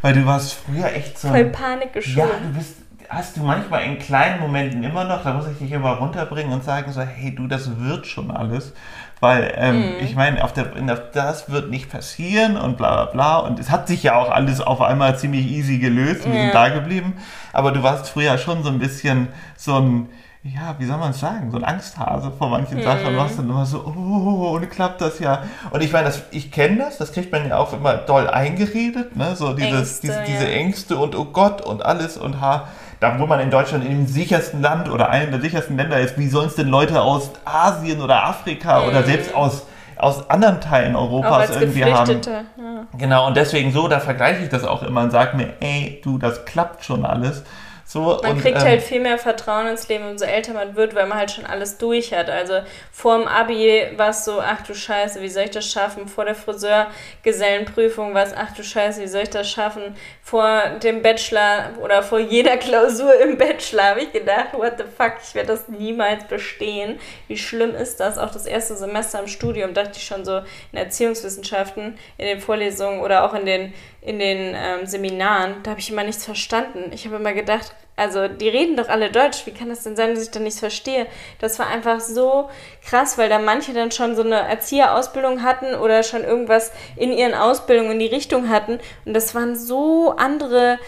Weil 0.00 0.14
du 0.14 0.24
warst 0.24 0.54
früher 0.54 0.86
echt 0.86 1.18
so. 1.18 1.28
Voll 1.28 1.44
Panik 1.50 1.92
geschoben. 1.92 2.30
Ja, 2.30 2.38
du 2.38 2.58
bist 2.58 2.76
hast 3.08 3.36
du 3.36 3.42
manchmal 3.42 3.84
in 3.84 3.98
kleinen 3.98 4.40
Momenten 4.40 4.82
immer 4.82 5.04
noch, 5.04 5.22
da 5.22 5.34
muss 5.34 5.46
ich 5.48 5.58
dich 5.58 5.72
immer 5.72 5.92
runterbringen 5.92 6.52
und 6.52 6.64
sagen 6.64 6.92
so, 6.92 7.00
hey 7.00 7.34
du, 7.34 7.46
das 7.46 7.80
wird 7.80 8.06
schon 8.06 8.30
alles. 8.30 8.72
Weil 9.20 9.54
ähm, 9.56 9.76
mhm. 9.76 9.94
ich 10.00 10.16
meine, 10.16 10.42
auf 10.42 10.52
der, 10.52 10.64
der, 10.64 10.96
das 10.96 11.48
wird 11.48 11.70
nicht 11.70 11.88
passieren 11.90 12.56
und 12.56 12.76
bla 12.76 13.04
bla 13.04 13.12
bla. 13.12 13.36
Und 13.38 13.60
es 13.60 13.70
hat 13.70 13.86
sich 13.86 14.02
ja 14.02 14.16
auch 14.16 14.30
alles 14.30 14.60
auf 14.60 14.80
einmal 14.80 15.16
ziemlich 15.16 15.46
easy 15.46 15.78
gelöst 15.78 16.26
und 16.26 16.32
ja. 16.32 16.38
wir 16.38 16.42
sind 16.42 16.54
da 16.54 16.68
geblieben. 16.70 17.14
Aber 17.52 17.70
du 17.70 17.84
warst 17.84 18.08
früher 18.08 18.36
schon 18.36 18.64
so 18.64 18.70
ein 18.70 18.80
bisschen 18.80 19.28
so 19.56 19.76
ein, 19.76 20.08
ja, 20.42 20.74
wie 20.78 20.86
soll 20.86 20.98
man 20.98 21.12
es 21.12 21.20
sagen, 21.20 21.52
so 21.52 21.56
ein 21.56 21.62
Angsthase 21.62 22.32
vor 22.36 22.48
manchen 22.48 22.78
mhm. 22.78 22.82
Sachen 22.82 23.06
und 23.06 23.16
warst 23.16 23.38
dann 23.38 23.48
immer 23.48 23.64
so, 23.64 23.84
oh, 23.86 24.56
und 24.56 24.68
klappt 24.68 25.00
das 25.00 25.20
ja. 25.20 25.44
Und 25.70 25.84
ich 25.84 25.92
meine, 25.92 26.06
das, 26.06 26.22
ich 26.32 26.50
kenne 26.50 26.78
das, 26.78 26.98
das 26.98 27.12
kriegt 27.12 27.30
man 27.30 27.48
ja 27.48 27.58
auch 27.58 27.72
immer 27.72 27.94
doll 27.94 28.28
eingeredet, 28.28 29.14
ne? 29.14 29.36
So 29.36 29.52
dieses, 29.52 30.00
Ängste, 30.00 30.06
diese, 30.08 30.18
ja. 30.18 30.24
diese 30.24 30.52
Ängste 30.52 30.96
und 30.96 31.14
oh 31.14 31.26
Gott 31.26 31.60
und 31.60 31.84
alles 31.84 32.16
und 32.16 32.40
ha 32.40 32.66
da 33.02 33.18
wo 33.18 33.26
man 33.26 33.40
in 33.40 33.50
Deutschland 33.50 33.84
im 33.84 34.06
sichersten 34.06 34.62
Land 34.62 34.88
oder 34.88 35.10
einem 35.10 35.32
der 35.32 35.40
sichersten 35.40 35.76
Länder 35.76 35.98
ist, 35.98 36.16
wie 36.18 36.28
sollen 36.28 36.46
es 36.46 36.54
denn 36.54 36.68
Leute 36.68 37.02
aus 37.02 37.32
Asien 37.44 38.00
oder 38.00 38.24
Afrika 38.24 38.80
mhm. 38.80 38.88
oder 38.88 39.02
selbst 39.02 39.34
aus, 39.34 39.66
aus 39.96 40.30
anderen 40.30 40.60
Teilen 40.60 40.94
Europas 40.94 41.50
irgendwie 41.50 41.84
haben? 41.84 42.20
Ja. 42.24 42.86
Genau, 42.96 43.26
und 43.26 43.36
deswegen 43.36 43.72
so, 43.72 43.88
da 43.88 43.98
vergleiche 43.98 44.44
ich 44.44 44.50
das 44.50 44.62
auch 44.64 44.84
immer 44.84 45.02
und 45.02 45.10
sage 45.10 45.36
mir, 45.36 45.54
ey, 45.58 46.00
du, 46.04 46.16
das 46.16 46.44
klappt 46.44 46.84
schon 46.84 47.04
alles. 47.04 47.42
So, 47.84 48.20
man 48.22 48.32
und, 48.32 48.40
kriegt 48.40 48.58
ähm, 48.58 48.64
halt 48.64 48.82
viel 48.82 49.00
mehr 49.00 49.18
Vertrauen 49.18 49.66
ins 49.66 49.88
Leben, 49.88 50.08
umso 50.08 50.24
älter 50.24 50.52
man 50.54 50.76
wird, 50.76 50.94
weil 50.94 51.06
man 51.06 51.18
halt 51.18 51.30
schon 51.30 51.44
alles 51.44 51.78
durch 51.78 52.12
hat. 52.14 52.30
Also 52.30 52.60
vor 52.90 53.18
dem 53.18 53.28
Abi 53.28 53.88
war 53.96 54.10
es 54.10 54.24
so, 54.24 54.40
ach 54.40 54.62
du 54.62 54.74
Scheiße, 54.74 55.20
wie 55.20 55.28
soll 55.28 55.44
ich 55.44 55.50
das 55.50 55.70
schaffen? 55.70 56.08
Vor 56.08 56.24
der 56.24 56.34
Friseurgesellenprüfung 56.34 58.14
war 58.14 58.24
es, 58.24 58.32
ach 58.36 58.54
du 58.54 58.62
Scheiße, 58.62 59.02
wie 59.02 59.08
soll 59.08 59.22
ich 59.22 59.30
das 59.30 59.50
schaffen? 59.50 59.96
Vor 60.22 60.62
dem 60.82 61.02
Bachelor 61.02 61.70
oder 61.82 62.02
vor 62.02 62.18
jeder 62.18 62.56
Klausur 62.58 63.20
im 63.20 63.36
Bachelor 63.36 63.84
habe 63.84 64.02
ich 64.02 64.12
gedacht, 64.12 64.52
what 64.52 64.74
the 64.78 64.84
fuck, 64.84 65.14
ich 65.22 65.34
werde 65.34 65.48
das 65.48 65.68
niemals 65.68 66.24
bestehen. 66.24 66.98
Wie 67.28 67.36
schlimm 67.36 67.74
ist 67.74 68.00
das? 68.00 68.16
Auch 68.16 68.30
das 68.30 68.46
erste 68.46 68.76
Semester 68.76 69.20
im 69.20 69.28
Studium 69.28 69.74
dachte 69.74 69.92
ich 69.96 70.04
schon 70.04 70.24
so 70.24 70.38
in 70.72 70.78
Erziehungswissenschaften, 70.78 71.98
in 72.16 72.26
den 72.26 72.40
Vorlesungen 72.40 73.00
oder 73.00 73.24
auch 73.24 73.34
in 73.34 73.46
den 73.46 73.74
in 74.02 74.18
den 74.18 74.54
ähm, 74.56 74.84
Seminaren, 74.84 75.62
da 75.62 75.70
habe 75.70 75.80
ich 75.80 75.90
immer 75.90 76.02
nichts 76.02 76.24
verstanden. 76.24 76.90
Ich 76.92 77.06
habe 77.06 77.16
immer 77.16 77.32
gedacht, 77.32 77.71
also 77.94 78.26
die 78.26 78.48
reden 78.48 78.76
doch 78.76 78.88
alle 78.88 79.10
Deutsch, 79.10 79.44
wie 79.44 79.52
kann 79.52 79.68
das 79.68 79.84
denn 79.84 79.96
sein, 79.96 80.14
dass 80.14 80.24
ich 80.24 80.30
da 80.30 80.40
nichts 80.40 80.60
verstehe? 80.60 81.06
Das 81.40 81.58
war 81.58 81.66
einfach 81.66 82.00
so 82.00 82.48
krass, 82.84 83.18
weil 83.18 83.28
da 83.28 83.38
manche 83.38 83.74
dann 83.74 83.90
schon 83.90 84.16
so 84.16 84.22
eine 84.22 84.40
Erzieherausbildung 84.40 85.42
hatten 85.42 85.74
oder 85.74 86.02
schon 86.02 86.24
irgendwas 86.24 86.72
in 86.96 87.12
ihren 87.12 87.34
Ausbildungen 87.34 87.92
in 87.92 87.98
die 87.98 88.06
Richtung 88.06 88.48
hatten. 88.48 88.80
Und 89.04 89.14
das 89.14 89.34
waren 89.34 89.56
so 89.56 90.14
andere 90.16 90.78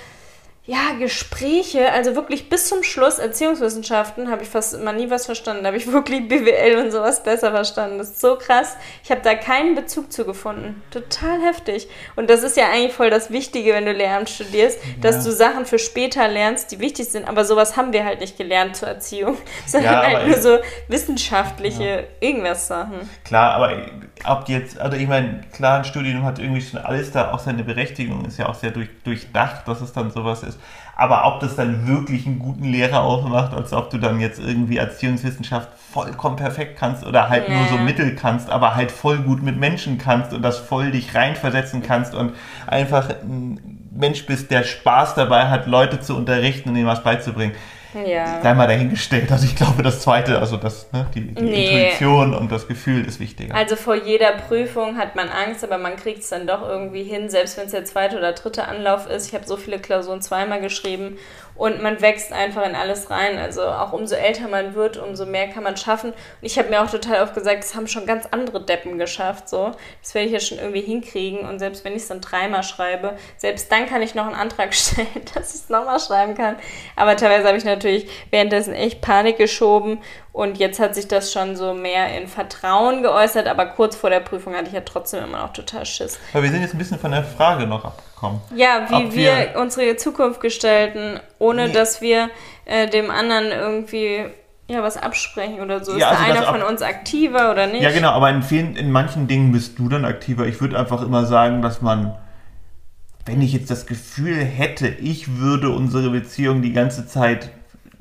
ja, 0.67 0.95
Gespräche, 0.99 1.93
also 1.93 2.15
wirklich 2.15 2.49
bis 2.49 2.69
zum 2.69 2.83
Schluss 2.83 3.19
Erziehungswissenschaften 3.19 4.31
habe 4.31 4.45
ich 4.45 4.49
fast 4.49 4.73
immer 4.73 4.95
nie 4.95 5.11
was 5.11 5.27
verstanden. 5.27 5.63
Da 5.63 5.67
habe 5.67 5.77
ich 5.77 5.87
wirklich 5.93 6.27
BWL 6.27 6.79
und 6.79 6.91
sowas 6.91 7.23
besser 7.23 7.51
verstanden. 7.51 7.99
Das 7.99 8.09
ist 8.09 8.21
so 8.21 8.37
krass. 8.37 8.75
Ich 9.03 9.11
habe 9.11 9.21
da 9.23 9.35
keinen 9.35 9.75
Bezug 9.75 10.11
zu 10.11 10.25
gefunden. 10.25 10.83
Total 10.91 11.39
heftig. 11.43 11.87
Und 12.17 12.31
das 12.31 12.43
ist 12.43 12.57
ja 12.57 12.71
eigentlich 12.71 12.95
voll 12.95 13.11
das 13.11 13.31
Wichtige, 13.31 13.75
wenn 13.75 13.85
du 13.85 13.93
Lehramt 13.93 14.31
studierst, 14.31 14.79
ja. 14.83 14.91
dass 15.03 15.23
du 15.23 15.33
Sachen 15.33 15.67
für 15.67 15.79
später 15.79 16.29
lernst, 16.29 16.73
die 16.73 16.81
wichtig 16.81 17.11
sind. 17.11 17.29
Aber 17.29 17.45
sowas 17.45 17.77
haben 17.77 17.93
wir 17.93 18.07
halt 18.07 18.21
nicht 18.21 18.39
gelernt 18.39 18.75
zur 18.75 18.89
Erziehung, 18.89 19.37
sondern 19.67 19.93
ja, 19.93 20.03
halt 20.03 20.29
nur 20.29 20.39
so 20.39 20.59
wissenschaftliche 20.89 21.85
ja. 21.85 22.03
irgendwas 22.21 22.69
Sachen. 22.69 23.11
Klar, 23.25 23.53
aber 23.53 23.83
ob 24.27 24.49
jetzt, 24.49 24.79
also 24.81 24.97
ich 24.97 25.07
meine, 25.07 25.43
klar, 25.53 25.79
ein 25.79 25.85
Studium 25.85 26.25
hat 26.25 26.39
irgendwie 26.39 26.63
schon 26.63 26.81
alles 26.81 27.13
da 27.13 27.33
auch 27.33 27.39
seine 27.39 27.65
Berechtigung, 27.65 28.25
ist 28.25 28.39
ja 28.39 28.49
auch 28.49 28.55
sehr 28.55 28.71
durch, 28.71 28.89
durchdacht, 29.05 29.69
dass 29.69 29.83
es 29.83 29.93
dann 29.93 30.11
sowas 30.11 30.43
ist. 30.43 30.54
Aber 30.97 31.27
ob 31.27 31.41
das 31.41 31.57
dann 31.57 31.89
wirklich 31.89 32.27
einen 32.27 32.39
guten 32.39 32.65
Lehrer 32.65 33.03
ausmacht, 33.03 33.53
als 33.53 33.73
ob 33.73 33.91
du 33.91 33.99
dann 33.99 34.21
jetzt 34.21 34.39
irgendwie 34.39 34.77
Erziehungswissenschaft 34.77 35.69
vollkommen 35.93 36.37
perfekt 36.37 36.79
kannst 36.79 37.05
oder 37.05 37.29
halt 37.29 37.49
ja. 37.49 37.57
nur 37.57 37.67
so 37.67 37.79
mittel 37.79 38.15
kannst, 38.15 38.49
aber 38.49 38.77
halt 38.77 38.93
voll 38.93 39.19
gut 39.19 39.43
mit 39.43 39.59
Menschen 39.59 39.99
kannst 39.99 40.33
und 40.33 40.43
das 40.43 40.59
voll 40.59 40.93
dich 40.93 41.15
reinversetzen 41.15 41.83
kannst 41.83 42.15
und 42.15 42.33
einfach 42.67 43.11
ein 43.11 43.89
Mensch 43.93 44.27
bist, 44.27 44.51
der 44.51 44.63
Spaß 44.63 45.15
dabei 45.15 45.49
hat, 45.49 45.67
Leute 45.67 46.01
zu 46.01 46.17
unterrichten 46.17 46.69
und 46.69 46.77
ihnen 46.77 46.87
was 46.87 47.03
beizubringen 47.03 47.55
ja. 48.07 48.41
sei 48.43 48.55
mal 48.55 48.67
dahingestellt. 48.67 49.31
Also 49.31 49.47
ich 49.47 49.57
glaube, 49.57 49.83
das 49.83 50.01
Zweite, 50.01 50.39
also 50.39 50.57
das, 50.57 50.93
ne, 50.93 51.07
die, 51.15 51.35
die 51.35 51.43
nee. 51.43 51.85
Intuition 51.85 52.35
und 52.35 52.51
das 52.51 52.67
Gefühl 52.69 53.07
ist 53.07 53.21
wichtiger. 53.21 53.55
Also 53.55 53.77
vor 53.77 53.95
jeder 53.95 54.33
Prüfung 54.33 54.99
hat 54.99 55.17
man 55.17 55.29
Angst, 55.29 55.65
aber 55.65 55.79
man 55.79 55.97
kriegt 55.97 56.21
es 56.21 56.29
dann 56.29 56.47
doch 56.47 56.63
irgendwie 56.63 57.05
hin, 57.05 57.29
selbst 57.29 57.57
wenn 57.57 57.67
es 57.67 57.73
der 57.73 57.85
zweite 57.85 58.19
oder 58.19 58.33
dritte 58.33 58.67
Anlauf 58.67 59.09
ist. 59.09 59.29
Ich 59.29 59.35
habe 59.35 59.47
so 59.47 59.57
viele 59.57 59.79
Klausuren 59.79 60.23
zweimal 60.23 60.61
geschrieben 60.61 61.17
und 61.57 61.81
man 61.83 62.01
wächst 62.01 62.33
einfach 62.33 62.67
in 62.67 62.75
alles 62.75 63.11
rein. 63.11 63.39
Also 63.39 63.63
auch 63.63 63.93
umso 63.93 64.17
älter 64.17 64.49
man 64.49 64.75
wird, 64.75 64.97
umso 64.97 65.25
mehr 65.25 65.49
kann 65.49 65.63
man 65.63 65.77
schaffen. 65.77 66.11
Und 66.11 66.17
ich 66.41 66.59
habe 66.59 66.69
mir 66.69 66.83
auch 66.83 66.91
total 66.91 67.23
oft 67.23 67.35
gesagt, 67.35 67.63
das 67.63 67.75
haben 67.77 67.87
schon 67.87 68.07
ganz 68.07 68.27
andere 68.31 68.65
Deppen 68.65 68.99
geschafft. 68.99 69.49
So. 69.49 69.71
Das 70.03 70.15
werde 70.15 70.27
ich 70.27 70.33
ja 70.33 70.41
schon 70.41 70.59
irgendwie 70.59 70.81
hinkriegen. 70.81 71.41
Und 71.49 71.61
selbst 71.61 71.85
wenn 71.85 71.93
ich 71.93 72.03
es 72.03 72.09
dann 72.09 72.21
dreimal 72.21 72.65
schreibe, 72.65 73.17
selbst 73.37 73.71
dann 73.71 73.87
kann 73.87 74.03
ich 74.03 74.15
noch 74.15 74.27
einen 74.27 74.35
Antrag 74.35 74.75
stellen, 74.75 75.07
dass 75.35 75.55
ich 75.55 75.63
es 75.63 75.69
nochmal 75.69 76.01
schreiben 76.01 76.35
kann. 76.35 76.57
Aber 76.97 77.17
teilweise 77.17 77.47
habe 77.47 77.57
ich 77.57 77.65
natürlich 77.65 77.84
währenddessen 78.31 78.75
echt 78.75 79.01
Panik 79.01 79.39
geschoben. 79.39 79.99
Und 80.33 80.59
jetzt 80.59 80.81
hat 80.81 80.95
sich 80.95 81.07
das 81.07 81.33
schon 81.33 81.55
so 81.57 81.75
mehr 81.75 82.21
in 82.21 82.27
Vertrauen 82.27 83.03
geäußert. 83.03 83.47
Aber 83.47 83.67
kurz 83.67 83.95
vor 83.95 84.11
der 84.11 84.21
Prüfung 84.21 84.55
hatte 84.55 84.69
ich 84.69 84.73
ja 84.75 84.81
trotzdem 84.81 85.25
immer 85.25 85.39
noch 85.39 85.53
total 85.53 85.87
Schiss. 85.87 86.19
Aber 86.33 86.43
wir 86.43 86.51
sind 86.51 86.63
jetzt 86.63 86.75
ein 86.75 86.79
bisschen 86.79 86.99
von 86.99 87.13
der 87.13 87.23
Frage 87.23 87.67
noch 87.67 87.85
abgekommen. 87.85 88.41
Ja, 88.55 88.87
wie 88.91 89.15
wir, 89.15 89.53
wir, 89.55 89.61
unsere 89.61 89.97
Zukunft 89.97 90.41
gestalten, 90.41 91.21
ohne 91.39 91.69
nee. 91.69 91.73
dass 91.73 92.01
wir 92.01 92.31
äh, 92.65 92.89
dem 92.89 93.11
anderen 93.11 93.53
irgendwie 93.53 94.25
ja, 94.67 94.83
was 94.83 94.97
absprechen 94.97 95.61
oder 95.61 95.85
so. 95.85 95.97
Ja, 95.97 96.11
ist 96.11 96.19
also 96.19 96.33
da 96.33 96.39
einer 96.39 96.47
von 96.47 96.63
uns 96.63 96.83
aktiver 96.83 97.51
oder 97.51 97.67
nicht? 97.67 97.83
Ja, 97.83 97.91
genau, 97.91 98.11
aber 98.11 98.31
in, 98.31 98.43
vielen, 98.43 98.77
in 98.77 98.91
manchen 98.91 99.27
Dingen 99.27 99.53
bist 99.53 99.79
du 99.79 99.89
dann 99.89 100.05
aktiver. 100.05 100.47
Ich 100.47 100.61
würde 100.61 100.79
einfach 100.79 101.03
immer 101.03 101.27
sagen, 101.27 101.61
dass 101.61 101.83
man, 101.83 102.17
wenn 103.27 103.43
ich 103.43 103.53
jetzt 103.53 103.71
das 103.71 103.87
Gefühl 103.87 104.37
hätte, 104.37 104.89
ich 104.89 105.37
würde 105.37 105.71
unsere 105.71 106.11
Beziehung 106.11 106.63
die 106.63 106.73
ganze 106.73 107.07
Zeit 107.07 107.51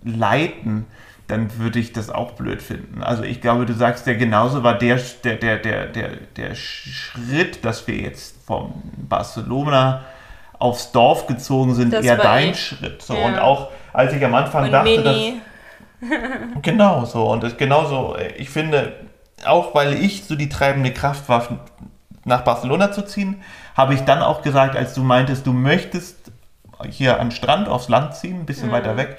leiten, 0.03 0.85
dann 1.27 1.57
würde 1.57 1.79
ich 1.79 1.93
das 1.93 2.09
auch 2.09 2.31
blöd 2.31 2.61
finden. 2.61 3.01
Also 3.01 3.23
ich 3.23 3.41
glaube, 3.41 3.65
du 3.65 3.73
sagst 3.73 4.05
ja 4.07 4.13
genauso 4.13 4.63
war 4.63 4.77
der, 4.77 4.99
der, 5.23 5.35
der, 5.35 5.57
der, 5.57 5.87
der, 5.87 6.09
der 6.35 6.55
Schritt, 6.55 7.63
dass 7.63 7.87
wir 7.87 7.95
jetzt 7.95 8.45
vom 8.45 8.73
Barcelona 8.97 10.03
aufs 10.59 10.91
Dorf 10.91 11.27
gezogen 11.27 11.75
sind, 11.75 11.93
das 11.93 12.05
eher 12.05 12.17
dein 12.17 12.51
ich. 12.51 12.59
Schritt. 12.59 13.01
So. 13.01 13.15
Ja. 13.15 13.25
Und 13.25 13.39
auch 13.39 13.69
als 13.93 14.13
ich 14.13 14.23
am 14.23 14.33
Anfang 14.33 14.65
und 14.65 14.71
dachte, 14.71 14.89
Mini. 14.89 15.41
dass. 16.01 16.09
genau 16.61 17.05
so. 17.05 17.31
Und 17.31 17.43
das 17.43 17.57
genauso, 17.57 18.17
ich 18.37 18.49
finde, 18.49 18.93
auch 19.45 19.73
weil 19.73 19.93
ich 19.93 20.25
so 20.25 20.35
die 20.35 20.49
treibende 20.49 20.91
Kraft 20.91 21.29
war, 21.29 21.59
nach 22.25 22.41
Barcelona 22.41 22.91
zu 22.91 23.03
ziehen, 23.03 23.41
habe 23.75 23.93
ich 23.93 24.01
dann 24.01 24.21
auch 24.21 24.41
gesagt, 24.41 24.75
als 24.75 24.93
du 24.93 25.03
meintest, 25.03 25.45
du 25.45 25.53
möchtest 25.53 26.31
hier 26.89 27.19
an 27.19 27.31
Strand 27.31 27.67
aufs 27.67 27.89
Land 27.89 28.15
ziehen, 28.15 28.41
ein 28.41 28.45
bisschen 28.45 28.67
mhm. 28.67 28.73
weiter 28.73 28.97
weg, 28.97 29.17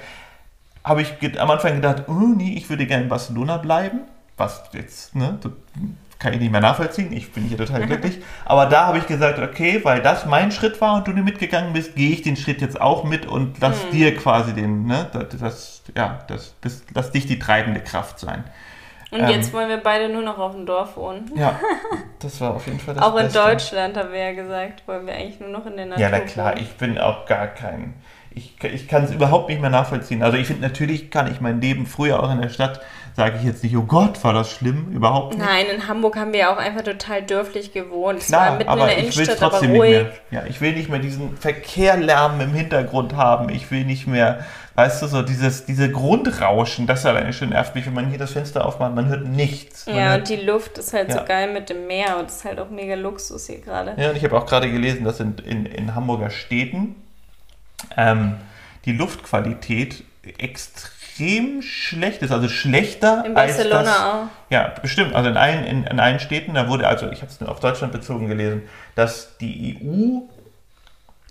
habe 0.85 1.01
ich 1.01 1.39
am 1.39 1.49
Anfang 1.49 1.75
gedacht, 1.75 2.03
oh 2.07 2.13
nee, 2.13 2.53
ich 2.55 2.69
würde 2.69 2.85
gerne 2.85 3.03
in 3.03 3.09
Barcelona 3.09 3.57
bleiben. 3.57 4.01
Was 4.37 4.63
jetzt, 4.73 5.15
ne, 5.15 5.39
kann 6.19 6.33
ich 6.33 6.39
nicht 6.39 6.51
mehr 6.51 6.61
nachvollziehen. 6.61 7.11
Ich 7.11 7.31
bin 7.31 7.43
hier 7.43 7.57
total 7.57 7.85
glücklich. 7.87 8.21
Aber 8.45 8.67
da 8.67 8.87
habe 8.87 8.99
ich 8.99 9.07
gesagt, 9.07 9.39
okay, 9.39 9.81
weil 9.83 10.01
das 10.01 10.25
mein 10.25 10.51
Schritt 10.51 10.79
war 10.81 10.95
und 10.95 11.07
du 11.07 11.11
nicht 11.11 11.25
mitgegangen 11.25 11.73
bist, 11.73 11.95
gehe 11.95 12.11
ich 12.11 12.21
den 12.21 12.37
Schritt 12.37 12.61
jetzt 12.61 12.79
auch 12.79 13.03
mit 13.03 13.25
und 13.25 13.59
lass 13.59 13.83
hm. 13.83 13.91
dir 13.91 14.15
quasi 14.15 14.53
den, 14.53 14.85
ne, 14.85 15.09
das, 15.11 15.39
das 15.39 15.83
ja, 15.95 16.19
das, 16.27 16.55
das, 16.61 16.83
lass 16.93 17.11
dich 17.11 17.25
die 17.25 17.39
treibende 17.39 17.81
Kraft 17.81 18.19
sein. 18.19 18.43
Und 19.11 19.21
ähm, 19.21 19.29
jetzt 19.29 19.53
wollen 19.53 19.69
wir 19.69 19.77
beide 19.77 20.09
nur 20.09 20.23
noch 20.23 20.37
auf 20.37 20.53
dem 20.53 20.65
Dorf 20.65 20.97
wohnen. 20.97 21.31
Ja, 21.35 21.59
das 22.19 22.41
war 22.41 22.55
auf 22.55 22.65
jeden 22.65 22.79
Fall 22.79 22.95
das 22.95 23.03
Auch 23.03 23.15
in 23.15 23.23
Beste. 23.23 23.39
Deutschland, 23.39 23.97
haben 23.97 24.11
wir 24.11 24.19
ja 24.19 24.33
gesagt, 24.33 24.87
wollen 24.87 25.05
wir 25.05 25.13
eigentlich 25.13 25.39
nur 25.39 25.49
noch 25.49 25.65
in 25.65 25.77
der 25.77 25.85
Natur 25.85 26.01
Ja, 26.01 26.09
na 26.11 26.19
klar, 26.19 26.51
wohnen. 26.53 26.63
ich 26.63 26.75
bin 26.75 26.97
auch 26.97 27.25
gar 27.25 27.47
kein 27.47 27.93
ich, 28.35 28.53
ich 28.61 28.87
kann 28.87 29.05
es 29.05 29.11
überhaupt 29.11 29.49
nicht 29.49 29.61
mehr 29.61 29.69
nachvollziehen. 29.69 30.21
Also 30.21 30.37
ich 30.37 30.47
finde, 30.47 30.61
natürlich 30.61 31.09
kann 31.09 31.31
ich 31.31 31.39
mein 31.39 31.61
Leben 31.61 31.85
früher 31.85 32.21
auch 32.21 32.31
in 32.31 32.41
der 32.41 32.49
Stadt, 32.49 32.81
sage 33.15 33.37
ich 33.39 33.45
jetzt 33.45 33.63
nicht, 33.63 33.77
oh 33.77 33.83
Gott, 33.83 34.21
war 34.25 34.33
das 34.33 34.51
schlimm, 34.51 34.91
überhaupt 34.91 35.35
nicht. 35.35 35.45
Nein, 35.45 35.67
in 35.73 35.87
Hamburg 35.87 36.17
haben 36.17 36.33
wir 36.33 36.39
ja 36.41 36.53
auch 36.53 36.57
einfach 36.57 36.83
total 36.83 37.21
dörflich 37.21 37.71
gewohnt. 37.71 38.19
Klar, 38.19 38.59
aber 38.65 38.97
ich 38.97 39.15
will 39.15 39.27
trotzdem 39.27 39.71
nicht 39.71 39.81
mehr. 39.81 40.11
Ja, 40.31 40.43
ich 40.49 40.59
will 40.59 40.73
nicht 40.73 40.89
mehr 40.89 40.99
diesen 40.99 41.37
Verkehrlärm 41.37 42.41
im 42.41 42.53
Hintergrund 42.53 43.15
haben. 43.15 43.47
Ich 43.47 43.71
will 43.71 43.85
nicht 43.85 44.05
mehr, 44.05 44.39
weißt 44.75 45.01
du, 45.01 45.07
so 45.07 45.21
dieses, 45.21 45.65
diese 45.65 45.89
Grundrauschen, 45.89 46.87
das 46.87 47.05
alleine 47.05 47.31
schon 47.31 47.49
nervt 47.49 47.73
mich, 47.73 47.85
wenn 47.85 47.93
man 47.93 48.09
hier 48.09 48.19
das 48.19 48.33
Fenster 48.33 48.65
aufmacht, 48.65 48.93
man 48.93 49.07
hört 49.07 49.25
nichts. 49.25 49.85
Man 49.85 49.95
ja, 49.95 50.09
hört, 50.09 50.19
und 50.19 50.29
die 50.29 50.45
Luft 50.45 50.77
ist 50.77 50.91
halt 50.91 51.07
ja. 51.07 51.19
so 51.19 51.23
geil 51.23 51.53
mit 51.53 51.69
dem 51.69 51.87
Meer 51.87 52.17
und 52.19 52.27
ist 52.27 52.43
halt 52.43 52.59
auch 52.59 52.69
mega 52.69 52.95
Luxus 52.95 53.47
hier 53.47 53.61
gerade. 53.61 53.93
Ja, 53.95 54.09
und 54.09 54.17
ich 54.17 54.25
habe 54.25 54.37
auch 54.37 54.45
gerade 54.45 54.69
gelesen, 54.69 55.05
dass 55.05 55.21
in, 55.21 55.35
in, 55.45 55.65
in 55.65 55.95
Hamburger 55.95 56.31
Städten 56.31 56.97
ähm, 57.97 58.35
die 58.85 58.93
Luftqualität 58.93 60.03
extrem 60.37 61.61
schlecht 61.61 62.21
ist, 62.21 62.31
also 62.31 62.49
schlechter 62.49 63.23
in 63.25 63.33
Barcelona 63.33 63.77
als 63.77 63.87
das, 63.87 63.99
auch. 63.99 64.27
Ja, 64.49 64.73
bestimmt. 64.81 65.15
Also 65.15 65.29
in 65.29 65.37
allen, 65.37 65.63
in, 65.65 65.83
in 65.85 65.99
allen 65.99 66.19
Städten, 66.19 66.53
da 66.53 66.67
wurde, 66.67 66.87
also 66.87 67.09
ich 67.09 67.21
habe 67.21 67.31
es 67.31 67.41
auf 67.47 67.59
Deutschland 67.59 67.93
bezogen 67.93 68.27
gelesen, 68.27 68.63
dass 68.95 69.37
die 69.37 69.77
EU 69.81 70.21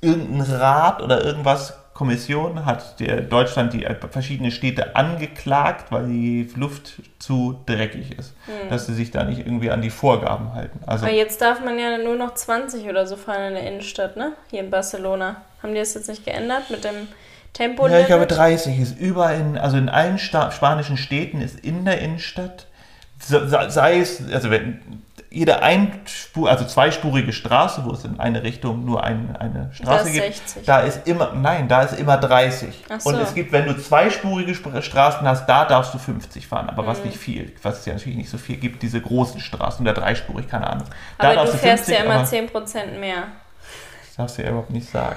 irgendein 0.00 0.42
Rat 0.42 1.02
oder 1.02 1.24
irgendwas 1.24 1.74
Kommission 1.94 2.66
hat 2.66 2.98
der 2.98 3.20
Deutschland 3.20 3.72
die 3.72 3.86
verschiedene 4.10 4.50
Städte 4.50 4.96
angeklagt, 4.96 5.92
weil 5.92 6.08
die 6.08 6.50
Luft 6.56 6.94
zu 7.20 7.60
dreckig 7.66 8.18
ist. 8.18 8.34
Hm. 8.46 8.68
Dass 8.68 8.86
sie 8.86 8.94
sich 8.94 9.12
da 9.12 9.22
nicht 9.22 9.38
irgendwie 9.38 9.70
an 9.70 9.80
die 9.80 9.90
Vorgaben 9.90 10.54
halten. 10.54 10.80
Also 10.86 11.06
Aber 11.06 11.14
jetzt 11.14 11.40
darf 11.40 11.64
man 11.64 11.78
ja 11.78 11.96
nur 11.98 12.16
noch 12.16 12.34
20 12.34 12.88
oder 12.88 13.06
so 13.06 13.16
fahren 13.16 13.48
in 13.48 13.54
der 13.54 13.68
Innenstadt, 13.68 14.16
ne? 14.16 14.32
Hier 14.50 14.60
in 14.60 14.70
Barcelona. 14.70 15.42
Haben 15.64 15.72
die 15.72 15.80
das 15.80 15.94
jetzt 15.94 16.10
nicht 16.10 16.26
geändert 16.26 16.68
mit 16.68 16.84
dem 16.84 17.08
Tempo? 17.54 17.88
Ja, 17.88 18.00
ich 18.00 18.06
glaube 18.06 18.26
30 18.26 18.78
ist 18.78 18.98
überall 18.98 19.40
in, 19.40 19.56
also 19.56 19.78
in 19.78 19.88
allen 19.88 20.18
Sta 20.18 20.50
spanischen 20.50 20.98
Städten 20.98 21.40
ist 21.40 21.58
in 21.58 21.86
der 21.86 22.02
Innenstadt, 22.02 22.66
sei 23.18 23.98
es, 23.98 24.22
also 24.30 24.50
wenn 24.50 25.02
jede 25.30 25.62
einspur, 25.62 26.50
also 26.50 26.66
zweispurige 26.66 27.32
Straße, 27.32 27.82
wo 27.86 27.92
es 27.92 28.04
in 28.04 28.20
eine 28.20 28.42
Richtung 28.42 28.84
nur 28.84 29.04
ein, 29.04 29.36
eine 29.36 29.70
Straße 29.72 30.10
gibt, 30.10 30.34
60. 30.34 30.66
da 30.66 30.80
ist 30.80 31.08
immer, 31.08 31.32
nein, 31.32 31.66
da 31.66 31.84
ist 31.84 31.98
immer 31.98 32.18
30. 32.18 32.84
So. 32.98 33.08
Und 33.08 33.20
es 33.22 33.34
gibt, 33.34 33.50
wenn 33.50 33.64
du 33.64 33.74
zweispurige 33.74 34.54
Straßen 34.54 35.26
hast, 35.26 35.46
da 35.46 35.64
darfst 35.64 35.94
du 35.94 35.98
50 35.98 36.46
fahren, 36.46 36.68
aber 36.68 36.82
mhm. 36.82 36.86
was 36.88 37.04
nicht 37.06 37.16
viel, 37.16 37.54
was 37.62 37.78
es 37.78 37.86
ja 37.86 37.94
natürlich 37.94 38.18
nicht 38.18 38.30
so 38.30 38.36
viel 38.36 38.56
gibt, 38.56 38.82
diese 38.82 39.00
großen 39.00 39.40
Straßen, 39.40 39.82
der 39.82 39.94
dreispurig, 39.94 40.46
keine 40.46 40.68
Ahnung. 40.68 40.88
Da 41.18 41.30
aber 41.30 41.50
du 41.50 41.56
fährst 41.56 41.86
50, 41.86 41.96
ja 41.96 42.04
immer 42.04 42.22
10% 42.22 42.98
mehr. 42.98 43.28
Das 44.14 44.26
darfst 44.26 44.38
du 44.38 44.42
ja 44.42 44.50
überhaupt 44.50 44.70
nicht 44.70 44.88
sagen. 44.88 45.16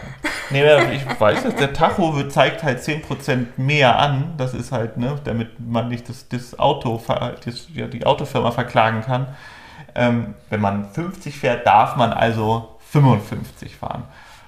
Nee, 0.49 0.63
ich 0.91 1.19
weiß 1.19 1.45
es, 1.45 1.55
der 1.55 1.71
Tacho 1.71 2.27
zeigt 2.29 2.63
halt 2.63 2.79
10% 2.79 3.45
mehr 3.57 3.99
an. 3.99 4.33
Das 4.37 4.55
ist 4.55 4.71
halt, 4.71 4.97
ne, 4.97 5.19
damit 5.23 5.59
man 5.59 5.89
nicht 5.89 6.09
das, 6.09 6.27
das 6.29 6.57
Auto, 6.57 6.99
das, 7.45 7.67
ja, 7.75 7.85
die 7.85 8.07
Autofirma 8.07 8.49
verklagen 8.49 9.01
kann. 9.01 9.27
Ähm, 9.93 10.33
wenn 10.49 10.61
man 10.61 10.89
50 10.89 11.37
fährt, 11.37 11.67
darf 11.67 11.95
man 11.95 12.11
also 12.11 12.79
55 12.89 13.75
fahren. 13.75 14.05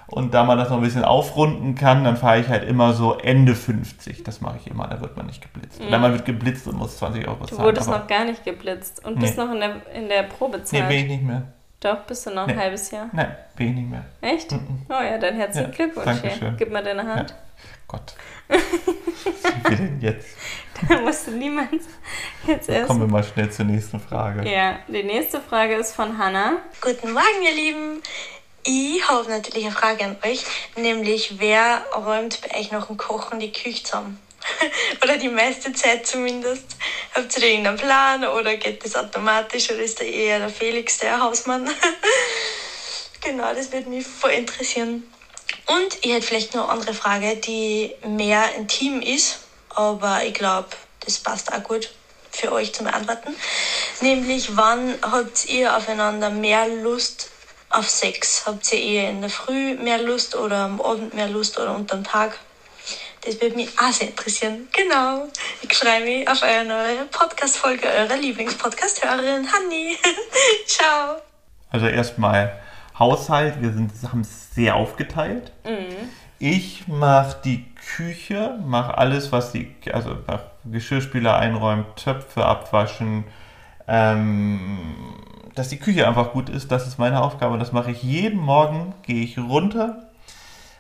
Und 0.08 0.34
da 0.34 0.44
man 0.44 0.58
das 0.58 0.70
noch 0.70 0.78
ein 0.78 0.84
bisschen 0.84 1.04
aufrunden 1.04 1.76
kann, 1.76 2.04
dann 2.04 2.18
fahre 2.18 2.40
ich 2.40 2.48
halt 2.48 2.64
immer 2.68 2.94
so 2.94 3.20
Ende 3.20 3.54
50. 3.54 4.24
Das 4.24 4.42
mache 4.42 4.58
ich 4.58 4.66
immer, 4.66 4.88
da 4.88 5.00
wird 5.00 5.16
man 5.16 5.28
nicht 5.28 5.44
geblitzt. 5.44 5.80
Mhm. 5.80 5.90
Oder 5.90 6.00
man 6.00 6.14
wird 6.14 6.26
geblitzt 6.26 6.68
und 6.68 6.76
muss 6.76 6.98
20 6.98 7.28
Euro 7.28 7.46
zahlen. 7.46 7.60
Du 7.60 7.64
wurdest 7.64 7.88
noch 7.88 8.08
gar 8.08 8.26
nicht 8.26 8.44
geblitzt 8.44 9.06
und 9.06 9.18
nee. 9.18 9.22
bist 9.22 9.38
noch 9.38 9.52
in 9.52 9.60
der, 9.60 9.76
in 9.94 10.10
der 10.10 10.24
Probezeit. 10.24 10.82
Nee, 10.82 10.88
bin 10.88 11.06
ich 11.06 11.08
nicht 11.12 11.24
mehr. 11.24 11.44
Doch, 11.80 12.00
bist 12.00 12.26
du 12.26 12.32
noch 12.32 12.46
nee. 12.46 12.54
ein 12.54 12.60
halbes 12.60 12.92
Jahr? 12.92 13.10
Nein, 13.14 13.36
bin 13.56 13.70
ich 13.70 13.76
nicht 13.76 13.90
mehr. 13.90 14.06
Echt? 14.22 14.52
Mhm. 14.52 14.86
Oh 14.90 15.02
ja, 15.02 15.18
dann 15.18 15.36
herzlichen 15.36 15.72
ja, 15.72 15.76
Glückwunsch. 15.76 16.06
Dankeschön. 16.06 16.58
Gib 16.58 16.72
mal 16.72 16.84
deine 16.84 17.08
Hand. 17.08 17.30
Ja. 17.30 17.36
Gott. 17.88 18.14
Was 18.50 19.78
denn 19.78 20.00
jetzt? 20.02 20.28
Da 20.88 21.02
musst 21.02 21.28
du 21.28 21.32
niemand 21.32 21.82
jetzt 22.48 22.70
erst. 22.70 22.88
Kommen 22.88 23.02
wir 23.02 23.08
mal 23.08 23.24
schnell 23.24 23.52
zur 23.52 23.66
nächsten 23.66 24.00
Frage. 24.00 24.50
Ja, 24.50 24.80
die 24.88 25.04
nächste 25.04 25.42
Frage 25.42 25.76
ist 25.76 25.94
von 25.94 26.18
Hanna. 26.18 26.54
Guten 26.80 27.12
Morgen, 27.12 27.44
ihr 27.44 27.54
Lieben. 27.54 28.02
Ich 28.64 29.10
habe 29.10 29.30
natürlich 29.30 29.66
eine 29.66 29.76
Frage 29.76 30.06
an 30.06 30.16
euch, 30.24 30.46
nämlich 30.78 31.40
wer 31.40 31.82
räumt 31.94 32.40
bei 32.42 32.60
euch 32.60 32.72
noch 32.72 32.90
im 32.90 32.96
Kochen 32.96 33.42
die 33.42 33.52
Küche 33.52 33.84
zusammen? 33.84 34.20
oder 35.04 35.18
die 35.18 35.30
meiste 35.30 35.74
Zeit 35.74 36.08
zumindest. 36.08 36.66
Habt 37.14 37.38
ihr 37.38 37.44
irgendeinen 37.44 37.78
Plan 37.78 38.26
oder 38.26 38.56
geht 38.58 38.84
das 38.84 38.96
automatisch 38.96 39.70
oder 39.70 39.80
ist 39.80 40.00
da 40.00 40.04
eher 40.04 40.40
der 40.40 40.50
Felix 40.50 40.98
der 41.00 41.20
Hausmann? 41.20 41.70
genau, 43.22 43.54
das 43.54 43.72
würde 43.72 43.90
mich 43.90 44.06
voll 44.06 44.32
interessieren. 44.32 45.04
Und 45.66 45.98
ich 46.02 46.12
hätte 46.12 46.26
vielleicht 46.26 46.54
noch 46.54 46.64
eine 46.64 46.80
andere 46.80 46.94
Frage, 46.94 47.36
die 47.36 47.94
mehr 48.04 48.56
intim 48.56 49.02
ist, 49.02 49.40
aber 49.70 50.24
ich 50.24 50.34
glaube, 50.34 50.70
das 51.02 51.20
passt 51.20 51.52
auch 51.54 51.64
gut 51.64 51.90
für 52.32 52.52
euch 52.52 52.74
zum 52.74 52.86
Beantworten. 52.86 53.36
Nämlich, 54.02 54.56
wann 54.56 54.98
habt 55.02 55.46
ihr 55.46 55.76
aufeinander 55.76 56.30
mehr 56.30 56.68
Lust 56.68 57.30
auf 57.70 57.90
Sex? 57.90 58.44
Habt 58.46 58.72
ihr 58.72 58.80
eher 58.80 59.10
in 59.10 59.22
der 59.22 59.30
Früh 59.30 59.76
mehr 59.76 60.00
Lust 60.00 60.36
oder 60.36 60.58
am 60.58 60.82
Abend 60.82 61.14
mehr 61.14 61.28
Lust 61.28 61.60
oder 61.60 61.76
unterm 61.76 62.04
Tag? 62.04 62.40
Das 63.26 63.42
würde 63.42 63.56
mich 63.56 63.70
auch 63.78 63.92
sehr 63.92 64.10
interessieren. 64.10 64.68
Genau. 64.72 65.28
Ich 65.62 65.74
freue 65.76 66.04
mich 66.04 66.28
auf 66.28 66.42
eure 66.42 66.66
neue 66.66 67.06
Podcast-Folge, 67.12 67.88
eure 67.88 68.16
Lieblingspodcast-Hörerin, 68.16 69.46
Hanni. 69.52 69.98
Ciao. 70.66 71.18
Also 71.70 71.88
erstmal 71.88 72.60
Haushalt. 72.98 73.62
Wir 73.62 73.74
sind, 73.74 73.92
haben 74.10 74.22
es 74.22 74.54
sehr 74.56 74.76
aufgeteilt. 74.76 75.52
Mhm. 75.66 76.10
Ich 76.40 76.88
mache 76.88 77.38
die 77.44 77.66
Küche, 77.96 78.58
mache 78.66 78.98
alles, 78.98 79.34
was 79.34 79.52
die, 79.52 79.76
also 79.92 80.18
Geschirrspüler 80.64 81.38
einräumen, 81.38 81.86
Töpfe 81.98 82.46
abwaschen, 82.46 83.26
ähm, 83.88 84.80
dass 85.56 85.68
die 85.68 85.80
Küche 85.80 86.08
einfach 86.08 86.32
gut 86.32 86.48
ist, 86.48 86.72
das 86.72 86.88
ist 86.88 86.98
meine 87.00 87.22
Aufgabe. 87.22 87.54
Und 87.54 87.60
das 87.60 87.74
mache 87.74 87.92
ich 87.92 88.02
jeden 88.02 88.40
Morgen, 88.40 88.96
gehe 89.04 89.24
ich 89.24 89.38
runter 89.38 90.09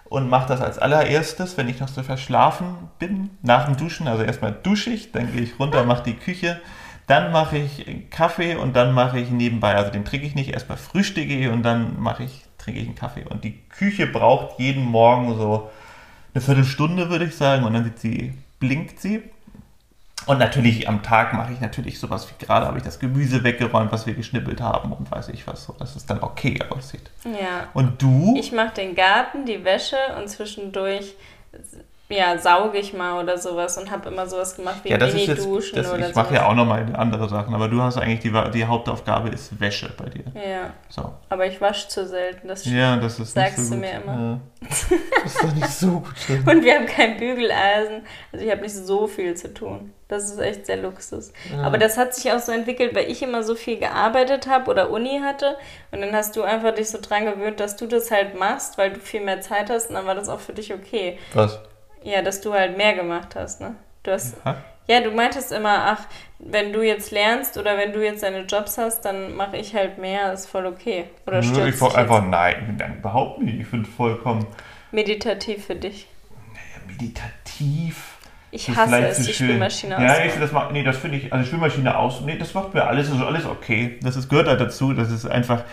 und 0.09 0.29
mache 0.29 0.47
das 0.47 0.61
als 0.61 0.79
allererstes, 0.79 1.55
wenn 1.57 1.69
ich 1.69 1.79
noch 1.79 1.87
so 1.87 2.01
verschlafen 2.03 2.89
bin, 2.97 3.29
nach 3.43 3.65
dem 3.65 3.77
Duschen. 3.77 4.07
Also 4.07 4.23
erstmal 4.23 4.51
dusche 4.51 4.89
ich, 4.89 5.11
dann 5.11 5.31
gehe 5.31 5.41
ich 5.41 5.59
runter, 5.59 5.83
mache 5.85 6.03
die 6.03 6.15
Küche, 6.15 6.59
dann 7.05 7.31
mache 7.31 7.57
ich 7.57 8.09
Kaffee 8.09 8.55
und 8.55 8.75
dann 8.75 8.93
mache 8.93 9.19
ich 9.19 9.29
nebenbei, 9.29 9.75
also 9.75 9.91
den 9.91 10.05
trinke 10.05 10.27
ich 10.27 10.35
nicht, 10.35 10.49
erstmal 10.51 10.77
frühstücke 10.77 11.33
ich 11.33 11.47
und 11.47 11.63
dann 11.63 11.99
mache 11.99 12.23
ich, 12.23 12.43
trinke 12.57 12.79
ich 12.79 12.87
einen 12.87 12.95
Kaffee. 12.95 13.25
Und 13.27 13.43
die 13.43 13.57
Küche 13.69 14.07
braucht 14.07 14.59
jeden 14.59 14.83
Morgen 14.83 15.35
so 15.35 15.69
eine 16.33 16.41
Viertelstunde, 16.41 17.09
würde 17.09 17.25
ich 17.25 17.35
sagen, 17.35 17.63
und 17.63 17.73
dann 17.73 17.83
sieht 17.83 17.99
sie, 17.99 18.33
blinkt 18.59 18.99
sie. 18.99 19.23
Und 20.29 20.37
natürlich 20.37 20.87
am 20.87 21.01
Tag 21.01 21.33
mache 21.33 21.53
ich 21.53 21.59
natürlich 21.59 21.99
sowas 21.99 22.29
wie 22.29 22.45
gerade 22.45 22.67
habe 22.67 22.77
ich 22.77 22.83
das 22.83 22.99
Gemüse 22.99 23.43
weggeräumt, 23.43 23.91
was 23.91 24.05
wir 24.05 24.13
geschnippelt 24.13 24.61
haben 24.61 24.93
und 24.93 25.09
weiß 25.09 25.29
ich 25.29 25.47
was, 25.47 25.63
so 25.63 25.73
dass 25.73 25.95
es 25.95 26.05
dann 26.05 26.21
okay 26.21 26.59
aussieht. 26.69 27.09
Ja. 27.25 27.67
Und 27.73 27.99
du? 27.99 28.35
Ich 28.37 28.51
mache 28.51 28.75
den 28.75 28.93
Garten, 28.93 29.47
die 29.47 29.65
Wäsche 29.65 29.97
und 30.19 30.27
zwischendurch 30.29 31.15
ja, 32.09 32.37
sauge 32.39 32.79
ich 32.79 32.93
mal 32.93 33.21
oder 33.21 33.37
sowas 33.37 33.77
und 33.77 33.91
habe 33.91 34.09
immer 34.09 34.25
sowas 34.27 34.55
gemacht 34.55 34.79
wie 34.83 34.89
ja, 34.89 34.97
das 34.97 35.13
ist 35.13 35.27
jetzt, 35.27 35.41
Mini-Duschen 35.41 35.75
das, 35.75 35.93
oder 35.93 36.09
Ich 36.09 36.15
mache 36.15 36.33
ja 36.33 36.47
auch 36.47 36.55
nochmal 36.55 36.85
andere 36.95 37.29
Sachen, 37.29 37.53
aber 37.53 37.67
du 37.67 37.81
hast 37.81 37.97
eigentlich 37.97 38.19
die, 38.19 38.33
die 38.51 38.65
Hauptaufgabe 38.65 39.29
ist 39.29 39.59
Wäsche 39.59 39.91
bei 39.95 40.09
dir. 40.09 40.23
Ja, 40.33 40.73
So. 40.89 41.13
aber 41.29 41.45
ich 41.45 41.61
wasche 41.61 41.87
zu 41.87 42.07
selten. 42.07 42.47
Das 42.47 42.65
Ja, 42.65 42.97
das 42.97 43.19
ist 43.19 43.33
Sagst 43.33 43.59
nicht 43.59 43.67
so 43.67 43.75
du 43.75 43.81
gut. 43.81 43.89
mir 43.89 44.01
immer. 44.01 44.13
Ja. 44.31 44.39
Das 45.21 45.33
ist 45.35 45.43
doch 45.43 45.53
nicht 45.53 45.67
so 45.67 45.87
gut. 45.99 46.47
Und 46.47 46.63
wir 46.63 46.75
haben 46.75 46.85
kein 46.85 47.17
Bügeleisen. 47.17 48.01
Also 48.31 48.45
ich 48.45 48.51
habe 48.51 48.61
nicht 48.61 48.73
so 48.75 49.05
viel 49.05 49.35
zu 49.35 49.53
tun. 49.53 49.93
Das 50.07 50.23
ist 50.31 50.39
echt 50.39 50.65
sehr 50.65 50.77
Luxus. 50.77 51.31
Aber 51.61 51.77
das 51.77 51.97
hat 51.97 52.15
sich 52.15 52.31
auch 52.31 52.39
so 52.39 52.51
entwickelt, 52.51 52.95
weil 52.95 53.11
ich 53.11 53.21
immer 53.21 53.43
so 53.43 53.53
viel 53.53 53.77
gearbeitet 53.77 54.47
habe 54.47 54.71
oder 54.71 54.89
Uni 54.89 55.19
hatte. 55.23 55.55
Und 55.91 56.01
dann 56.01 56.13
hast 56.13 56.35
du 56.35 56.41
einfach 56.43 56.73
dich 56.73 56.89
so 56.89 56.97
dran 57.01 57.25
gewöhnt, 57.25 57.59
dass 57.59 57.75
du 57.75 57.85
das 57.85 58.09
halt 58.11 58.39
machst, 58.39 58.77
weil 58.77 58.91
du 58.93 58.99
viel 58.99 59.21
mehr 59.21 59.41
Zeit 59.41 59.69
hast. 59.69 59.89
Und 59.89 59.95
dann 59.95 60.07
war 60.07 60.15
das 60.15 60.29
auch 60.29 60.39
für 60.39 60.53
dich 60.53 60.73
okay. 60.73 61.19
Was? 61.33 61.59
Ja, 62.03 62.21
dass 62.21 62.41
du 62.41 62.53
halt 62.53 62.77
mehr 62.77 62.93
gemacht 62.93 63.35
hast, 63.35 63.61
ne? 63.61 63.75
Du 64.03 64.11
hast, 64.11 64.35
Ha? 64.45 64.55
ja, 64.87 65.01
du 65.01 65.11
meintest 65.11 65.51
immer, 65.51 65.77
ach, 65.97 66.05
wenn 66.39 66.71
du 66.71 66.81
jetzt 66.81 67.11
lernst 67.11 67.57
oder 67.57 67.77
wenn 67.77 67.91
du 67.91 68.03
jetzt 68.03 68.23
deine 68.23 68.41
Jobs 68.41 68.77
hast, 68.77 69.01
dann 69.03 69.35
mache 69.35 69.57
ich 69.57 69.75
halt 69.75 69.97
mehr, 69.97 70.31
ist 70.31 70.45
voll 70.47 70.65
okay. 70.65 71.05
Oder 71.27 71.41
Nö, 71.41 71.67
ich 71.67 71.79
wollte 71.81 71.97
einfach, 71.97 72.25
nein, 72.25 72.75
nein, 72.79 72.97
überhaupt 72.99 73.41
nicht. 73.41 73.59
Ich 73.59 73.67
finde 73.67 73.89
vollkommen 73.89 74.45
meditativ 74.91 75.65
für 75.65 75.75
dich. 75.75 76.07
ja, 76.55 76.81
meditativ. 76.93 78.15
Ich 78.51 78.67
ist 78.67 78.77
hasse 78.77 79.05
es, 79.07 79.25
die. 79.25 79.33
Spülmaschine 79.33 79.93
Ja, 79.95 79.99
auszumachen. 79.99 80.27
ich, 80.29 80.39
das 80.39 80.51
macht, 80.51 80.71
nee, 80.71 80.83
das 80.83 80.97
finde 80.97 81.17
ich, 81.17 81.31
also 81.31 81.45
Spülmaschine 81.45 81.97
aus, 81.97 82.21
nee, 82.21 82.37
das 82.37 82.53
macht 82.53 82.73
mir 82.73 82.83
alles, 82.87 83.11
also 83.11 83.25
alles 83.25 83.45
okay. 83.45 83.99
Das 84.01 84.15
ist, 84.15 84.27
gehört 84.29 84.47
halt 84.47 84.59
dazu, 84.59 84.93
das 84.93 85.11
ist 85.11 85.27
einfach, 85.27 85.63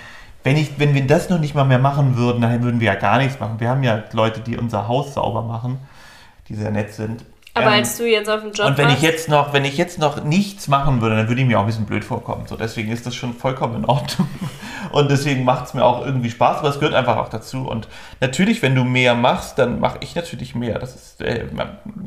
wenn 0.45 0.57
ich, 0.59 0.79
wenn 0.79 0.95
wir 0.95 1.07
das 1.07 1.31
noch 1.31 1.39
nicht 1.39 1.55
mal 1.55 1.65
mehr 1.65 1.79
machen 1.79 2.17
würden, 2.17 2.43
dann 2.43 2.63
würden 2.63 2.81
wir 2.81 2.87
ja 2.89 2.95
gar 2.97 3.17
nichts 3.19 3.41
machen. 3.41 3.61
Wir 3.61 3.71
haben 3.71 3.83
ja 3.83 4.03
Leute, 4.13 4.41
die 4.41 4.59
unser 4.59 4.89
Haus 4.89 5.15
sauber 5.15 5.43
machen, 5.43 5.79
die 6.49 6.55
sehr 6.55 6.71
nett 6.71 6.95
sind. 6.95 7.25
Aber 7.57 7.69
Ähm, 7.69 7.73
als 7.73 7.97
du 7.97 8.07
jetzt 8.07 8.29
auf 8.29 8.43
dem 8.43 8.53
Job 8.53 8.67
und 8.67 8.79
wenn 8.79 8.91
ich 8.91 9.01
jetzt 9.01 9.31
noch, 9.31 9.55
wenn 9.55 9.65
ich 9.65 9.79
jetzt 9.79 9.99
noch 9.99 10.23
nichts 10.23 10.69
machen 10.69 11.01
würde, 11.01 11.17
dann 11.17 11.29
würde 11.29 11.41
ich 11.41 11.47
mir 11.47 11.59
auch 11.59 11.63
ein 11.63 11.67
bisschen 11.67 11.87
blöd 11.87 12.05
vorkommen. 12.05 12.47
So, 12.47 12.57
deswegen 12.57 12.93
ist 12.93 13.07
das 13.07 13.15
schon 13.15 13.33
vollkommen 13.33 13.77
in 13.77 13.85
Ordnung. 13.87 14.29
Und 14.93 15.11
deswegen 15.11 15.45
macht 15.45 15.67
es 15.67 15.75
mir 15.75 15.85
auch 15.85 16.05
irgendwie 16.05 16.31
Spaß, 16.31 16.59
aber 16.59 16.69
es 16.69 16.77
gehört 16.79 16.95
einfach 16.95 17.17
auch 17.17 17.29
dazu. 17.29 17.69
Und 17.69 17.89
natürlich, 18.21 18.63
wenn 18.63 18.75
du 18.75 18.85
mehr 18.85 19.15
machst, 19.15 19.59
dann 19.59 19.81
mache 19.81 19.99
ich 20.01 20.15
natürlich 20.15 20.55
mehr. 20.55 20.79
Das 20.79 20.95
ist, 20.95 21.21
äh, 21.23 21.47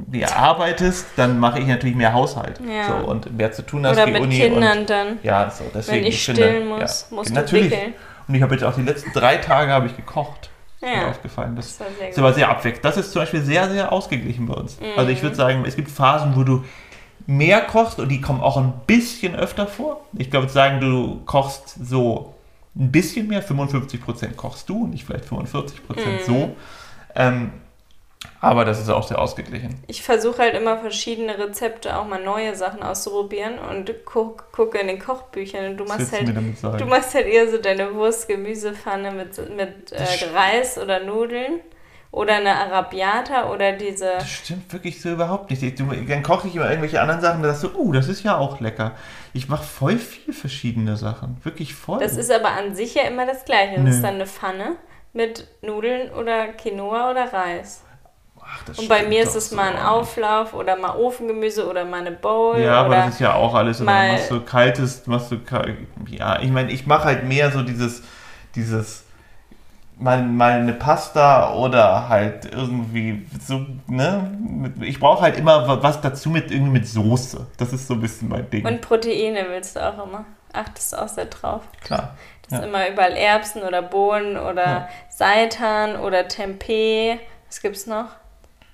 mehr 0.10 0.36
arbeitest, 0.38 1.06
dann 1.18 1.40
mache 1.40 1.60
ich 1.60 1.68
natürlich 1.68 1.96
mehr 1.96 2.14
Haushalt. 2.14 2.60
Ja. 2.60 3.02
So, 3.02 3.08
und 3.08 3.36
mehr 3.36 3.52
zu 3.52 3.64
tun 3.64 3.86
hast 3.86 3.98
oder 3.98 4.06
die 4.06 4.14
mit 4.14 4.22
Uni. 4.22 4.40
Kindern 4.40 4.80
und, 4.80 4.90
dann, 4.90 5.20
ja, 5.24 5.52
so, 5.52 5.66
deswegen. 5.74 5.98
wenn 5.98 6.08
ich 6.08 6.24
finde, 6.24 6.42
stillen 6.42 6.68
muss, 6.68 7.08
ja, 7.10 7.16
musst 7.16 7.30
du 7.32 7.34
natürlich. 7.34 7.72
wickeln. 7.72 7.94
Und 8.28 8.36
ich 8.36 8.42
habe 8.42 8.54
jetzt 8.54 8.64
auch 8.64 8.76
die 8.76 8.84
letzten 8.84 9.12
drei 9.14 9.38
Tage 9.38 9.72
habe 9.72 9.88
ich 9.88 9.96
gekocht. 9.96 10.50
Mir 10.82 10.94
Ja, 10.94 11.10
aufgefallen. 11.10 11.56
Das, 11.56 11.78
das 11.78 11.88
war 11.88 11.94
sehr 11.98 12.10
ist 12.10 12.16
gut. 12.16 12.24
aber 12.24 12.34
sehr 12.34 12.50
abwechselnd. 12.50 12.86
Das 12.86 12.98
ist 12.98 13.12
zum 13.12 13.22
Beispiel 13.22 13.42
sehr, 13.42 13.70
sehr 13.70 13.92
ausgeglichen 13.92 14.46
bei 14.46 14.54
uns. 14.54 14.78
Also 14.96 15.10
Mhm. 15.10 15.16
ich 15.16 15.22
würde 15.24 15.36
sagen, 15.36 15.64
es 15.66 15.76
gibt 15.76 15.90
Phasen, 15.92 16.36
wo 16.36 16.44
du 16.44 16.64
mehr 17.28 17.62
kochst 17.62 18.00
und 18.00 18.10
die 18.10 18.22
kommen 18.22 18.42
auch 18.42 18.58
ein 18.58 18.74
bisschen 18.88 19.36
öfter 19.36 19.68
vor. 19.68 20.02
Ich 20.18 20.32
glaube, 20.32 20.50
sagen, 20.50 20.80
du 20.80 21.22
kochst 21.26 21.76
so 21.86 22.34
ein 22.76 22.92
bisschen 22.92 23.28
mehr, 23.28 23.44
55% 23.44 24.36
kochst 24.36 24.70
du 24.70 24.84
und 24.84 24.92
nicht 24.92 25.06
vielleicht 25.06 25.26
45% 25.26 26.24
so. 26.26 26.34
Mhm. 26.34 26.52
Ähm, 27.16 27.52
aber 28.42 28.66
das 28.66 28.80
ist 28.80 28.90
auch 28.90 29.08
sehr 29.08 29.20
ausgeglichen. 29.20 29.82
Ich 29.88 30.04
versuche 30.04 30.40
halt 30.40 30.54
immer 30.56 30.78
verschiedene 30.78 31.38
Rezepte, 31.38 31.98
auch 31.98 32.06
mal 32.06 32.22
neue 32.22 32.56
Sachen 32.56 32.84
auszuprobieren 32.84 33.60
und 33.60 33.94
guck, 34.06 34.52
gucke 34.52 34.78
in 34.78 34.88
den 34.88 35.00
Kochbüchern 35.00 35.72
und 35.72 35.78
du 35.78 35.86
machst 35.86 36.12
halt? 36.12 36.28
Du 36.28 36.86
machst 36.86 37.14
halt 37.14 37.28
eher 37.28 37.50
so 37.50 37.58
deine 37.58 37.94
Wurst-Gemüsepfanne 37.96 39.12
mit, 39.12 39.38
mit 39.56 39.92
äh, 39.92 40.04
Reis 40.34 40.78
oder 40.78 41.02
Nudeln 41.04 41.62
oder 42.12 42.36
eine 42.36 42.56
Arabiata 42.56 43.52
oder 43.52 43.74
diese. 43.74 44.14
Das 44.16 44.30
stimmt 44.30 44.72
wirklich 44.74 45.02
so 45.02 45.10
überhaupt 45.12 45.50
nicht. 45.50 45.80
Du, 45.80 45.86
dann 45.86 46.24
koche 46.24 46.48
ich 46.48 46.56
immer 46.56 46.70
irgendwelche 46.70 47.02
anderen 47.02 47.22
Sachen, 47.22 47.42
da 47.42 47.50
sagst 47.50 47.64
du, 47.64 47.80
oh, 47.80 47.92
das 47.92 48.08
ist 48.08 48.24
ja 48.24 48.38
auch 48.38 48.60
lecker. 48.60 48.96
Ich 49.34 49.48
mache 49.48 49.64
voll 49.64 49.98
viel 49.98 50.34
verschiedene 50.34 50.98
Sachen. 50.98 51.38
Wirklich 51.44 51.74
voll. 51.74 52.00
Das 52.00 52.18
ist 52.18 52.32
aber 52.32 52.52
an 52.52 52.76
sich 52.76 52.96
ja 52.96 53.04
immer 53.04 53.26
das 53.26 53.46
Gleiche. 53.46 53.76
Das 53.76 53.84
Nö. 53.84 53.90
ist 53.92 54.02
dann 54.02 54.16
eine 54.16 54.28
Pfanne 54.28 54.76
mit 55.14 55.48
Nudeln 55.62 56.12
oder 56.12 56.48
Quinoa 56.50 57.12
oder 57.12 57.32
Reis. 57.32 57.84
Ach, 58.52 58.78
Und 58.78 58.88
bei 58.90 59.06
mir 59.06 59.24
ist 59.24 59.36
es 59.36 59.50
so 59.50 59.56
mal 59.56 59.74
ein. 59.76 59.78
Auflauf 59.84 60.54
oder 60.54 60.76
mal 60.76 60.96
Ofengemüse 60.96 61.68
oder 61.70 61.86
mal 61.86 62.02
eine 62.02 62.12
Bowl. 62.12 62.60
Ja, 62.60 62.76
aber 62.82 62.90
oder 62.90 62.98
das 63.06 63.16
ist 63.16 63.20
ja 63.22 63.34
auch 63.36 63.54
alles. 63.54 63.80
Mal- 63.80 64.14
machst 64.14 64.32
du 64.32 64.42
kaltes, 64.42 65.06
machst 65.08 65.32
du 65.32 65.38
kal- 65.38 65.78
ja, 66.08 66.40
ich 66.42 66.50
meine, 66.52 66.72
ich 66.72 66.86
mache 66.88 67.06
halt 67.06 67.26
mehr 67.26 67.52
so 67.52 67.62
dieses, 67.62 68.02
dieses 68.56 69.04
mal, 69.98 70.24
mal 70.24 70.54
eine 70.54 70.74
Pasta 70.74 71.54
oder 71.54 72.08
halt 72.10 72.46
irgendwie 72.52 73.28
so, 73.46 73.66
ne? 73.88 74.32
Ich 74.82 75.00
brauche 75.00 75.22
halt 75.22 75.38
immer 75.38 75.68
wa- 75.68 75.80
was 75.82 76.02
dazu 76.02 76.30
mit 76.30 76.52
irgendwie 76.52 76.72
mit 76.72 76.88
Soße. 76.88 77.46
Das 77.58 77.74
ist 77.74 77.88
so 77.88 77.94
ein 77.96 78.02
bisschen 78.02 78.30
mein 78.30 78.50
Ding. 78.50 78.66
Und 78.66 78.82
Proteine 78.82 79.46
willst 79.50 79.76
du 79.76 79.80
auch 79.86 80.06
immer. 80.06 80.26
Achtest 80.54 80.94
du 80.94 81.02
auch 81.02 81.08
sehr 81.08 81.26
drauf. 81.26 81.62
Klar. 81.84 82.16
Das 82.44 82.54
ist 82.60 82.66
Ja. 82.66 82.68
immer 82.70 82.90
überall 82.90 83.12
Erbsen 83.12 83.62
oder 83.62 83.82
Bohnen 83.84 84.38
oder 84.38 84.64
Ja. 84.66 84.90
Seitan 85.10 85.98
oder 85.98 86.28
Tempeh. 86.28 87.20
Was 87.48 87.62
gibt's 87.62 87.86
noch? 87.86 88.06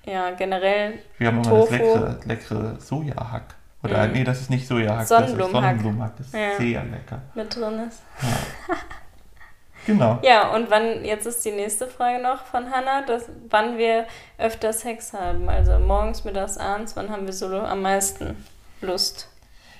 Ja, 0.06 0.30
generell 0.30 1.00
Wir 1.18 1.26
haben 1.28 1.42
immer 1.42 1.50
das 1.60 1.68
Tofu. 1.68 1.72
leckere, 1.74 2.20
leckere 2.24 2.80
Sojahack. 2.80 3.54
Oder 3.82 4.06
Mhm. 4.06 4.12
nee, 4.14 4.24
das 4.24 4.40
ist 4.40 4.50
nicht 4.50 4.66
Sojahack, 4.66 5.06
Sonnenblumenhack. 5.06 5.42
das 5.42 5.46
ist 5.46 5.52
Sonnenblumenhack. 5.52 6.16
Das 6.16 6.26
ist 6.28 6.34
Ja. 6.34 6.56
sehr 6.58 6.84
lecker. 6.84 7.22
mit 7.34 7.54
drin 7.54 7.88
ist. 7.88 8.02
Genau. 9.86 10.18
Ja, 10.22 10.52
und 10.52 10.68
wann, 10.68 11.04
jetzt 11.04 11.26
ist 11.26 11.44
die 11.44 11.52
nächste 11.52 11.86
Frage 11.86 12.20
noch 12.20 12.44
von 12.46 12.72
Hannah, 12.72 13.02
dass, 13.02 13.26
wann 13.50 13.78
wir 13.78 14.06
öfter 14.36 14.72
Sex 14.72 15.12
haben. 15.12 15.48
Also 15.48 15.78
morgens, 15.78 16.24
mittags, 16.24 16.58
abends, 16.58 16.96
wann 16.96 17.08
haben 17.08 17.24
wir 17.26 17.32
so 17.32 17.46
am 17.60 17.82
meisten 17.82 18.44
Lust? 18.80 19.28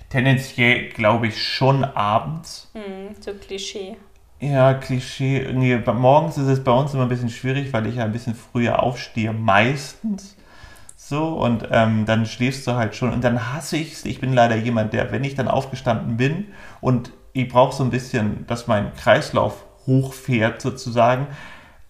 Tendenziell 0.09 0.91
glaube 0.91 1.27
ich 1.27 1.43
schon 1.43 1.83
abends. 1.83 2.70
Hm, 2.74 3.16
so 3.20 3.33
Klischee. 3.35 3.97
Ja, 4.39 4.74
Klischee. 4.74 5.78
Bei- 5.84 5.93
morgens 5.93 6.37
ist 6.37 6.47
es 6.49 6.62
bei 6.62 6.72
uns 6.72 6.93
immer 6.93 7.05
ein 7.05 7.09
bisschen 7.09 7.30
schwierig, 7.30 7.72
weil 7.72 7.87
ich 7.87 7.97
ja 7.97 8.05
ein 8.05 8.12
bisschen 8.12 8.34
früher 8.34 8.82
aufstehe, 8.82 9.32
meistens. 9.32 10.37
So, 10.97 11.28
und 11.41 11.68
ähm, 11.70 12.05
dann 12.07 12.26
schläfst 12.26 12.66
du 12.66 12.72
halt 12.72 12.95
schon. 12.95 13.12
Und 13.12 13.24
dann 13.24 13.53
hasse 13.55 13.76
ich 13.76 13.93
es. 13.95 14.05
Ich 14.05 14.20
bin 14.20 14.32
leider 14.32 14.57
jemand, 14.57 14.93
der, 14.93 15.12
wenn 15.12 15.24
ich 15.24 15.34
dann 15.37 15.49
aufgestanden 15.49 16.16
bin 16.16 16.47
und 16.80 17.12
ich 17.32 17.49
brauche 17.49 17.74
so 17.74 17.84
ein 17.84 17.91
bisschen, 17.91 18.47
dass 18.47 18.66
mein 18.66 18.93
Kreislauf 18.95 19.64
hochfährt, 19.87 20.61
sozusagen. 20.61 21.26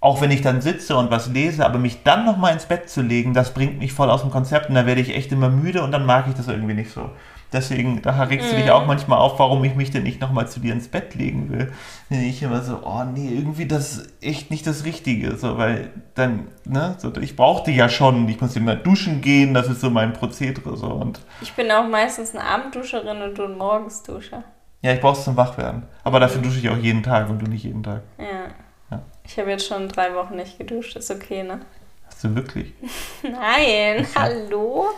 Auch 0.00 0.20
wenn 0.20 0.30
ich 0.30 0.42
dann 0.42 0.60
sitze 0.60 0.96
und 0.96 1.10
was 1.10 1.28
lese, 1.28 1.64
aber 1.64 1.78
mich 1.78 2.02
dann 2.04 2.24
nochmal 2.26 2.52
ins 2.52 2.66
Bett 2.66 2.88
zu 2.90 3.02
legen, 3.02 3.34
das 3.34 3.54
bringt 3.54 3.78
mich 3.78 3.92
voll 3.92 4.10
aus 4.10 4.22
dem 4.22 4.30
Konzept 4.30 4.68
und 4.68 4.74
da 4.74 4.86
werde 4.86 5.00
ich 5.00 5.14
echt 5.16 5.32
immer 5.32 5.48
müde 5.48 5.82
und 5.82 5.90
dann 5.92 6.06
mag 6.06 6.26
ich 6.28 6.34
das 6.34 6.48
irgendwie 6.48 6.74
nicht 6.74 6.90
so. 6.92 7.10
Deswegen, 7.56 8.02
da 8.02 8.22
regst 8.24 8.52
du 8.52 8.56
dich 8.56 8.70
auch 8.70 8.84
manchmal 8.84 9.18
auf, 9.18 9.38
warum 9.38 9.64
ich 9.64 9.74
mich 9.74 9.90
denn 9.90 10.02
nicht 10.02 10.20
nochmal 10.20 10.46
zu 10.46 10.60
dir 10.60 10.74
ins 10.74 10.88
Bett 10.88 11.14
legen 11.14 11.50
will. 11.50 11.72
Wenn 12.10 12.22
ich 12.22 12.42
immer 12.42 12.60
so, 12.60 12.80
oh 12.84 13.02
nee, 13.04 13.30
irgendwie 13.30 13.64
das 13.66 13.96
ist 13.96 14.12
echt 14.22 14.50
nicht 14.50 14.66
das 14.66 14.84
Richtige. 14.84 15.36
So, 15.36 15.56
weil 15.56 15.90
dann, 16.14 16.48
ne, 16.66 16.96
so, 16.98 17.10
ich 17.16 17.34
brauchte 17.34 17.70
ja 17.70 17.88
schon, 17.88 18.28
ich 18.28 18.38
muss 18.42 18.54
immer 18.56 18.76
duschen 18.76 19.22
gehen, 19.22 19.54
das 19.54 19.68
ist 19.68 19.80
so 19.80 19.88
mein 19.88 20.12
Prozedere. 20.12 20.76
So. 20.76 20.88
Und 20.88 21.20
Ich 21.40 21.54
bin 21.54 21.70
auch 21.72 21.88
meistens 21.88 22.34
eine 22.34 22.44
Abendduscherin 22.44 23.22
und 23.22 23.38
du 23.38 23.44
ein 23.44 23.56
Morgensduscher. 23.56 24.44
ja, 24.82 24.92
ich 24.92 25.00
brauche 25.00 25.16
es 25.18 25.24
zum 25.24 25.38
Wachwerden. 25.38 25.84
Aber 26.04 26.20
dafür 26.20 26.42
dusche 26.42 26.58
ich 26.58 26.68
auch 26.68 26.76
jeden 26.76 27.02
Tag 27.02 27.30
und 27.30 27.38
du 27.40 27.46
nicht 27.46 27.64
jeden 27.64 27.82
Tag. 27.82 28.02
Ja. 28.18 28.50
Ja. 28.90 29.02
Ich 29.24 29.38
habe 29.38 29.48
jetzt 29.48 29.66
schon 29.66 29.88
drei 29.88 30.14
Wochen 30.14 30.36
nicht 30.36 30.58
geduscht, 30.58 30.94
ist 30.96 31.10
okay, 31.10 31.42
ne? 31.42 31.60
Hast 32.06 32.22
du 32.22 32.34
wirklich? 32.34 32.74
Nein, 33.22 34.06
hallo? 34.14 34.88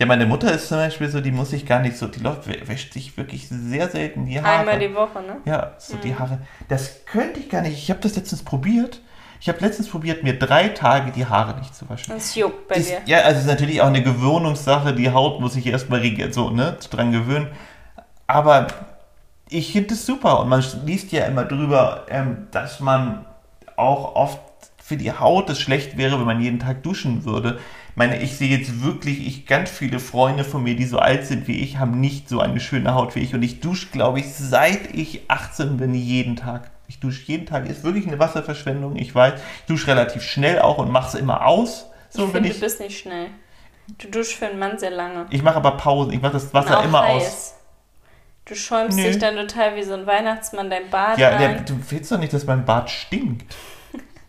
Ja, 0.00 0.06
meine 0.06 0.24
Mutter 0.24 0.50
ist 0.50 0.68
zum 0.68 0.78
Beispiel 0.78 1.10
so, 1.10 1.20
die 1.20 1.30
muss 1.30 1.50
sich 1.50 1.66
gar 1.66 1.80
nicht 1.80 1.94
so, 1.98 2.06
die 2.06 2.20
läuft, 2.20 2.48
wäscht 2.66 2.94
sich 2.94 3.18
wirklich 3.18 3.48
sehr 3.50 3.86
selten 3.90 4.24
die 4.24 4.40
Haare. 4.40 4.60
Einmal 4.60 4.78
die 4.78 4.94
Woche, 4.94 5.20
ne? 5.20 5.36
Ja, 5.44 5.72
so 5.76 5.98
die 5.98 6.16
Haare. 6.16 6.38
Das 6.68 7.04
könnte 7.04 7.38
ich 7.38 7.50
gar 7.50 7.60
nicht. 7.60 7.76
Ich 7.76 7.90
habe 7.90 8.00
das 8.00 8.16
letztens 8.16 8.42
probiert. 8.42 9.02
Ich 9.42 9.48
habe 9.50 9.60
letztens 9.60 9.88
probiert, 9.90 10.22
mir 10.22 10.38
drei 10.38 10.68
Tage 10.68 11.12
die 11.12 11.26
Haare 11.26 11.58
nicht 11.58 11.74
zu 11.74 11.86
waschen. 11.90 12.14
Das 12.14 12.34
juckt 12.34 12.66
bei 12.68 12.76
Das- 12.76 12.86
dir. 12.86 13.00
ja, 13.04 13.18
also 13.18 13.32
es 13.40 13.44
ist 13.44 13.50
natürlich 13.50 13.82
auch 13.82 13.88
eine 13.88 14.02
Gewöhnungssache. 14.02 14.94
Die 14.94 15.10
Haut 15.12 15.38
muss 15.38 15.52
sich 15.52 15.66
erstmal 15.66 16.00
so, 16.32 16.48
ne, 16.48 16.78
dran 16.90 17.12
gewöhnen. 17.12 17.48
Aber 18.26 18.68
ich 19.50 19.70
finde 19.72 19.92
es 19.92 20.06
super 20.06 20.40
und 20.40 20.48
man 20.48 20.64
liest 20.86 21.12
ja 21.12 21.26
immer 21.26 21.44
drüber, 21.44 22.06
ähm, 22.08 22.46
dass 22.52 22.80
man 22.80 23.26
auch 23.76 24.14
oft 24.14 24.40
für 24.82 24.96
die 24.96 25.12
Haut 25.12 25.50
es 25.50 25.60
schlecht 25.60 25.98
wäre, 25.98 26.18
wenn 26.18 26.26
man 26.26 26.40
jeden 26.40 26.58
Tag 26.58 26.82
duschen 26.82 27.24
würde. 27.26 27.58
Ich 27.90 27.96
meine, 27.96 28.20
ich 28.22 28.36
sehe 28.36 28.56
jetzt 28.56 28.82
wirklich, 28.82 29.26
ich 29.26 29.46
ganz 29.46 29.68
viele 29.70 29.98
Freunde 29.98 30.44
von 30.44 30.62
mir, 30.62 30.76
die 30.76 30.86
so 30.86 30.98
alt 30.98 31.26
sind 31.26 31.48
wie 31.48 31.60
ich, 31.60 31.78
haben 31.78 32.00
nicht 32.00 32.28
so 32.28 32.40
eine 32.40 32.60
schöne 32.60 32.94
Haut 32.94 33.14
wie 33.16 33.20
ich. 33.20 33.34
Und 33.34 33.42
ich 33.42 33.60
dusche, 33.60 33.88
glaube 33.88 34.20
ich, 34.20 34.32
seit 34.34 34.94
ich 34.94 35.22
18 35.28 35.76
bin, 35.76 35.94
jeden 35.94 36.36
Tag. 36.36 36.70
Ich 36.88 37.00
dusche 37.00 37.22
jeden 37.26 37.46
Tag. 37.46 37.68
Ist 37.68 37.84
wirklich 37.84 38.06
eine 38.06 38.18
Wasserverschwendung, 38.18 38.96
ich 38.96 39.14
weiß. 39.14 39.34
Ich 39.60 39.66
dusche 39.66 39.88
relativ 39.88 40.22
schnell 40.22 40.60
auch 40.60 40.78
und 40.78 40.90
mache 40.90 41.08
es 41.08 41.14
immer 41.14 41.46
aus. 41.46 41.86
So, 42.08 42.26
ich 42.26 42.32
finde, 42.32 42.48
du 42.50 42.58
bist 42.60 42.80
nicht 42.80 42.98
schnell. 42.98 43.26
Du 43.98 44.08
duschst 44.08 44.34
für 44.34 44.46
einen 44.46 44.58
Mann 44.58 44.78
sehr 44.78 44.90
lange. 44.90 45.26
ich 45.30 45.42
mache 45.42 45.56
aber 45.56 45.72
Pause. 45.72 46.12
Ich 46.14 46.20
mache 46.22 46.32
das 46.34 46.54
Wasser 46.54 46.82
immer 46.84 47.02
heiß. 47.02 47.26
aus. 47.26 47.54
Du 48.44 48.54
schäumst 48.54 48.96
Nö. 48.98 49.04
dich 49.04 49.18
dann 49.18 49.36
total 49.36 49.76
wie 49.76 49.82
so 49.82 49.94
ein 49.94 50.06
Weihnachtsmann 50.06 50.70
dein 50.70 50.90
Bart 50.90 51.18
Ja, 51.18 51.36
der, 51.38 51.48
rein. 51.50 51.64
du 51.66 51.78
willst 51.90 52.10
doch 52.10 52.18
nicht, 52.18 52.32
dass 52.32 52.46
mein 52.46 52.64
Bart 52.64 52.90
stinkt. 52.90 53.54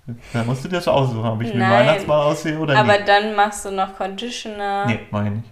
Da 0.34 0.44
musst 0.44 0.64
du 0.64 0.68
dir 0.70 0.76
das 0.78 0.88
aussuchen, 0.88 1.26
ob 1.26 1.42
ich 1.42 1.54
Nein. 1.54 1.72
Weihnachtsmann 1.72 2.20
aussehe 2.20 2.58
oder 2.60 2.78
aber 2.78 2.94
nicht. 2.94 3.08
dann 3.08 3.36
machst 3.36 3.66
du 3.66 3.72
noch 3.72 3.96
Conditioner. 3.96 4.86
Nee, 4.88 5.00
mach 5.12 5.24
ich 5.26 5.32
nicht. 5.32 5.50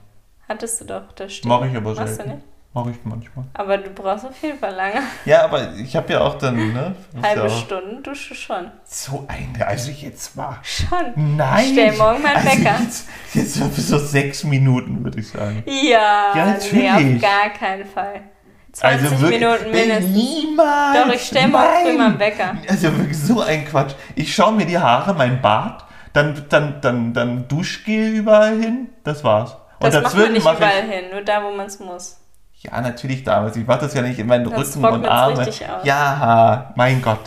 Hattest 0.47 0.81
du 0.81 0.85
doch, 0.85 1.11
das 1.13 1.33
stimmt. 1.33 1.53
Mach 1.53 1.65
ich 1.65 1.75
aber 1.75 1.93
Machst 1.93 2.19
du 2.19 2.27
nicht? 2.27 2.39
Mach 2.73 2.85
ich 2.87 2.97
manchmal. 3.03 3.45
Aber 3.53 3.77
du 3.79 3.89
brauchst 3.89 4.25
auf 4.25 4.41
jeden 4.43 4.59
Fall 4.59 4.73
lange. 4.75 5.01
Ja, 5.25 5.43
aber 5.43 5.73
ich 5.75 5.95
habe 5.95 6.13
ja 6.13 6.21
auch 6.21 6.37
dann, 6.37 6.55
ne? 6.55 6.95
Halbe 7.23 7.41
ja 7.43 7.49
Stunde 7.49 8.01
dusche 8.03 8.35
schon. 8.35 8.71
So 8.83 9.25
eine, 9.27 9.65
also 9.65 9.89
jetzt 9.91 10.35
mal. 10.35 10.57
Schon. 10.61 11.35
Nein! 11.35 11.65
Ich 11.65 11.71
stell 11.71 11.97
morgen 11.97 12.21
meinen 12.21 12.35
also 12.35 12.47
Wecker. 12.49 12.79
Jetzt, 12.81 13.09
jetzt 13.33 13.53
so 13.55 13.65
für 13.69 13.81
so 13.81 13.97
sechs 13.97 14.43
Minuten, 14.43 15.03
würde 15.03 15.19
ich 15.19 15.27
sagen. 15.29 15.63
Ja, 15.65 16.35
Ja, 16.35 16.45
nee, 16.45 16.51
auf 16.51 16.73
natürlich. 16.73 17.21
gar 17.21 17.49
keinen 17.49 17.85
Fall. 17.85 18.21
20 18.73 18.83
Also 19.11 19.21
wirklich, 19.21 19.39
Minuten 19.39 19.71
mindestens. 19.71 20.09
Niemals! 20.15 20.97
Doch, 21.07 21.13
ich 21.13 21.21
stell 21.27 21.47
morgen 21.47 21.65
früh 21.81 21.87
Nein. 21.89 21.97
mal 21.97 22.05
einen 22.07 22.19
Wecker. 22.19 22.57
Also 22.67 22.97
wirklich 22.97 23.17
so 23.17 23.41
ein 23.41 23.65
Quatsch. 23.65 23.93
Ich 24.15 24.33
schaue 24.33 24.53
mir 24.53 24.65
die 24.65 24.77
Haare, 24.77 25.13
mein 25.13 25.41
Bart, 25.41 25.85
dann, 26.13 26.45
dann, 26.49 26.81
dann, 26.81 27.13
dann 27.13 27.47
Duschgel 27.47 28.09
überall 28.15 28.59
hin, 28.59 28.89
das 29.03 29.23
war's. 29.23 29.55
Und 29.79 29.93
Das 29.93 30.03
macht 30.03 30.15
man 30.17 30.33
nicht 30.33 30.43
mache 30.43 30.57
überall 30.57 30.81
hin, 30.83 31.05
nur 31.11 31.21
da, 31.21 31.43
wo 31.43 31.51
man 31.51 31.67
es 31.67 31.79
muss. 31.79 32.17
Ja, 32.61 32.81
natürlich 32.81 33.23
damals. 33.23 33.55
Ich 33.55 33.65
mache 33.65 33.79
das 33.81 33.93
ja 33.93 34.01
nicht 34.01 34.19
in 34.19 34.27
meinen 34.27 34.49
Das 34.49 34.75
Rücken 34.75 34.85
und 34.85 35.05
Arme. 35.05 35.37
richtig 35.39 35.69
aus. 35.69 35.85
Ja, 35.85 36.73
mein 36.75 37.01
Gott. 37.01 37.19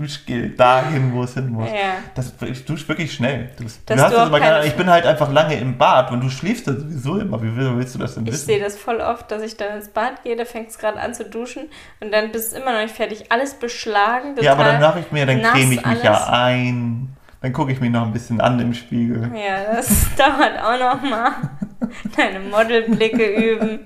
Duschgel 0.00 0.50
dahin, 0.50 1.12
wo 1.12 1.22
es 1.24 1.34
hin 1.34 1.48
muss. 1.50 1.68
Ja. 1.70 1.94
Das, 2.14 2.32
ich 2.46 2.64
dusche 2.64 2.88
wirklich 2.88 3.12
schnell. 3.12 3.50
Du, 3.56 3.64
du 3.64 3.68
hast 3.68 3.86
das 3.86 4.30
keine- 4.30 4.38
keine, 4.38 4.66
ich 4.66 4.74
bin 4.74 4.88
halt 4.90 5.04
einfach 5.06 5.30
lange 5.32 5.54
im 5.58 5.76
Bad 5.78 6.10
und 6.10 6.22
du 6.22 6.30
schläfst 6.30 6.66
ja 6.66 6.72
sowieso 6.74 7.18
immer. 7.18 7.42
Wie 7.42 7.54
will- 7.56 7.76
willst 7.76 7.94
du 7.94 7.98
das 7.98 8.14
denn 8.14 8.26
Ich 8.26 8.32
wissen? 8.32 8.46
sehe 8.46 8.60
das 8.60 8.76
voll 8.76 9.00
oft, 9.00 9.30
dass 9.30 9.42
ich 9.42 9.56
dann 9.56 9.76
ins 9.76 9.88
Bad 9.88 10.22
gehe, 10.22 10.36
da 10.36 10.44
fängst 10.44 10.76
du 10.76 10.80
gerade 10.80 10.98
an 11.00 11.12
zu 11.14 11.24
duschen 11.24 11.64
und 12.00 12.12
dann 12.12 12.32
bist 12.32 12.52
du 12.52 12.56
immer 12.60 12.72
noch 12.72 12.82
nicht 12.82 12.94
fertig. 12.94 13.30
Alles 13.30 13.54
beschlagen. 13.54 14.34
ja, 14.40 14.52
aber 14.52 14.64
dann 14.64 14.80
mache 14.80 15.00
ich 15.00 15.10
mir, 15.12 15.26
dann 15.26 15.42
creme 15.42 15.72
ich 15.72 15.84
mich 15.84 16.02
ja 16.02 16.12
alles. 16.14 16.28
ein. 16.28 17.16
Dann 17.42 17.52
gucke 17.54 17.72
ich 17.72 17.80
mich 17.80 17.90
noch 17.90 18.04
ein 18.04 18.12
bisschen 18.12 18.40
an 18.40 18.60
im 18.60 18.74
Spiegel. 18.74 19.30
Ja, 19.34 19.74
das 19.74 19.88
dauert 20.16 20.62
auch 20.62 20.78
noch 20.78 21.08
mal. 21.08 21.30
Deine 22.16 22.40
Modelblicke 22.40 23.24
üben. 23.54 23.80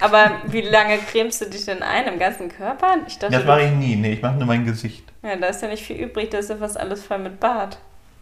Aber 0.00 0.32
wie 0.46 0.60
lange 0.62 0.98
cremst 0.98 1.40
du 1.40 1.46
dich 1.46 1.64
denn 1.66 1.82
ein? 1.82 2.06
Im 2.06 2.18
ganzen 2.18 2.48
Körper? 2.48 2.96
Ich 3.06 3.18
dachte, 3.18 3.34
Das 3.36 3.44
mache 3.44 3.62
ich 3.62 3.72
nie. 3.72 3.96
Nee, 3.96 4.14
ich 4.14 4.22
mache 4.22 4.34
nur 4.34 4.46
mein 4.46 4.64
Gesicht. 4.64 5.04
ja, 5.22 5.36
da 5.36 5.46
ist 5.46 5.62
ja 5.62 5.68
nicht 5.68 5.84
viel 5.84 5.96
übrig, 5.96 6.30
da 6.30 6.38
ist 6.38 6.50
ja 6.50 6.56
fast 6.56 6.78
alles 6.78 7.04
voll 7.04 7.18
mit 7.18 7.38
Bart. 7.40 7.78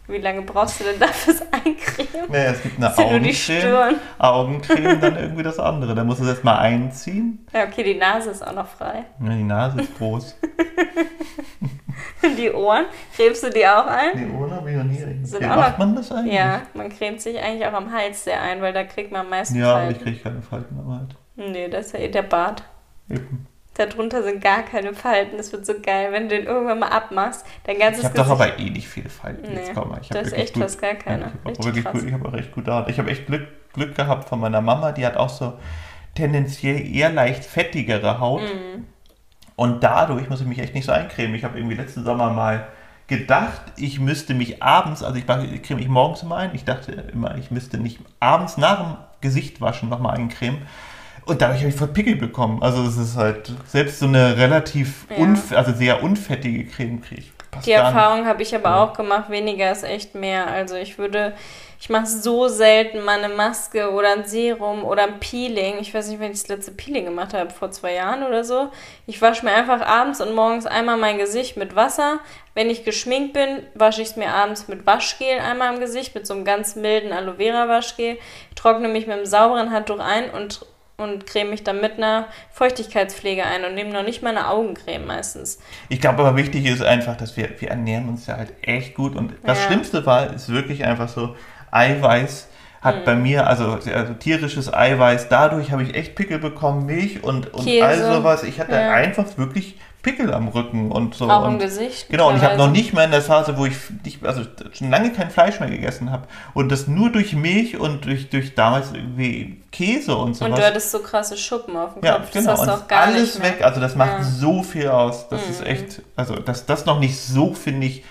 Wie 0.07 0.17
lange 0.17 0.41
brauchst 0.41 0.81
du 0.81 0.83
denn 0.83 0.99
dafür 0.99 1.33
das 1.33 1.41
Eincremen? 1.53 2.29
Naja, 2.29 2.51
es 2.51 2.61
gibt 2.61 2.77
eine 2.77 2.97
Augencreme. 2.97 3.95
Augencreme, 4.19 4.99
dann 4.99 5.15
irgendwie 5.17 5.43
das 5.43 5.57
andere. 5.59 5.95
Da 5.95 6.03
musst 6.03 6.19
du 6.19 6.25
das 6.25 6.33
erstmal 6.33 6.57
einziehen. 6.59 7.45
Ja, 7.53 7.63
okay, 7.63 7.83
die 7.83 7.95
Nase 7.95 8.31
ist 8.31 8.45
auch 8.45 8.53
noch 8.53 8.67
frei. 8.67 9.05
Ja, 9.23 9.29
die 9.29 9.43
Nase 9.43 9.81
ist 9.81 9.97
groß. 9.97 10.35
Die 12.37 12.51
Ohren, 12.51 12.85
cremst 13.15 13.43
du 13.43 13.49
die 13.49 13.67
auch 13.67 13.85
ein? 13.85 14.11
Die 14.17 14.33
Ohren 14.33 14.51
habe 14.51 14.71
ich 14.71 14.77
noch 14.77 14.83
nie 14.85 15.03
eingecremt. 15.03 15.41
Macht 15.55 15.77
man 15.79 15.95
das 15.95 16.09
eigentlich? 16.11 16.33
Ja, 16.33 16.61
man 16.73 16.89
cremt 16.89 17.19
sich 17.21 17.37
eigentlich 17.37 17.65
auch 17.67 17.73
am 17.73 17.91
Hals 17.91 18.23
sehr 18.23 18.41
ein, 18.41 18.61
weil 18.61 18.71
da 18.71 18.85
kriegt 18.85 19.11
man 19.11 19.21
am 19.21 19.29
meisten 19.29 19.57
Ja, 19.59 19.73
aber 19.75 19.81
ich 19.91 19.97
Falten. 19.97 20.03
kriege 20.03 20.19
keine 20.21 20.41
Falten 20.41 20.79
aber 20.79 20.99
halt. 20.99 21.15
Nee, 21.35 21.67
das 21.67 21.87
ist 21.87 21.93
ja 21.93 21.99
eh 21.99 22.09
der 22.09 22.23
Bart. 22.23 22.63
Eben. 23.09 23.47
Darunter 23.75 24.21
sind 24.21 24.43
gar 24.43 24.61
keine 24.61 24.93
Falten. 24.93 25.37
Das 25.37 25.51
wird 25.51 25.65
so 25.65 25.73
geil, 25.81 26.11
wenn 26.11 26.29
du 26.29 26.35
den 26.37 26.45
irgendwann 26.45 26.79
mal 26.79 26.89
abmachst. 26.89 27.45
Dein 27.63 27.77
Ich 27.77 27.81
ganzes 27.81 28.05
habe 28.05 28.15
doch 28.15 28.29
aber 28.29 28.59
eh 28.59 28.69
nicht 28.69 28.87
viele 28.87 29.09
Falten. 29.09 29.51
Nee, 29.51 29.61
Jetzt 29.61 29.73
komm 29.73 29.89
mal. 29.89 29.99
Ich 30.01 30.09
hab 30.11 30.17
hast 30.17 30.25
wirklich 30.27 30.43
echt 30.43 30.53
gut, 30.53 30.63
fast 30.63 30.81
gar 30.81 30.93
keine. 30.93 31.23
Ja, 31.23 31.51
ich 31.51 31.85
habe 31.85 31.99
ich 31.99 32.13
habe 32.13 32.27
auch 32.27 32.33
recht 32.33 32.51
gute 32.51 32.71
Haut. 32.71 32.89
Ich 32.89 32.99
habe 32.99 33.09
echt 33.09 33.25
Glück, 33.25 33.47
Glück 33.73 33.95
gehabt 33.95 34.29
von 34.29 34.39
meiner 34.39 34.61
Mama. 34.61 34.91
Die 34.91 35.05
hat 35.05 35.17
auch 35.17 35.29
so 35.29 35.53
tendenziell 36.13 36.85
eher 36.85 37.11
leicht 37.11 37.45
fettigere 37.45 38.19
Haut. 38.19 38.41
Mhm. 38.41 38.85
Und 39.55 39.83
dadurch 39.83 40.29
muss 40.29 40.41
ich 40.41 40.47
mich 40.47 40.59
echt 40.59 40.75
nicht 40.75 40.85
so 40.85 40.91
eincremen. 40.91 41.35
Ich 41.35 41.43
habe 41.43 41.57
irgendwie 41.57 41.75
letzten 41.75 42.03
Sommer 42.03 42.29
mal 42.29 42.67
gedacht, 43.07 43.61
ich 43.77 43.99
müsste 43.99 44.33
mich 44.33 44.61
abends, 44.63 45.03
also 45.03 45.17
ich, 45.17 45.25
ich 45.51 45.63
creme 45.63 45.79
mich 45.79 45.89
morgens 45.89 46.23
immer 46.23 46.37
ein. 46.37 46.53
Ich 46.53 46.63
dachte 46.63 46.91
immer, 46.91 47.37
ich 47.37 47.51
müsste 47.51 47.77
nicht 47.77 47.99
abends 48.19 48.57
nach 48.57 48.81
dem 48.81 48.97
Gesicht 49.21 49.61
waschen 49.61 49.89
nochmal 49.89 50.15
eincremen. 50.17 50.61
Und 51.25 51.41
dadurch 51.41 51.59
habe 51.59 51.69
ich 51.69 51.75
voll 51.75 51.87
Pickel 51.87 52.15
bekommen. 52.15 52.61
Also 52.61 52.83
es 52.83 52.97
ist 52.97 53.15
halt, 53.15 53.51
selbst 53.67 53.99
so 53.99 54.07
eine 54.07 54.37
relativ, 54.37 55.05
Ja. 55.09 55.17
unf 55.17 55.51
also 55.55 55.71
sehr 55.73 56.03
unfettige 56.03 56.65
Creme 56.65 57.01
kriege 57.01 57.21
ich. 57.21 57.31
Passt 57.51 57.67
Die. 57.67 57.71
Erfahrung 57.71 58.25
habe 58.25 58.41
ich 58.41 58.53
aber 58.55 58.69
Ja. 58.69 58.83
auch 58.83 58.93
gemacht. 58.93 59.29
Weniger 59.29 59.71
ist 59.71 59.83
echt 59.83 60.15
mehr. 60.15 60.47
Also 60.47 60.75
ich 60.75 60.97
würde, 60.97 61.33
ich 61.79 61.87
mache 61.89 62.07
so 62.07 62.47
selten 62.47 63.01
mal 63.05 63.23
eine 63.23 63.31
Maske 63.33 63.91
oder 63.91 64.11
ein 64.13 64.25
Serum 64.25 64.83
oder 64.83 65.03
ein 65.03 65.19
Peeling. 65.19 65.75
Ich 65.79 65.93
weiß 65.93 66.09
nicht, 66.09 66.19
wenn 66.19 66.31
ich 66.31 66.39
das 66.41 66.47
letzte 66.47 66.71
Peeling 66.71 67.05
gemacht 67.05 67.33
habe, 67.35 67.51
vor 67.51 67.69
zwei 67.71 67.93
Jahren 67.93 68.23
oder 68.23 68.43
so. 68.43 68.69
Ich 69.05 69.21
wasche 69.21 69.45
mir 69.45 69.53
einfach 69.53 69.81
abends 69.85 70.19
und 70.19 70.33
morgens 70.33 70.65
einmal 70.65 70.97
mein 70.97 71.19
Gesicht 71.19 71.55
mit 71.55 71.75
Wasser. 71.75 72.19
Wenn 72.55 72.69
ich 72.71 72.83
geschminkt 72.85 73.33
bin, 73.33 73.59
wasche 73.75 74.01
ich 74.01 74.09
es 74.09 74.15
mir 74.15 74.31
abends 74.33 74.67
mit 74.67 74.85
Waschgel 74.87 75.39
einmal 75.39 75.73
im 75.75 75.79
Gesicht, 75.79 76.15
mit 76.15 76.25
so 76.25 76.33
einem 76.33 76.45
ganz 76.45 76.75
milden 76.75 77.11
Aloe 77.13 77.35
Vera 77.37 77.67
Waschgel. 77.69 78.17
Trockne 78.55 78.87
mich 78.87 79.05
mit 79.05 79.15
einem 79.15 79.25
sauberen 79.27 79.71
Handtuch 79.71 79.99
ein 79.99 80.29
und 80.31 80.65
und 81.03 81.25
creme 81.27 81.49
mich 81.51 81.63
dann 81.63 81.81
mit 81.81 81.97
einer 81.97 82.27
Feuchtigkeitspflege 82.51 83.43
ein 83.45 83.65
und 83.65 83.75
nehme 83.75 83.91
noch 83.91 84.03
nicht 84.03 84.23
mal 84.23 84.29
eine 84.29 84.47
Augencreme 84.49 85.05
meistens. 85.05 85.59
Ich 85.89 86.01
glaube 86.01 86.23
aber 86.23 86.35
wichtig 86.37 86.65
ist 86.65 86.81
einfach, 86.81 87.15
dass 87.17 87.37
wir, 87.37 87.49
wir 87.59 87.69
ernähren 87.69 88.09
uns 88.09 88.25
ja 88.27 88.37
halt 88.37 88.53
echt 88.61 88.95
gut. 88.95 89.15
Und 89.15 89.33
das 89.45 89.59
Ja. 89.59 89.67
Schlimmste 89.67 90.05
war, 90.05 90.33
ist 90.33 90.49
wirklich 90.49 90.85
einfach 90.85 91.09
so, 91.09 91.35
Eiweiß 91.71 92.49
hat 92.81 92.97
Mhm. 93.01 93.05
bei 93.05 93.15
mir, 93.15 93.47
also, 93.47 93.79
also 93.93 94.13
tierisches 94.13 94.73
Eiweiß, 94.73 95.29
dadurch 95.29 95.71
habe 95.71 95.83
ich 95.83 95.95
echt 95.95 96.15
Pickel 96.15 96.39
bekommen, 96.39 96.85
Milch 96.85 97.23
und, 97.23 97.53
und 97.53 97.63
Käse. 97.63 97.85
all 97.85 97.97
sowas. 98.15 98.43
Ich 98.43 98.59
hatte 98.59 98.73
Ja. 98.75 98.91
einfach 98.91 99.25
wirklich 99.37 99.79
Pickel 100.03 100.33
am 100.33 100.49
Rücken 100.49 100.91
und 100.91 101.15
so. 101.15 101.29
Auch 101.29 101.45
und 101.47 101.53
im 101.53 101.59
Gesicht. 101.59 102.09
Genau, 102.09 102.29
und 102.29 102.35
ich 102.37 102.43
habe 102.43 102.57
noch 102.57 102.69
nicht 102.69 102.93
mal 102.93 103.05
in 103.05 103.11
der 103.11 103.21
Phase, 103.21 103.57
wo 103.57 103.65
ich 103.65 103.75
nicht, 104.03 104.23
also 104.25 104.41
schon 104.73 104.91
lange 104.91 105.11
kein 105.11 105.31
Fleisch 105.31 105.59
mehr 105.59 105.69
gegessen 105.69 106.11
habe. 106.11 106.27
Und 106.53 106.71
das 106.71 106.87
nur 106.87 107.09
durch 107.11 107.33
Milch 107.33 107.77
und 107.79 108.05
durch, 108.05 108.29
durch 108.29 108.53
damals 108.53 108.91
irgendwie 108.93 109.61
Käse 109.71 110.15
und 110.15 110.35
sowas. 110.35 110.51
Und 110.51 110.57
du 110.59 110.65
hattest 110.65 110.91
so 110.91 110.99
krasse 110.99 111.37
Schuppen 111.37 111.75
auf 111.77 111.93
dem 111.95 112.03
Ja, 112.03 112.17
Kopf. 112.19 112.31
genau. 112.31 112.51
Das 112.51 112.59
hast 112.59 112.67
du 112.67 112.73
auch 112.83 112.87
gar 112.87 113.03
alles 113.03 113.35
nicht 113.35 113.39
mehr. 113.39 113.51
weg. 113.53 113.63
Also 113.63 113.79
das 113.81 113.95
macht 113.95 114.11
Ja. 114.11 114.19
Mhm. 114.19 114.23
so 114.23 114.61
viel 114.63 114.87
aus. 114.89 115.27
Das 115.29 115.41
ist 115.49 115.65
echt, 115.65 116.01
also 116.15 116.35
dass 116.35 116.65
das 116.65 116.85
noch 116.85 116.99
nicht 116.99 117.17
so, 117.19 117.53
finde 117.53 117.87
ich, 117.87 118.03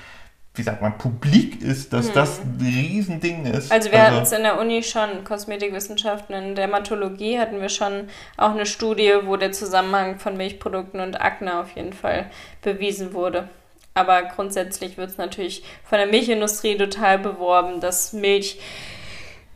wie 0.54 0.62
sagt 0.62 0.82
man, 0.82 0.98
publik 0.98 1.62
ist, 1.62 1.94
dass 1.94 2.12
das 2.12 2.40
ein 2.40 2.58
Riesending 2.60 3.46
ist. 3.46 3.72
Also 3.72 3.90
wir 3.90 4.02
hatten 4.02 4.22
es 4.22 4.32
in 4.32 4.42
der 4.42 4.60
Uni 4.60 4.82
schon, 4.82 5.24
Kosmetikwissenschaften, 5.24 6.34
in 6.34 6.54
Dermatologie 6.54 7.38
hatten 7.38 7.60
wir 7.60 7.70
schon 7.70 8.08
auch 8.36 8.50
eine 8.50 8.66
Studie, 8.66 9.14
wo 9.24 9.36
der 9.36 9.52
Zusammenhang 9.52 10.18
von 10.18 10.36
Milchprodukten 10.36 11.00
und 11.00 11.20
Akne 11.20 11.58
auf 11.58 11.74
jeden 11.74 11.94
Fall 11.94 12.30
bewiesen 12.60 13.14
wurde. 13.14 13.48
Aber 13.94 14.22
grundsätzlich 14.22 14.98
wird 14.98 15.10
es 15.10 15.18
natürlich 15.18 15.64
von 15.84 15.98
der 15.98 16.06
Milchindustrie 16.06 16.76
total 16.76 17.18
beworben, 17.18 17.80
dass 17.80 18.12
Milch 18.12 18.60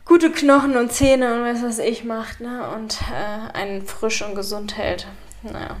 gute 0.05 0.31
Knochen 0.31 0.77
und 0.77 0.91
Zähne 0.91 1.35
und 1.35 1.43
was 1.43 1.63
weiß 1.63 1.79
ich 1.79 2.03
macht, 2.03 2.39
ne? 2.39 2.69
Und 2.75 2.99
äh, 3.01 3.57
einen 3.57 3.85
frisch 3.85 4.21
und 4.21 4.35
gesund 4.35 4.77
hält. 4.77 5.07
Naja, 5.43 5.77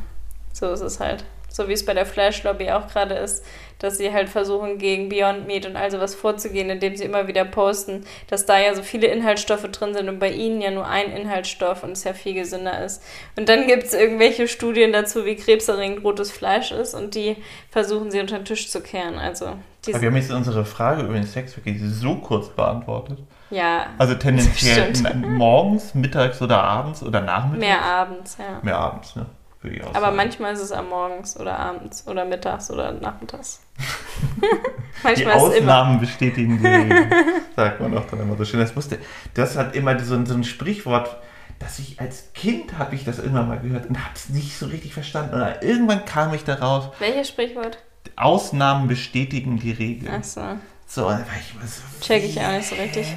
so 0.53 0.71
ist 0.71 0.81
es 0.81 0.99
halt. 0.99 1.23
So 1.49 1.67
wie 1.67 1.73
es 1.73 1.85
bei 1.85 1.93
der 1.93 2.05
Fleischlobby 2.05 2.71
auch 2.71 2.87
gerade 2.87 3.15
ist, 3.15 3.43
dass 3.79 3.97
sie 3.97 4.11
halt 4.11 4.29
versuchen, 4.29 4.77
gegen 4.77 5.09
Beyond 5.09 5.47
Meat 5.47 5.65
und 5.65 5.75
all 5.75 5.91
sowas 5.91 6.15
vorzugehen, 6.15 6.69
indem 6.69 6.95
sie 6.95 7.03
immer 7.05 7.27
wieder 7.27 7.45
posten, 7.45 8.05
dass 8.27 8.45
da 8.45 8.57
ja 8.59 8.73
so 8.73 8.81
viele 8.83 9.07
Inhaltsstoffe 9.07 9.67
drin 9.71 9.93
sind 9.93 10.09
und 10.09 10.19
bei 10.19 10.31
ihnen 10.31 10.61
ja 10.61 10.71
nur 10.71 10.87
ein 10.87 11.11
Inhaltsstoff 11.11 11.83
und 11.83 11.91
es 11.91 12.03
ja 12.03 12.13
viel 12.13 12.33
gesünder 12.33 12.83
ist. 12.83 13.03
Und 13.35 13.49
dann 13.49 13.67
gibt 13.67 13.83
es 13.83 13.93
irgendwelche 13.93 14.47
Studien 14.47 14.91
dazu, 14.93 15.25
wie 15.25 15.35
krebserregend 15.35 16.03
rotes 16.03 16.31
Fleisch 16.31 16.71
ist 16.71 16.93
und 16.93 17.15
die 17.15 17.37
versuchen 17.69 18.11
sie 18.11 18.19
unter 18.19 18.37
den 18.39 18.45
Tisch 18.45 18.69
zu 18.69 18.81
kehren. 18.81 19.17
Also, 19.19 19.45
Aber 19.45 20.01
wir 20.01 20.09
haben 20.09 20.17
jetzt 20.17 20.31
unsere 20.31 20.65
Frage 20.65 21.03
über 21.03 21.13
den 21.13 21.23
Sex 21.27 21.55
wirklich 21.55 21.77
so 21.81 22.15
kurz 22.15 22.49
beantwortet. 22.49 23.19
ja, 23.49 23.87
Also 23.97 24.15
tendenziell 24.15 24.91
morgens, 25.15 25.93
mittags 25.93 26.41
oder 26.41 26.63
abends 26.63 27.03
oder 27.03 27.21
nachmittags? 27.21 27.59
mehr 27.59 27.81
abends, 27.81 28.37
ja. 28.39 28.59
Mehr 28.63 28.77
abends, 28.77 29.15
ne? 29.15 29.25
Würde 29.67 29.75
ich 29.77 29.83
auch 29.83 29.89
Aber 29.95 29.99
sagen. 30.07 30.15
manchmal 30.15 30.53
ist 30.53 30.61
es 30.61 30.71
am 30.71 30.89
Morgens 30.89 31.37
oder 31.39 31.57
abends 31.59 32.07
oder 32.07 32.25
mittags 32.25 32.71
oder 32.71 32.91
nachmittags. 32.93 33.59
Die 35.03 35.09
es 35.09 35.19
immer. 35.21 35.35
Ausnahmen 35.35 35.99
bestätigen 35.99 36.57
die 36.57 36.65
Regeln, 36.67 37.11
sagt 37.55 37.79
man 37.79 37.91
doch 37.91 38.05
dann 38.09 38.21
immer 38.21 38.35
so 38.35 38.45
schön. 38.45 38.59
Das 38.59 38.73
musste, 38.75 38.97
das 39.35 39.55
hat 39.57 39.75
immer 39.75 39.99
so, 39.99 40.15
ein- 40.15 40.25
so 40.25 40.33
ein 40.33 40.43
Sprichwort, 40.43 41.17
dass 41.59 41.79
ich 41.79 41.99
als 41.99 42.33
Kind 42.33 42.77
habe 42.77 42.95
ich 42.95 43.03
das 43.05 43.19
immer 43.19 43.43
mal 43.43 43.59
gehört 43.59 43.85
und 43.87 43.97
habe 43.97 44.11
es 44.15 44.29
nicht 44.29 44.57
so 44.57 44.65
richtig 44.67 44.93
verstanden. 44.93 45.35
Und 45.35 45.47
irgendwann 45.61 46.05
kam 46.05 46.33
ich 46.33 46.43
darauf, 46.43 46.91
Welches 46.99 47.29
Sprichwort? 47.29 47.77
Ausnahmen 48.15 48.87
bestätigen 48.87 49.59
die 49.59 49.71
Regel. 49.71 50.09
Achso. 50.09 50.41
So, 50.87 51.01
dann 51.09 51.19
war 51.19 51.25
ich 51.39 51.53
immer 51.55 51.67
so, 51.67 51.81
Check 52.01 52.23
ich 52.23 52.39
auch 52.41 52.51
nicht 52.51 52.67
so 52.67 52.75
richtig. 52.75 53.15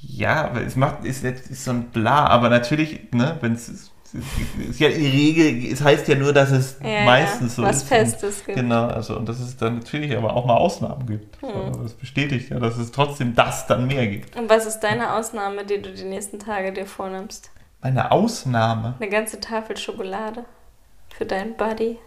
Ja, 0.00 0.44
aber 0.44 0.62
es 0.62 0.76
macht, 0.76 1.04
ist, 1.04 1.24
ist 1.24 1.64
so 1.64 1.72
ein 1.72 1.84
Bla, 1.90 2.26
aber 2.28 2.48
natürlich, 2.48 3.12
ne, 3.12 3.36
wenn 3.40 3.54
es, 3.54 3.90
ja 4.78 4.88
die 4.88 5.06
Regel, 5.06 5.72
es 5.72 5.82
heißt 5.82 6.08
ja 6.08 6.14
nur, 6.14 6.32
dass 6.32 6.50
es 6.50 6.78
Ja, 6.82 7.04
meistens 7.04 7.56
so 7.56 7.62
was 7.62 7.78
ist. 7.78 7.88
Festes 7.88 8.44
gibt. 8.44 8.56
Genau, 8.58 8.86
also 8.86 9.16
und 9.16 9.28
dass 9.28 9.40
es 9.40 9.56
dann 9.56 9.78
natürlich 9.78 10.16
aber 10.16 10.34
auch 10.34 10.46
mal 10.46 10.56
Ausnahmen 10.56 11.06
gibt. 11.06 11.40
Hm. 11.42 11.48
So, 11.74 11.82
das 11.82 11.94
bestätigt 11.94 12.50
ja, 12.50 12.58
dass 12.58 12.76
es 12.78 12.90
trotzdem 12.92 13.34
das 13.34 13.66
dann 13.66 13.86
mehr 13.86 14.06
gibt. 14.06 14.36
Und 14.36 14.48
was 14.48 14.66
ist 14.66 14.80
deine 14.80 15.14
Ausnahme, 15.14 15.64
die 15.64 15.80
du 15.82 15.92
die 15.92 16.04
nächsten 16.04 16.38
Tage 16.38 16.72
dir 16.72 16.86
vornimmst? 16.86 17.50
Meine 17.82 18.10
Ausnahme, 18.10 18.94
Eine 18.98 19.08
ganze 19.10 19.38
Tafel 19.40 19.76
Schokolade 19.76 20.44
für 21.16 21.24
deinen 21.26 21.56
Buddy. 21.56 21.98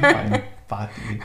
mein 0.00 0.42
Buddy. 0.68 1.20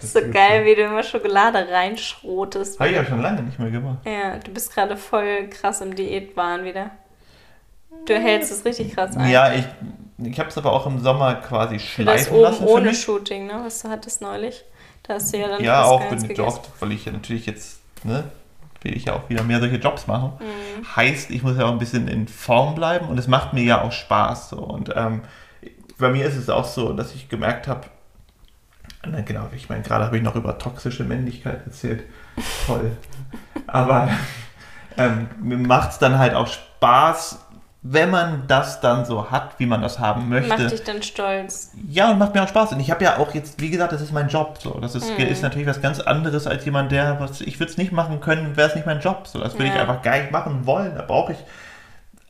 Das 0.00 0.12
So 0.12 0.18
ist 0.20 0.32
geil, 0.32 0.64
wie 0.64 0.74
du 0.76 0.82
immer 0.82 1.02
Schokolade 1.02 1.66
reinschrotest. 1.68 2.78
Habe 2.78 2.90
ich 2.90 2.96
ja 2.96 3.04
schon 3.04 3.20
lange 3.20 3.42
nicht 3.42 3.58
mehr 3.58 3.70
gemacht. 3.70 3.98
Ja, 4.04 4.36
du 4.38 4.52
bist 4.52 4.72
gerade 4.72 4.96
voll 4.96 5.48
krass 5.48 5.80
im 5.80 5.94
Diätwahn 5.96 6.64
wieder. 6.64 6.90
Du 8.06 8.14
hältst 8.14 8.52
es 8.52 8.64
richtig 8.64 8.94
krass 8.94 9.16
ein. 9.16 9.30
Ja, 9.30 9.52
ich, 9.52 9.64
ich 10.18 10.38
habe 10.38 10.48
es 10.48 10.58
aber 10.58 10.72
auch 10.72 10.86
im 10.86 11.00
Sommer 11.00 11.34
quasi 11.36 11.76
das 11.76 11.84
schleifen 11.84 12.32
oben 12.34 12.42
lassen 12.42 12.64
ohne. 12.66 12.94
Shooting, 12.94 13.46
ne? 13.46 13.60
Was 13.64 13.82
du 13.82 13.88
hattest 13.88 14.20
neulich. 14.20 14.64
Da 15.02 15.14
hast 15.14 15.32
du 15.32 15.38
ja 15.38 15.48
dann 15.48 15.62
Ja, 15.62 15.84
auch 15.84 16.08
bin 16.08 16.30
ich 16.30 16.36
doch, 16.36 16.60
weil 16.80 16.92
ich 16.92 17.04
ja 17.04 17.12
natürlich 17.12 17.46
jetzt, 17.46 17.80
ne, 18.04 18.24
will 18.82 18.96
ich 18.96 19.06
ja 19.06 19.14
auch 19.14 19.28
wieder 19.28 19.42
mehr 19.42 19.60
solche 19.60 19.76
Jobs 19.76 20.06
machen. 20.06 20.32
Mhm. 20.40 20.96
Heißt, 20.96 21.30
ich 21.30 21.42
muss 21.42 21.58
ja 21.58 21.66
auch 21.66 21.72
ein 21.72 21.78
bisschen 21.78 22.08
in 22.08 22.26
Form 22.28 22.74
bleiben 22.74 23.08
und 23.08 23.18
es 23.18 23.26
macht 23.26 23.52
mir 23.52 23.64
ja 23.64 23.82
auch 23.82 23.92
Spaß. 23.92 24.50
So. 24.50 24.58
Und 24.58 24.92
ähm, 24.94 25.22
bei 25.98 26.10
mir 26.10 26.26
ist 26.26 26.36
es 26.36 26.48
auch 26.48 26.64
so, 26.64 26.92
dass 26.92 27.14
ich 27.14 27.28
gemerkt 27.28 27.68
habe, 27.68 27.88
na 29.06 29.20
genau, 29.20 29.48
ich 29.54 29.68
meine, 29.68 29.82
gerade 29.82 30.04
habe 30.04 30.16
ich 30.16 30.22
noch 30.22 30.34
über 30.34 30.58
toxische 30.58 31.04
Männlichkeit 31.04 31.66
erzählt. 31.66 32.04
Toll. 32.66 32.96
Aber 33.66 34.08
ähm, 34.96 35.28
mir 35.40 35.58
macht 35.58 35.90
es 35.90 35.98
dann 35.98 36.18
halt 36.18 36.34
auch 36.34 36.46
Spaß, 36.46 37.43
wenn 37.86 38.08
man 38.10 38.44
das 38.48 38.80
dann 38.80 39.04
so 39.04 39.30
hat, 39.30 39.58
wie 39.58 39.66
man 39.66 39.82
das 39.82 39.98
haben 39.98 40.30
möchte. 40.30 40.48
Macht 40.48 40.70
dich 40.72 40.84
dann 40.84 41.02
stolz. 41.02 41.70
Ja, 41.86 42.10
und 42.10 42.18
macht 42.18 42.34
mir 42.34 42.42
auch 42.42 42.48
Spaß. 42.48 42.72
Und 42.72 42.80
ich 42.80 42.90
habe 42.90 43.04
ja 43.04 43.18
auch 43.18 43.34
jetzt, 43.34 43.60
wie 43.60 43.68
gesagt, 43.68 43.92
das 43.92 44.00
ist 44.00 44.10
mein 44.10 44.28
Job. 44.28 44.56
So. 44.58 44.70
Das 44.80 44.94
ist, 44.94 45.18
Mhm. 45.18 45.26
ist 45.26 45.42
natürlich 45.42 45.68
was 45.68 45.82
ganz 45.82 46.00
anderes 46.00 46.46
als 46.46 46.64
jemand, 46.64 46.90
der, 46.92 47.20
was, 47.20 47.42
ich 47.42 47.60
würde 47.60 47.70
es 47.70 47.76
nicht 47.76 47.92
machen 47.92 48.20
können, 48.20 48.56
wäre 48.56 48.68
es 48.70 48.74
nicht 48.74 48.86
mein 48.86 49.00
Job. 49.00 49.26
So. 49.26 49.38
Das 49.38 49.52
würde 49.54 49.66
ich 49.66 49.74
Ja. 49.74 49.82
einfach 49.82 50.00
gar 50.00 50.16
nicht 50.18 50.30
machen 50.32 50.64
wollen. 50.64 50.94
Da 50.94 51.02
brauche 51.02 51.32
ich 51.32 51.38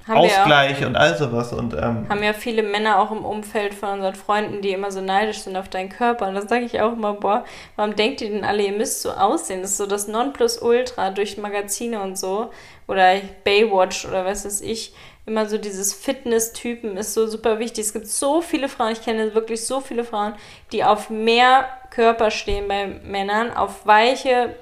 Haben 0.08 0.14
wir, 0.14 0.28
auch, 0.32 0.38
Ausgleich 0.38 0.84
und 0.84 0.96
all 0.96 1.16
sowas. 1.16 1.52
Und 1.52 1.72
ähm, 1.74 2.08
haben 2.08 2.22
ja 2.24 2.32
viele 2.32 2.64
Männer 2.64 2.98
auch 2.98 3.12
im 3.12 3.24
Umfeld 3.24 3.74
von 3.74 3.90
unseren 3.90 4.16
Freunden, 4.16 4.60
die 4.60 4.70
immer 4.72 4.90
so 4.90 5.00
neidisch 5.02 5.38
sind 5.38 5.56
auf 5.56 5.68
deinen 5.68 5.88
Körper. 5.88 6.26
Und 6.26 6.34
da 6.34 6.42
sage 6.42 6.64
ich 6.64 6.80
auch 6.80 6.94
immer, 6.94 7.12
boah, 7.12 7.44
warum 7.76 7.94
denkt 7.94 8.20
ihr 8.22 8.30
denn 8.30 8.44
alle, 8.44 8.64
ihr 8.64 8.72
müsst 8.76 9.02
so 9.02 9.12
aussehen? 9.12 9.62
Das 9.62 9.70
ist 9.70 9.76
so 9.76 9.86
das 9.86 10.08
Nonplusultra 10.08 11.10
durch 11.10 11.38
Magazine 11.38 12.02
und 12.02 12.18
so. 12.18 12.50
Oder 12.88 13.14
Baywatch 13.44 14.04
oder 14.04 14.24
was 14.24 14.44
weiß 14.44 14.60
ich. 14.62 14.92
Immer 15.26 15.48
so 15.48 15.56
dieses 15.56 15.94
Fitness-Typen 15.94 16.96
ist 16.98 17.14
so 17.14 17.26
super 17.26 17.58
wichtig. 17.58 17.86
Es 17.86 17.92
gibt 17.94 18.06
so 18.06 18.42
viele 18.42 18.68
Frauen, 18.68 18.92
ich 18.92 19.02
kenne 19.02 19.34
wirklich 19.34 19.64
so 19.64 19.80
viele 19.80 20.04
Frauen, 20.04 20.34
die 20.70 20.84
auf 20.84 21.08
mehr 21.08 21.66
Körper 21.90 22.30
stehen 22.30 22.68
bei 22.68 22.86
Männern, 22.86 23.50
auf 23.50 23.86
weiche 23.86 24.54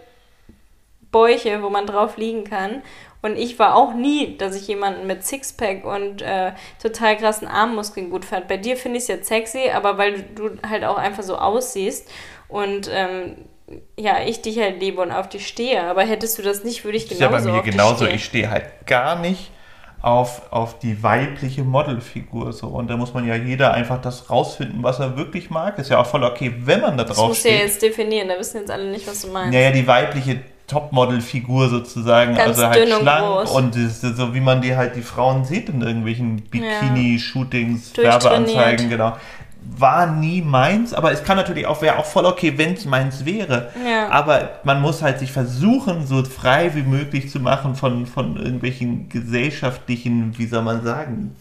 Bäuche, 1.11 1.63
wo 1.63 1.69
man 1.69 1.87
drauf 1.87 2.17
liegen 2.17 2.45
kann. 2.45 2.83
Und 3.23 3.37
ich 3.39 3.59
war 3.59 3.77
auch 3.77 3.95
nie, 3.95 4.37
dass 4.37 4.57
ich 4.57 4.67
jemanden 4.67 5.07
mit 5.07 5.25
Sixpack 5.25 5.85
und 5.85 6.23
äh, 6.23 6.53
total 6.81 7.17
krassen 7.17 7.47
Armmuskeln 7.47 8.11
gut 8.11 8.25
fand. 8.25 8.49
Bei 8.49 8.57
dir 8.57 8.77
finde 8.77 8.99
ich 8.99 9.05
es 9.05 9.09
jetzt 9.09 9.29
sexy, 9.29 9.71
aber 9.73 9.97
weil 9.97 10.23
du, 10.35 10.51
halt 10.69 10.85
auch 10.85 10.97
einfach 10.97 11.23
so 11.23 11.37
aussiehst 11.37 12.11
und 12.49 12.91
ähm, 12.93 13.37
ja, 13.99 14.23
ich 14.27 14.43
dich 14.43 14.59
halt 14.59 14.81
liebe 14.81 15.01
und 15.01 15.13
auf 15.13 15.29
dich 15.29 15.47
stehe. 15.47 15.85
Aber 15.85 16.03
hättest 16.03 16.39
du 16.39 16.43
das 16.43 16.65
nicht, 16.65 16.85
würde 16.85 16.99
ich 16.99 17.11
ist 17.11 17.21
ja 17.21 17.29
genauso 17.29 17.49
bei 17.49 17.57
mir 17.57 17.63
genauso. 17.63 18.07
Ich 18.07 18.25
stehe 18.25 18.51
halt 18.51 18.87
gar 18.87 19.17
nicht 19.17 19.51
auf, 20.03 20.43
auf 20.51 20.79
die 20.81 21.03
weibliche 21.03 21.63
Modelfigur. 21.63 22.53
So. 22.53 22.67
Und 22.67 22.91
da 22.91 22.97
muss 22.97 23.15
man 23.15 23.27
ja 23.27 23.37
jeder 23.37 23.73
einfach 23.73 24.01
das 24.01 24.29
rausfinden, 24.29 24.83
was 24.83 24.99
er 24.99 25.17
wirklich 25.17 25.49
mag. 25.49 25.79
Ist 25.79 25.91
ja 25.91 26.01
auch 26.01 26.07
voll 26.07 26.25
okay, 26.25 26.53
wenn 26.65 26.81
man 26.81 26.97
da 26.97 27.05
das 27.05 27.17
drauf 27.17 27.29
musst 27.29 27.45
du 27.45 27.51
ja 27.51 27.59
jetzt 27.59 27.81
definieren, 27.81 28.29
da 28.29 28.39
wissen 28.39 28.59
jetzt 28.59 28.71
alle 28.71 28.91
nicht, 28.91 29.07
was 29.07 29.23
du 29.23 29.29
meinst. 29.29 29.53
Naja, 29.53 29.71
die 29.71 29.87
weibliche 29.87 30.41
Topmodel-Figur 30.67 31.69
sozusagen, 31.69 32.35
Ganz 32.35 32.59
also 32.59 32.67
halt 32.67 32.93
und 32.93 33.01
schlank 33.01 33.55
und 33.55 33.75
das 33.75 34.03
ist 34.03 34.17
so 34.17 34.35
wie 34.35 34.41
man 34.41 34.63
die 34.63 34.75
halt 34.75 34.97
die 34.97 35.03
Frauen 35.03 35.45
sieht 35.45 35.69
in 35.69 35.83
irgendwelchen 35.83 36.43
Bikini-Shootings, 36.51 37.93
Durchtrainiert. 37.93 38.25
Werbeanzeigen, 38.25 38.89
genau. 38.89 39.17
War 39.77 40.07
nie 40.07 40.43
meins, 40.43 40.93
aber 40.93 41.13
es 41.13 41.25
kann 41.25 41.37
natürlich 41.37 41.67
auch, 41.67 41.83
wäre 41.83 41.99
auch 41.99 42.05
voll 42.05 42.27
okay, 42.27 42.57
wenn 42.57 42.75
es 42.75 42.85
meins 42.85 43.25
wäre. 43.25 43.71
Ja. 43.85 44.11
Aber 44.11 44.51
man 44.65 44.81
muss 44.81 45.03
halt 45.03 45.19
sich 45.19 45.33
versuchen, 45.33 46.07
so 46.07 46.25
frei 46.25 46.75
wie 46.75 46.83
möglich 46.83 47.31
zu 47.31 47.41
machen 47.41 47.75
von, 47.75 48.07
von 48.07 48.37
irgendwelchen 48.37 49.09
gesellschaftlichen, 49.09 50.37
wie 50.39 50.47
soll 50.47 50.63
man 50.63 50.85
sagen, 50.85 51.35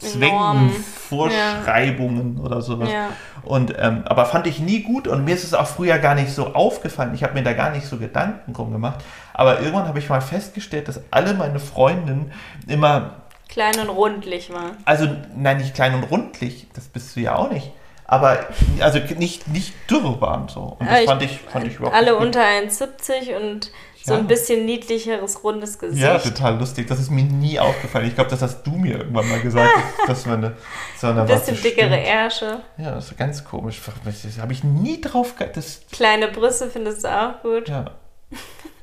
Zwängen, 0.00 0.34
Normen. 0.34 0.70
Vorschreibungen 0.70 2.38
oder 2.38 2.62
sowas. 2.62 2.90
Ja. 2.90 3.10
Und, 3.42 3.74
ähm, 3.78 4.02
aber 4.06 4.26
fand 4.26 4.46
ich 4.46 4.58
nie 4.58 4.82
gut 4.82 5.06
und 5.06 5.24
mir 5.24 5.34
ist 5.34 5.44
es 5.44 5.54
auch 5.54 5.66
früher 5.66 5.98
gar 5.98 6.14
nicht 6.14 6.30
so 6.30 6.54
aufgefallen. 6.54 7.14
Ich 7.14 7.22
habe 7.22 7.34
mir 7.34 7.42
da 7.42 7.52
gar 7.52 7.70
nicht 7.70 7.86
so 7.86 7.98
Gedanken 7.98 8.52
drum 8.52 8.72
gemacht. 8.72 9.04
Aber 9.34 9.60
irgendwann 9.60 9.86
habe 9.86 9.98
ich 9.98 10.08
mal 10.08 10.20
festgestellt, 10.20 10.88
dass 10.88 11.00
alle 11.10 11.34
meine 11.34 11.60
Freundinnen 11.60 12.32
immer, 12.66 13.12
Klein 13.50 13.78
und 13.80 13.88
rundlich 13.90 14.52
war. 14.52 14.72
also 14.84 15.08
nein, 15.36 15.58
nicht 15.58 15.74
klein 15.74 15.94
und 15.94 16.04
rundlich, 16.04 16.68
das 16.74 16.84
bist 16.88 17.16
du 17.16 17.20
ja 17.20 17.34
auch 17.36 17.50
nicht, 17.50 17.72
aber 18.06 18.46
also 18.80 18.98
nicht, 19.16 19.48
nicht 19.48 19.74
dürr 19.90 20.20
waren 20.20 20.48
so. 20.48 20.76
Und 20.78 20.88
das 20.88 21.00
Ja, 21.00 21.06
fand 21.06 21.22
ich, 21.22 21.38
fand 21.40 21.66
ich 21.66 21.76
überhaupt 21.76 21.96
Alle 21.96 22.12
gut. 22.14 22.22
unter 22.22 22.40
1,70 22.40 23.36
und 23.36 23.70
so 24.02 24.14
Ja. 24.14 24.18
ein 24.20 24.26
bisschen 24.26 24.64
niedlicheres, 24.64 25.44
rundes 25.44 25.78
Gesicht. 25.78 26.00
Ja, 26.02 26.16
total 26.18 26.58
lustig. 26.58 26.86
Das 26.86 26.98
ist 26.98 27.10
mir 27.10 27.22
nie 27.24 27.58
aufgefallen. 27.60 28.06
Ich 28.06 28.14
glaube, 28.14 28.30
das 28.30 28.40
hast 28.40 28.62
du 28.62 28.70
mir 28.70 28.98
irgendwann 28.98 29.28
mal 29.28 29.40
gesagt, 29.40 29.68
dass, 29.74 30.06
dass 30.06 30.26
meine 30.26 30.56
so 30.96 31.08
eine 31.08 31.20
Ein 31.22 31.26
bisschen 31.26 31.60
dickere 31.60 32.00
Ärsche. 32.00 32.60
Ja, 32.78 32.92
das 32.92 33.10
ist 33.10 33.18
ganz 33.18 33.44
komisch. 33.44 33.78
Das 34.04 34.38
habe 34.40 34.52
ich 34.54 34.64
nie 34.64 35.00
drauf 35.02 35.36
ge 35.36 35.48
das 35.52 35.82
Kleine 35.92 36.28
Brüste 36.28 36.70
findest 36.70 37.04
du 37.04 37.08
auch 37.08 37.42
gut. 37.42 37.68
Ja. 37.68 37.90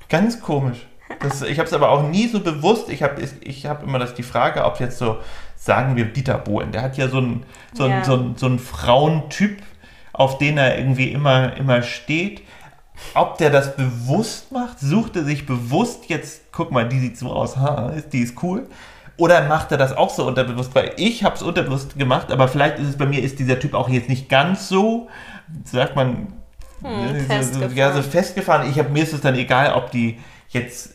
Ganz 0.09 0.39
komisch. 0.39 0.85
Das, 1.21 1.41
ich 1.41 1.57
habe 1.59 1.67
es 1.67 1.73
aber 1.73 1.89
auch 1.89 2.03
nie 2.03 2.27
so 2.27 2.39
bewusst. 2.41 2.89
Ich 2.89 3.01
habe 3.03 3.21
ich 3.41 3.65
hab 3.65 3.83
immer 3.83 3.97
das, 3.99 4.13
die 4.13 4.23
Frage, 4.23 4.65
ob 4.65 4.79
jetzt 4.79 4.97
so, 4.97 5.17
sagen 5.55 5.95
wir 5.95 6.05
Dieter 6.05 6.37
Bohlen, 6.37 6.71
der 6.71 6.81
hat 6.81 6.97
ja 6.97 7.07
so 7.07 7.17
einen 7.17 7.45
so 7.73 7.83
einen- 7.85 7.93
Ja. 7.93 8.03
so 8.03 8.13
einen- 8.13 8.37
so 8.37 8.45
einen 8.45 8.59
Frauentyp, 8.59 9.61
auf 10.13 10.37
den 10.37 10.57
er 10.57 10.77
irgendwie 10.77 11.11
immer, 11.11 11.55
immer 11.57 11.81
steht. 11.81 12.41
Ob 13.13 13.37
der 13.37 13.51
das 13.51 13.75
bewusst 13.75 14.51
macht, 14.51 14.79
sucht 14.79 15.15
er 15.15 15.23
sich 15.23 15.45
bewusst 15.45 16.05
jetzt, 16.09 16.51
guck 16.51 16.71
mal, 16.71 16.87
die 16.89 16.99
sieht 16.99 17.17
so 17.17 17.31
aus, 17.31 17.55
ha, 17.57 17.89
ist, 17.95 18.11
die 18.11 18.19
ist 18.21 18.41
cool. 18.43 18.67
Oder 19.17 19.47
macht 19.47 19.71
er 19.71 19.77
das 19.77 19.95
auch 19.95 20.09
so 20.09 20.27
unterbewusst? 20.27 20.73
Weil 20.75 20.91
ich 20.97 21.23
habe 21.23 21.35
es 21.35 21.41
unterbewusst 21.41 21.97
gemacht, 21.97 22.31
aber 22.31 22.47
vielleicht 22.47 22.79
ist 22.79 22.87
es 22.89 22.97
bei 22.97 23.05
mir, 23.05 23.21
ist 23.23 23.39
dieser 23.39 23.59
Typ 23.59 23.73
auch 23.75 23.89
jetzt 23.89 24.09
nicht 24.09 24.29
ganz 24.29 24.67
so, 24.67 25.07
sagt 25.63 25.95
man, 25.95 26.33
Hm, 26.81 26.89
ne, 26.91 27.13
so, 27.13 27.19
so, 27.19 27.25
festgefahren. 27.33 27.75
ja, 27.77 27.93
so 27.93 28.01
festgefahren. 28.03 28.69
Ich 28.69 28.77
hab, 28.77 28.91
mir 28.91 29.01
ist 29.03 29.13
es 29.13 29.21
dann 29.21 29.35
egal, 29.35 29.73
ob 29.73 29.89
die 29.91 30.19
jetzt 30.49 30.93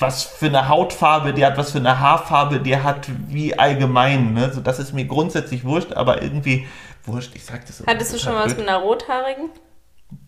was 0.00 0.24
für 0.24 0.46
eine 0.46 0.68
Hautfarbe 0.68 1.34
die 1.34 1.44
hat, 1.44 1.56
was 1.56 1.72
für 1.72 1.78
eine 1.78 1.98
Haarfarbe 2.00 2.60
die 2.60 2.76
hat, 2.76 3.08
wie 3.28 3.58
allgemein. 3.58 4.32
Ne? 4.32 4.52
So, 4.52 4.60
das 4.60 4.78
ist 4.78 4.92
mir 4.92 5.04
grundsätzlich 5.04 5.64
wurscht, 5.64 5.92
aber 5.92 6.22
irgendwie 6.22 6.66
wurscht. 7.04 7.34
Ich 7.34 7.44
sag 7.44 7.66
das 7.66 7.80
immer 7.80 7.92
Hattest 7.92 8.14
du 8.14 8.18
schon 8.18 8.34
was 8.34 8.46
blöd. 8.46 8.58
mit 8.58 8.68
einer 8.68 8.78
rothaarigen? 8.78 9.50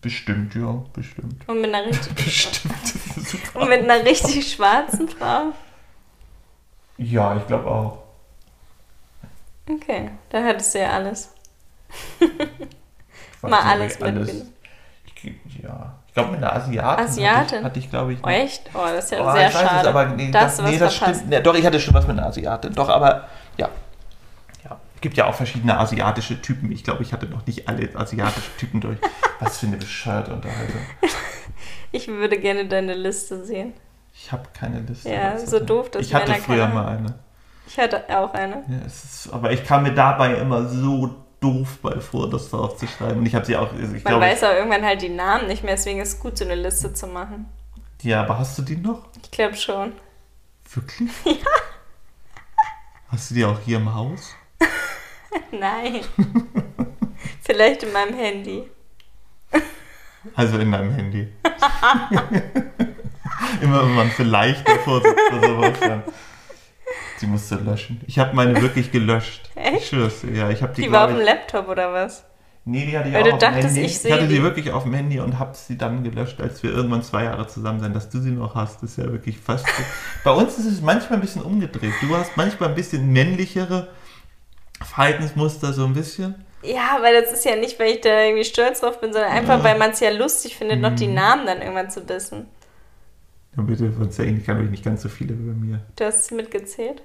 Bestimmt, 0.01 0.55
ja, 0.55 0.83
bestimmt. 0.93 1.47
Und 1.47 1.59
mit 1.59 1.73
einer 1.73 1.85
richtig, 1.85 2.13
Bestimmt. 2.25 2.73
und 3.55 3.67
mit 3.69 3.81
einer 3.81 4.05
richtig 4.05 4.53
schwarzen 4.53 5.09
Frau? 5.09 5.51
Ja, 6.97 7.35
ich 7.35 7.45
glaube 7.47 7.67
auch. 7.69 7.97
Okay, 9.69 10.11
da 10.29 10.43
hattest 10.43 10.75
du 10.75 10.79
ja 10.79 10.91
alles. 10.91 11.33
Was 13.41 13.51
Mal 13.51 13.59
alles 13.59 13.95
ey, 13.97 14.11
mitgenommen. 14.11 14.53
Ja, 15.61 15.95
ich 16.13 16.15
glaube 16.15 16.29
mit 16.29 16.43
einer 16.43 16.55
Asiatin. 16.55 17.05
Asiatin? 17.05 17.37
Hatte 17.39 17.55
ich, 17.57 17.63
hatte 17.63 17.79
ich 17.79 17.89
glaube 17.89 18.13
ich. 18.13 18.19
Oh, 18.23 18.27
echt? 18.27 18.69
Oh, 18.75 18.85
das 18.85 19.05
ist 19.05 19.11
ja 19.13 19.27
Oh, 19.27 19.31
sehr 19.31 19.47
ich 19.49 19.55
weiß 19.55 19.63
es, 19.63 19.67
schade. 19.67 19.89
aber 19.89 20.05
nee, 20.05 20.29
das 20.29 20.59
was 20.61 20.69
nee, 20.69 20.77
das 20.77 20.95
stimmt. 20.95 21.33
Ja, 21.33 21.39
doch, 21.39 21.55
ich 21.55 21.65
hatte 21.65 21.79
schon 21.79 21.95
was 21.95 22.05
mit 22.05 22.19
einer 22.19 22.27
Asiatin. 22.27 22.71
Doch, 22.75 22.87
aber 22.87 23.27
ja. 23.57 23.67
ja. 24.63 24.77
Es 24.93 25.01
gibt 25.01 25.17
ja 25.17 25.25
auch 25.25 25.33
verschiedene 25.33 25.75
asiatische 25.75 26.39
Typen. 26.39 26.71
Ich 26.71 26.83
glaube, 26.83 27.01
ich 27.01 27.13
hatte 27.13 27.25
noch 27.25 27.43
nicht 27.47 27.67
alle 27.67 27.89
asiatischen 27.95 28.55
Typen 28.59 28.79
durch. 28.79 28.99
Was 29.39 29.57
für 29.57 29.65
eine 29.65 29.77
bescheuerte 29.77 30.33
Unterhaltung. 30.33 30.81
Ich 31.95 32.07
würde 32.07 32.39
gerne 32.39 32.65
deine 32.65 32.95
Liste 32.95 33.43
sehen. 33.45 33.73
Ich 34.15 34.31
habe 34.31 34.43
keine 34.53 34.79
Liste. 34.79 35.09
Ja, 35.11 35.37
so 35.37 35.59
doof, 35.59 35.91
dass 35.91 36.01
Ich 36.01 36.13
hatte 36.13 36.31
Männer 36.31 36.43
früher 36.43 36.63
keine 36.65 36.73
mal 36.73 36.87
eine. 36.87 37.13
Ich 37.67 37.77
hatte 37.77 38.03
auch 38.09 38.33
eine. 38.33 38.63
Ja, 38.67 38.77
es 38.85 39.03
ist, 39.03 39.33
aber 39.33 39.51
ich 39.51 39.63
kam 39.63 39.83
mir 39.83 39.93
dabei 39.93 40.33
immer 40.35 40.67
so 40.67 41.22
doof 41.43 41.79
bei 41.81 41.99
vor, 41.99 42.29
das 42.29 42.49
darauf 42.49 42.77
zu 42.77 42.87
schreiben. 42.87 43.19
Und 43.19 43.25
ich 43.25 43.35
habe 43.35 43.45
sie 43.45 43.55
auch, 43.57 43.71
also 43.73 43.83
ich 43.95 44.03
Man 44.03 44.13
glaube, 44.13 44.21
weiß 44.25 44.43
auch 44.43 44.53
irgendwann 44.53 44.83
halt 44.85 45.01
die 45.01 45.09
Namen 45.09 45.47
nicht 45.47 45.63
mehr, 45.63 45.75
deswegen 45.75 45.99
ist 45.99 46.13
es 46.13 46.19
gut, 46.19 46.37
so 46.37 46.45
eine 46.45 46.55
Liste 46.55 46.93
zu 46.93 47.07
machen. 47.07 47.45
ja, 48.01 48.21
aber 48.21 48.39
hast 48.39 48.57
du 48.57 48.61
die 48.61 48.77
noch? 48.77 49.07
Ich 49.21 49.29
glaube 49.31 49.55
schon. 49.55 49.93
Wirklich? 50.73 51.09
Ja. 51.25 51.35
Hast 53.09 53.29
du 53.29 53.35
die 53.35 53.45
auch 53.45 53.59
hier 53.59 53.77
im 53.77 53.93
Haus? 53.93 54.35
Nein. 55.51 56.01
Vielleicht 57.43 57.83
in 57.83 57.91
meinem 57.91 58.15
Handy. 58.15 58.63
Also 60.35 60.57
in 60.57 60.71
deinem 60.71 60.93
Handy. 60.93 61.27
Immer 63.61 63.83
wenn 63.85 63.93
man 63.93 64.09
vielleicht 64.09 64.65
davor 64.65 65.01
sitzt 65.01 65.33
oder 65.33 65.47
sowas. 65.47 65.73
Dann. 67.23 67.29
Die 67.29 67.31
musst 67.31 67.51
du 67.51 67.55
löschen. 67.55 68.01
Ich 68.07 68.19
habe 68.19 68.35
meine 68.35 68.61
wirklich 68.61 68.91
gelöscht. 68.91 69.49
Echt? 69.55 69.93
Ich 69.93 70.19
dir. 70.21 70.31
Ja, 70.33 70.49
ich 70.49 70.61
habe 70.61 70.73
die, 70.73 70.83
Die 70.83 70.91
war 70.91 71.05
auf 71.05 71.11
dem 71.11 71.19
ich, 71.21 71.25
Laptop 71.25 71.67
oder 71.67 71.91
was? 71.93 72.25
Nee, 72.65 72.85
die 72.85 72.97
hatte 72.97 73.09
ich 73.09 73.13
Weil 73.15 73.23
auch 73.23 73.27
du 73.39 73.45
auf 73.47 73.53
dem 73.53 73.53
Handy. 73.65 73.81
ich 73.81 74.05
Ich, 74.05 74.11
hatte 74.11 74.27
sie 74.27 74.35
die. 74.35 74.41
wirklich 74.43 74.71
auf 74.71 74.83
dem 74.83 74.93
Handy 74.93 75.19
und 75.19 75.37
habe 75.37 75.53
sie 75.53 75.77
dann 75.77 76.03
gelöscht, 76.03 76.39
als 76.39 76.63
wir 76.63 76.71
irgendwann 76.71 77.03
zwei 77.03 77.25
Jahre 77.25 77.45
zusammen 77.47 77.81
sind. 77.81 77.93
Dass 77.93 78.09
du 78.09 78.19
sie 78.19 78.31
noch 78.31 78.55
hast, 78.55 78.81
ist 78.83 78.97
ja 78.97 79.11
wirklich 79.11 79.37
fast. 79.37 79.65
so. 79.67 79.83
Bei 80.23 80.31
uns 80.31 80.57
ist 80.57 80.65
es 80.67 80.81
manchmal 80.81 81.17
ein 81.19 81.21
bisschen 81.21 81.41
umgedreht. 81.41 81.91
Du 82.01 82.15
hast 82.15 82.37
manchmal 82.37 82.69
ein 82.69 82.75
bisschen 82.75 83.11
männlichere 83.11 83.89
Verhaltensmuster, 84.81 85.73
so 85.73 85.85
ein 85.85 85.93
bisschen. 85.93 86.35
Ja, 86.63 86.97
weil 87.01 87.21
das 87.21 87.33
ist 87.33 87.43
ja 87.43 87.57
nicht, 87.57 87.77
weil 87.79 87.91
ich 87.95 88.01
da 88.01 88.23
irgendwie 88.23 88.45
stolz 88.45 88.79
drauf 88.79 89.01
bin, 89.01 89.11
sondern 89.11 89.31
einfach, 89.31 89.61
weil 89.63 89.77
man 89.77 89.91
es 89.91 89.99
ja 89.99 90.11
lustig 90.11 90.55
findet, 90.55 90.79
noch 90.79 90.91
Mhm. 90.91 90.95
die 90.95 91.07
Namen 91.07 91.45
dann 91.45 91.61
irgendwann 91.61 91.91
zu 91.91 92.07
wissen. 92.07 92.45
Ja, 93.57 93.63
bitte, 93.63 93.91
sonst 93.91 94.17
ja 94.17 94.23
eigentlich 94.23 94.45
kann 94.45 94.63
ich 94.63 94.69
nicht 94.71 94.83
ganz 94.85 95.01
so 95.01 95.09
viele 95.09 95.37
wie 95.37 95.47
bei 95.51 95.53
mir. 95.53 95.81
Du 95.97 96.05
hast 96.05 96.21
es 96.21 96.31
mitgezählt? 96.31 97.01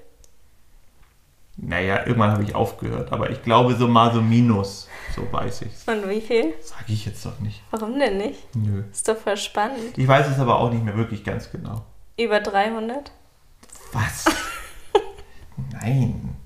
Naja, 1.60 2.06
irgendwann 2.06 2.30
habe 2.30 2.44
ich 2.44 2.54
aufgehört. 2.54 3.12
Aber 3.12 3.30
ich 3.30 3.42
glaube, 3.42 3.74
so 3.74 3.88
mal 3.88 4.12
so 4.14 4.20
minus. 4.22 4.88
So 5.14 5.26
weiß 5.30 5.62
ich's. 5.62 5.84
Und 5.88 6.08
wie 6.08 6.20
viel? 6.20 6.54
Sage 6.60 6.84
ich 6.86 7.04
jetzt 7.04 7.26
doch 7.26 7.38
nicht. 7.40 7.60
Warum 7.72 7.98
denn 7.98 8.16
nicht? 8.18 8.54
Nö. 8.54 8.84
Ist 8.92 9.08
doch 9.08 9.16
voll 9.16 9.36
spannend. 9.36 9.96
Ich 9.98 10.06
weiß 10.06 10.28
es 10.28 10.38
aber 10.38 10.58
auch 10.60 10.70
nicht 10.70 10.84
mehr 10.84 10.96
wirklich 10.96 11.24
ganz 11.24 11.50
genau. 11.50 11.84
Über 12.16 12.38
300? 12.40 13.10
Was? 13.92 14.26
Nein. 15.72 16.36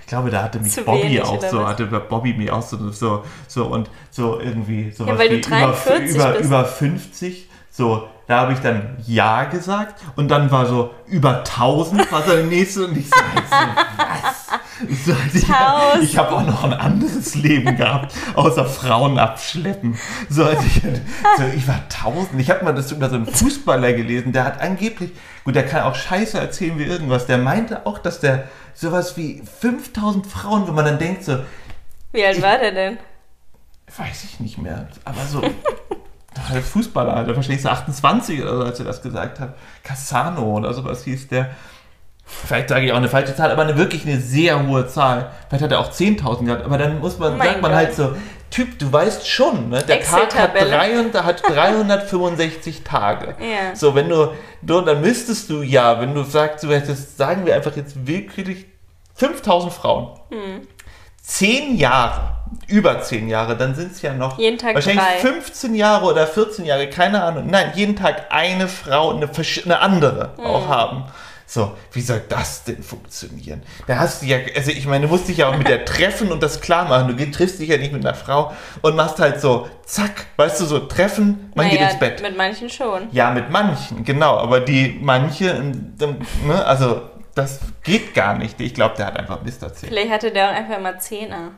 Ich 0.00 0.06
glaube, 0.06 0.30
da 0.30 0.42
hatte 0.42 0.58
mich 0.58 0.72
Zu 0.72 0.82
Bobby 0.82 1.02
wenig, 1.04 1.22
auch 1.22 1.40
so, 1.40 1.58
was? 1.58 1.68
hatte 1.68 1.86
Bobby 1.86 2.32
mir 2.34 2.54
auch 2.54 2.62
so, 2.62 2.90
so, 2.90 3.24
so 3.46 3.66
und 3.66 3.88
so 4.10 4.40
irgendwie 4.40 4.90
so 4.90 5.06
Ja, 5.06 5.16
weil 5.16 5.28
du 5.28 5.36
wie 5.36 5.40
43 5.40 6.14
über, 6.16 6.24
über, 6.24 6.32
bist. 6.32 6.44
über 6.46 6.64
50. 6.64 7.48
So, 7.70 8.08
da 8.30 8.42
habe 8.42 8.52
ich 8.52 8.60
dann 8.60 8.96
Ja 9.06 9.42
gesagt 9.42 10.00
und 10.14 10.28
dann 10.28 10.52
war 10.52 10.64
so 10.64 10.94
über 11.06 11.38
1000 11.38 12.12
war 12.12 12.22
so 12.22 12.30
der 12.30 12.44
nächste 12.44 12.86
und 12.86 12.96
ich 12.96 13.06
so, 13.10 13.16
was? 13.16 14.60
Ich, 14.88 15.04
so, 15.04 15.12
ich, 15.34 15.48
1000. 15.52 16.04
ich 16.04 16.16
habe 16.16 16.36
auch 16.36 16.46
noch 16.46 16.62
ein 16.62 16.72
anderes 16.72 17.34
Leben 17.34 17.76
gehabt, 17.76 18.14
außer 18.36 18.64
Frauen 18.66 19.18
abschleppen. 19.18 19.98
So, 20.28 20.44
also 20.44 20.62
ich, 20.64 20.80
so, 20.80 21.44
ich 21.56 21.66
war 21.66 21.80
1000. 22.04 22.40
Ich 22.40 22.50
habe 22.50 22.64
mal 22.64 22.72
das 22.72 22.92
über 22.92 23.10
so 23.10 23.16
einen 23.16 23.26
Fußballer 23.26 23.94
gelesen, 23.94 24.32
der 24.32 24.44
hat 24.44 24.60
angeblich, 24.60 25.10
gut, 25.44 25.56
der 25.56 25.66
kann 25.66 25.82
auch 25.82 25.96
Scheiße 25.96 26.38
erzählen 26.38 26.78
wie 26.78 26.84
irgendwas, 26.84 27.26
der 27.26 27.38
meinte 27.38 27.84
auch, 27.84 27.98
dass 27.98 28.20
der 28.20 28.44
sowas 28.74 29.16
wie 29.16 29.42
5000 29.60 30.24
Frauen, 30.24 30.68
wo 30.68 30.72
man 30.72 30.84
dann 30.84 31.00
denkt 31.00 31.24
so, 31.24 31.40
Wie 32.12 32.24
alt 32.24 32.40
war 32.40 32.58
der 32.58 32.70
denn? 32.70 32.98
weiß 33.98 34.22
ich 34.22 34.38
nicht 34.38 34.56
mehr, 34.56 34.86
aber 35.04 35.22
so. 35.28 35.42
Der 36.52 36.62
Fußballer, 36.62 37.14
Alter, 37.14 37.34
wahrscheinlich 37.36 37.62
so 37.62 37.68
28 37.68 38.40
oder 38.42 38.56
so, 38.58 38.62
als 38.64 38.78
er 38.78 38.84
das 38.86 39.02
gesagt 39.02 39.40
hat. 39.40 39.54
Cassano 39.82 40.56
oder 40.58 40.72
sowas 40.72 41.04
hieß 41.04 41.28
der. 41.28 41.50
Vielleicht 42.24 42.68
sage 42.68 42.86
ich 42.86 42.92
auch 42.92 42.96
eine 42.96 43.08
falsche 43.08 43.34
Zahl, 43.34 43.50
aber 43.50 43.62
eine, 43.62 43.76
wirklich 43.76 44.06
eine 44.06 44.20
sehr 44.20 44.64
hohe 44.66 44.86
Zahl. 44.86 45.32
Vielleicht 45.48 45.64
hat 45.64 45.72
er 45.72 45.80
auch 45.80 45.90
10.000 45.90 46.44
gehabt, 46.44 46.64
aber 46.64 46.78
dann 46.78 47.00
muss 47.00 47.18
man, 47.18 47.34
Oh 47.34 47.38
sagt 47.38 47.60
man 47.60 47.72
Gott. 47.72 47.78
halt 47.78 47.94
so, 47.94 48.14
Typ, 48.50 48.78
du 48.80 48.92
weißt 48.92 49.28
schon, 49.28 49.68
ne? 49.68 49.82
der 49.82 50.00
Tag 50.00 50.34
hat, 50.36 50.54
Excel-Tabelle. 50.54 50.70
drei 50.70 51.00
und, 51.00 51.14
hat 51.14 51.42
365 51.48 52.82
Tage. 52.82 53.34
Ja. 53.40 53.74
So, 53.74 53.94
wenn 53.94 54.08
du, 54.08 54.32
du, 54.62 54.80
dann 54.80 55.00
müsstest 55.00 55.50
du 55.50 55.62
ja, 55.62 56.00
wenn 56.00 56.14
du 56.14 56.22
sagst, 56.24 56.64
du 56.64 56.68
hättest, 56.68 57.16
sagen 57.16 57.46
wir 57.46 57.54
einfach 57.54 57.74
jetzt 57.76 58.06
willkürlich 58.06 58.66
5000 59.14 59.72
Frauen. 59.72 60.08
Hm. 60.30 60.66
Zehn 61.22 61.76
Jahre, 61.76 62.36
über 62.66 63.02
zehn 63.02 63.28
Jahre, 63.28 63.56
dann 63.56 63.74
sind 63.74 63.92
es 63.92 64.02
ja 64.02 64.12
noch 64.14 64.38
Jeden 64.38 64.58
Tag 64.58 64.74
wahrscheinlich 64.74 65.04
drei. 65.04 65.18
15 65.18 65.74
Jahre 65.74 66.06
oder 66.06 66.26
14 66.26 66.64
Jahre, 66.64 66.88
keine 66.88 67.22
Ahnung. 67.22 67.46
Nein, 67.46 67.72
jeden 67.74 67.96
Tag 67.96 68.26
eine 68.30 68.68
Frau, 68.68 69.10
eine, 69.14 69.28
eine 69.64 69.78
andere 69.80 70.30
Hm. 70.36 70.44
auch 70.44 70.68
haben. 70.68 71.04
So, 71.46 71.76
wie 71.92 72.00
soll 72.00 72.22
das 72.28 72.62
denn 72.62 72.80
funktionieren? 72.80 73.64
Da 73.88 73.98
hast 73.98 74.22
du 74.22 74.26
ja, 74.26 74.38
also 74.54 74.70
ich 74.70 74.86
meine, 74.86 75.06
du 75.06 75.12
musst 75.12 75.26
dich 75.26 75.38
ja 75.38 75.48
auch 75.48 75.56
mit 75.56 75.66
der 75.66 75.84
treffen 75.84 76.30
und 76.30 76.40
das 76.44 76.60
klar 76.60 76.84
machen. 76.84 77.16
Du 77.16 77.30
triffst 77.32 77.58
dich 77.58 77.68
ja 77.68 77.76
nicht 77.76 77.92
mit 77.92 78.06
einer 78.06 78.14
Frau 78.14 78.52
und 78.82 78.94
machst 78.94 79.18
halt 79.18 79.40
so, 79.40 79.68
zack, 79.84 80.26
weißt 80.36 80.60
du, 80.60 80.64
so 80.66 80.78
treffen, 80.78 81.50
man 81.56 81.68
geht 81.68 81.80
Naja, 81.80 81.90
ins 81.90 81.98
Bett. 81.98 82.22
Mit 82.22 82.36
manchen 82.36 82.70
schon. 82.70 83.08
Ja, 83.10 83.32
mit 83.32 83.50
manchen, 83.50 84.04
genau. 84.04 84.36
Aber 84.36 84.60
die 84.60 84.96
manche, 85.02 85.48
ähm, 85.50 85.96
ne, 86.46 86.64
also 86.64 87.02
das 87.34 87.60
geht 87.82 88.14
gar 88.14 88.36
nicht. 88.36 88.60
Ich 88.60 88.74
glaube, 88.74 88.96
der 88.96 89.06
hat 89.06 89.16
einfach 89.18 89.42
Mist 89.42 89.62
erzählt. 89.62 89.92
Vielleicht 89.92 90.10
hatte 90.10 90.30
der 90.30 90.50
auch 90.50 90.54
einfach 90.54 90.78
immer 90.78 90.98
Zehner. 90.98 91.52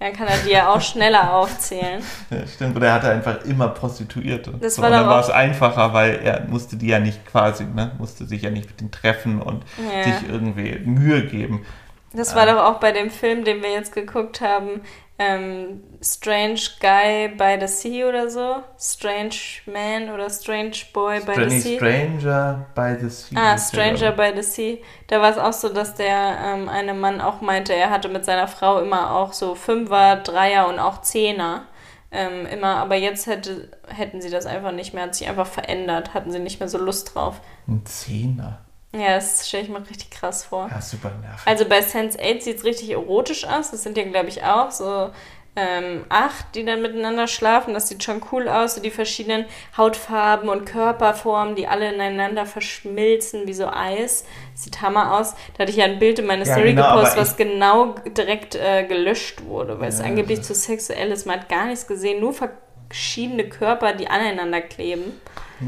Dann 0.00 0.12
kann 0.12 0.26
er 0.26 0.36
die 0.38 0.50
ja 0.50 0.68
auch 0.72 0.80
schneller 0.80 1.32
aufzählen. 1.34 2.02
Ja, 2.30 2.46
stimmt. 2.46 2.76
Oder 2.76 2.88
er 2.88 2.92
hatte 2.94 3.10
einfach 3.10 3.44
immer 3.44 3.68
Prostituierte. 3.68 4.52
Das 4.60 4.74
so, 4.74 4.82
war 4.82 4.90
und 4.90 4.96
dann 4.96 5.06
war 5.06 5.20
es 5.20 5.30
einfacher, 5.30 5.94
weil 5.94 6.16
er 6.16 6.42
musste 6.48 6.76
die 6.76 6.88
ja 6.88 6.98
nicht 6.98 7.24
quasi, 7.26 7.64
ne, 7.64 7.92
musste 7.98 8.26
sich 8.26 8.42
ja 8.42 8.50
nicht 8.50 8.68
mit 8.68 8.80
denen 8.80 8.90
treffen 8.90 9.40
und 9.40 9.64
Ja. 9.78 10.02
sich 10.02 10.28
irgendwie 10.28 10.78
Mühe 10.84 11.24
geben. 11.26 11.64
Das 12.12 12.36
war 12.36 12.46
doch 12.46 12.58
auch 12.64 12.78
bei 12.80 12.92
dem 12.92 13.10
Film, 13.10 13.44
den 13.44 13.60
wir 13.62 13.72
jetzt 13.72 13.92
geguckt 13.92 14.40
haben, 14.40 14.82
ähm, 15.18 15.82
Strange 16.02 16.60
Guy 16.80 17.28
by 17.28 17.56
the 17.60 17.68
Sea 17.68 18.04
oder 18.04 18.28
so. 18.28 18.62
Strange 18.78 19.36
Man 19.66 20.12
oder 20.12 20.28
Strange 20.28 20.76
Boy 20.92 21.20
by 21.20 21.32
Strange, 21.32 21.50
the 21.50 21.60
Sea. 21.60 21.76
Stranger 21.76 22.66
by 22.74 22.96
the 23.00 23.08
Sea. 23.08 23.36
Ah, 23.36 23.56
Stranger 23.56 24.12
by 24.12 24.32
the 24.34 24.42
Sea. 24.42 24.78
Da 25.06 25.20
war 25.20 25.30
es 25.30 25.38
auch 25.38 25.52
so, 25.52 25.68
dass 25.68 25.94
der 25.94 26.36
ähm, 26.44 26.68
eine 26.68 26.94
Mann 26.94 27.20
auch 27.20 27.40
meinte, 27.40 27.72
er 27.72 27.90
hatte 27.90 28.08
mit 28.08 28.24
seiner 28.24 28.48
Frau 28.48 28.80
immer 28.80 29.14
auch 29.14 29.32
so 29.32 29.54
Fünfer, 29.54 30.16
Dreier 30.16 30.68
und 30.68 30.78
auch 30.78 31.02
Zehner. 31.02 31.66
Ähm, 32.10 32.46
immer, 32.46 32.76
aber 32.76 32.94
jetzt 32.94 33.26
hätte, 33.26 33.70
hätten 33.88 34.20
sie 34.20 34.30
das 34.30 34.46
einfach 34.46 34.70
nicht 34.70 34.94
mehr, 34.94 35.04
hat 35.04 35.14
sich 35.16 35.28
einfach 35.28 35.48
verändert, 35.48 36.14
hatten 36.14 36.30
sie 36.30 36.38
nicht 36.38 36.60
mehr 36.60 36.68
so 36.68 36.78
Lust 36.78 37.14
drauf. 37.14 37.40
Ein 37.66 37.84
Zehner. 37.86 38.60
Ja, 38.96 39.14
das 39.16 39.48
stelle 39.48 39.64
ich 39.64 39.68
mir 39.68 39.80
richtig 39.80 40.10
krass 40.10 40.44
vor. 40.44 40.68
Ja, 40.70 40.80
super 40.80 41.10
nervig. 41.20 41.46
Also 41.46 41.64
bei 41.66 41.80
Sense8 41.80 42.40
sieht 42.42 42.58
es 42.58 42.64
richtig 42.64 42.90
erotisch 42.90 43.46
aus. 43.46 43.70
Das 43.72 43.82
sind 43.82 43.96
ja, 43.96 44.04
glaube 44.04 44.28
ich, 44.28 44.44
auch 44.44 44.70
so 44.70 45.10
ähm, 45.56 46.04
acht, 46.08 46.46
die 46.54 46.64
dann 46.64 46.82
miteinander 46.82 47.26
schlafen. 47.26 47.74
Das 47.74 47.88
sieht 47.88 48.02
schon 48.04 48.22
cool 48.32 48.48
aus. 48.48 48.74
So 48.76 48.80
die 48.80 48.90
verschiedenen 48.90 49.46
Hautfarben 49.76 50.48
und 50.48 50.64
Körperformen, 50.64 51.54
die 51.54 51.66
alle 51.66 51.92
ineinander 51.92 52.46
verschmilzen 52.46 53.46
wie 53.46 53.54
so 53.54 53.66
Eis. 53.66 54.24
Sieht 54.54 54.80
Hammer 54.80 55.18
aus. 55.18 55.34
Da 55.54 55.62
hatte 55.62 55.70
ich 55.70 55.76
ja 55.78 55.84
ein 55.84 55.98
Bild 55.98 56.18
in 56.20 56.26
meine 56.26 56.44
Ja, 56.44 56.52
Story 56.52 56.74
genau, 56.74 56.94
gepostet, 56.94 57.20
was 57.20 57.36
genau 57.36 57.94
direkt 58.16 58.54
äh, 58.54 58.84
gelöscht 58.84 59.44
wurde, 59.44 59.80
weil 59.80 59.88
es 59.88 59.98
Ja, 59.98 60.06
angeblich 60.06 60.38
das 60.38 60.48
zu 60.48 60.54
sexuell 60.54 61.10
ist. 61.10 61.26
Man 61.26 61.40
hat 61.40 61.48
gar 61.48 61.66
nichts 61.66 61.86
gesehen, 61.86 62.20
nur 62.20 62.32
verschiedene 62.32 63.48
Körper, 63.48 63.92
die 63.92 64.08
aneinander 64.08 64.60
kleben. 64.60 65.20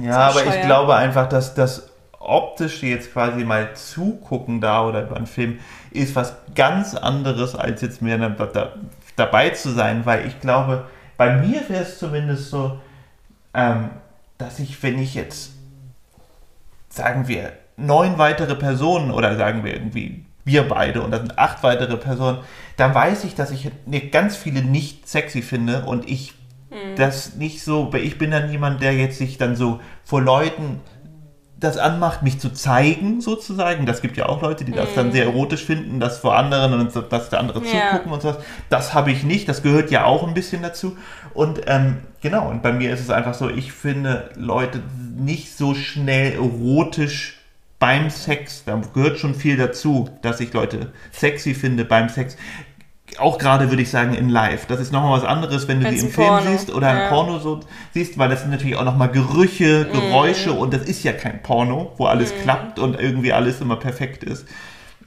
Ja, 0.03 0.29
aber 0.29 0.45
ich 0.47 0.61
glaube 0.63 0.95
einfach, 0.95 1.29
dass 1.29 1.55
das 1.55 1.91
optische 2.19 2.87
jetzt 2.87 3.13
quasi 3.13 3.45
mal 3.45 3.75
zugucken 3.75 4.61
da 4.61 4.85
oder 4.87 5.05
über 5.05 5.17
einen 5.17 5.27
Film 5.27 5.59
ist 5.91 6.17
was 6.17 6.35
ganz 6.55 6.95
anderes, 6.95 7.55
als 7.55 7.83
jetzt 7.83 8.03
mehr 8.03 8.19
da, 8.19 8.29
da, 8.47 8.73
dabei 9.17 9.51
zu 9.51 9.71
sein, 9.71 10.05
weil 10.07 10.27
ich 10.27 10.41
glaube, 10.41 10.85
bei 11.17 11.37
mir 11.37 11.69
wäre 11.69 11.83
es 11.83 11.99
zumindest 11.99 12.51
so, 12.51 12.79
ähm, 13.55 13.91
dass 14.39 14.59
ich, 14.59 14.83
wenn 14.83 14.99
ich 14.99 15.15
jetzt, 15.15 15.53
sagen 16.89 17.29
wir, 17.29 17.53
neun 17.77 18.19
weitere 18.19 18.55
Personen 18.55 19.11
oder 19.11 19.37
sagen 19.37 19.65
wir 19.65 19.75
irgendwie 19.75 20.25
wir 20.45 20.69
beide 20.69 21.03
und 21.03 21.11
da 21.11 21.19
sind 21.19 21.39
acht 21.39 21.63
weitere 21.65 21.97
Personen, 21.97 22.39
dann 22.77 22.95
weiß 22.95 23.25
ich, 23.25 23.35
dass 23.35 23.51
ich 23.51 23.71
ne- 23.85 24.09
ganz 24.09 24.37
viele 24.37 24.63
nicht 24.63 25.09
sexy 25.09 25.43
finde 25.43 25.85
und 25.85 26.09
ich 26.09 26.35
das 26.95 27.35
nicht 27.35 27.63
so, 27.63 27.93
ich 27.95 28.17
bin 28.19 28.31
dann 28.31 28.51
jemand, 28.51 28.81
der 28.81 28.95
jetzt 28.95 29.19
sich 29.19 29.39
dann 29.39 29.57
so 29.57 29.81
vor 30.05 30.23
Leuten 30.23 30.81
das 31.59 31.79
anmacht, 31.79 32.23
mich 32.23 32.39
zu 32.39 32.51
zeigen, 32.51 33.21
sozusagen. 33.23 33.87
Das 33.87 34.03
gibt 34.03 34.17
ja 34.19 34.27
auch 34.27 34.43
Leute, 34.43 34.65
die 34.67 34.73
das 34.73 34.93
dann 34.95 35.11
sehr 35.13 35.25
erotisch 35.25 35.65
finden, 35.65 36.01
das 36.01 36.19
vor 36.19 36.37
anderen 36.37 36.75
und 36.75 36.93
so- 36.93 37.01
dass 37.01 37.31
der 37.31 37.41
andere 37.41 37.63
Ja. 37.65 37.91
zugucken 37.93 38.13
und 38.13 38.21
sowas. 38.23 38.39
Das 38.69 38.93
habe 38.93 39.11
ich 39.11 39.23
nicht, 39.23 39.49
das 39.49 39.63
gehört 39.63 39.91
ja 39.91 40.05
auch 40.05 40.27
ein 40.29 40.35
bisschen 40.35 40.61
dazu. 40.63 40.97
Und 41.33 41.63
ähm, 41.67 41.99
genau, 42.21 42.51
und 42.51 42.63
bei 42.63 42.73
mir 42.73 42.93
ist 42.93 43.01
es 43.01 43.09
einfach 43.11 43.33
so, 43.35 43.49
ich 43.49 43.73
finde 43.73 44.31
Leute 44.37 44.83
nicht 45.17 45.57
so 45.57 45.75
schnell 45.75 46.35
erotisch 46.35 47.39
beim 47.79 48.11
Sex. 48.11 48.65
Da 48.65 48.81
gehört 48.93 49.19
schon 49.19 49.35
viel 49.35 49.57
dazu, 49.57 50.11
dass 50.23 50.41
ich 50.41 50.53
Leute 50.53 50.93
sexy 51.13 51.55
finde 51.55 51.85
beim 51.87 52.09
Sex. 52.11 52.37
Auch 53.19 53.39
gerade 53.39 53.71
würde 53.71 53.83
ich 53.83 53.91
sagen 53.91 54.15
in 54.15 54.29
Live. 54.29 54.67
Das 54.67 54.81
ist 54.81 54.93
nochmal 54.93 55.13
was 55.21 55.25
anderes, 55.25 55.69
wenn 55.69 55.81
du 55.81 55.87
Als 55.87 56.01
sie 56.01 56.07
im 56.07 56.13
Film 56.13 56.27
Porno. 56.29 56.51
siehst 56.51 56.73
oder 56.75 56.91
im 56.91 56.99
Ja. 56.99 57.09
Porno 57.09 57.39
so 57.39 57.61
siehst, 57.95 58.19
weil 58.19 58.29
das 58.29 58.43
sind 58.43 58.51
natürlich 58.51 58.77
auch 58.77 58.85
nochmal 58.85 59.09
Gerüche, 59.11 59.87
Geräusche 59.87 60.53
und 60.53 60.75
das 60.75 60.83
ist 60.83 61.03
ja 61.05 61.13
kein 61.13 61.43
Porno, 61.43 61.93
wo 61.97 62.07
alles 62.07 62.35
klappt 62.43 62.79
und 62.79 62.99
irgendwie 63.01 63.33
alles 63.33 63.61
immer 63.61 63.77
perfekt 63.77 64.25
ist. 64.25 64.47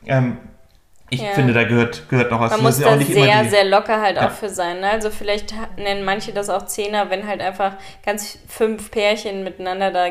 Ähm, 0.08 0.38
ich 1.12 1.22
Ja. 1.22 1.32
finde, 1.32 1.54
da 1.54 1.64
gehört, 1.64 2.08
gehört 2.10 2.32
noch 2.32 2.39
was 2.39 2.52
Man 2.52 2.62
muss 2.62 2.80
ja 2.80 2.88
da 2.88 2.93
auch 2.93 2.97
nicht 2.97 3.10
immer 3.10 3.26
sehr, 3.26 3.43
die- 3.43 3.50
sehr 3.50 3.66
locker 3.66 4.00
halt 4.00 4.16
Ja. 4.16 4.28
auch 4.28 4.32
für 4.32 4.50
sein. 4.50 4.80
Ne? 4.80 4.89
Also 4.89 5.10
vielleicht 5.10 5.54
nennen 5.78 6.06
manche 6.06 6.32
das 6.32 6.50
auch 6.50 6.66
Zehner, 6.68 7.10
wenn 7.10 7.28
halt 7.28 7.41
einfach 7.41 7.74
ganz 8.06 8.38
fünf 8.47 8.91
Pärchen 8.91 9.43
miteinander 9.43 9.91
da 9.91 10.06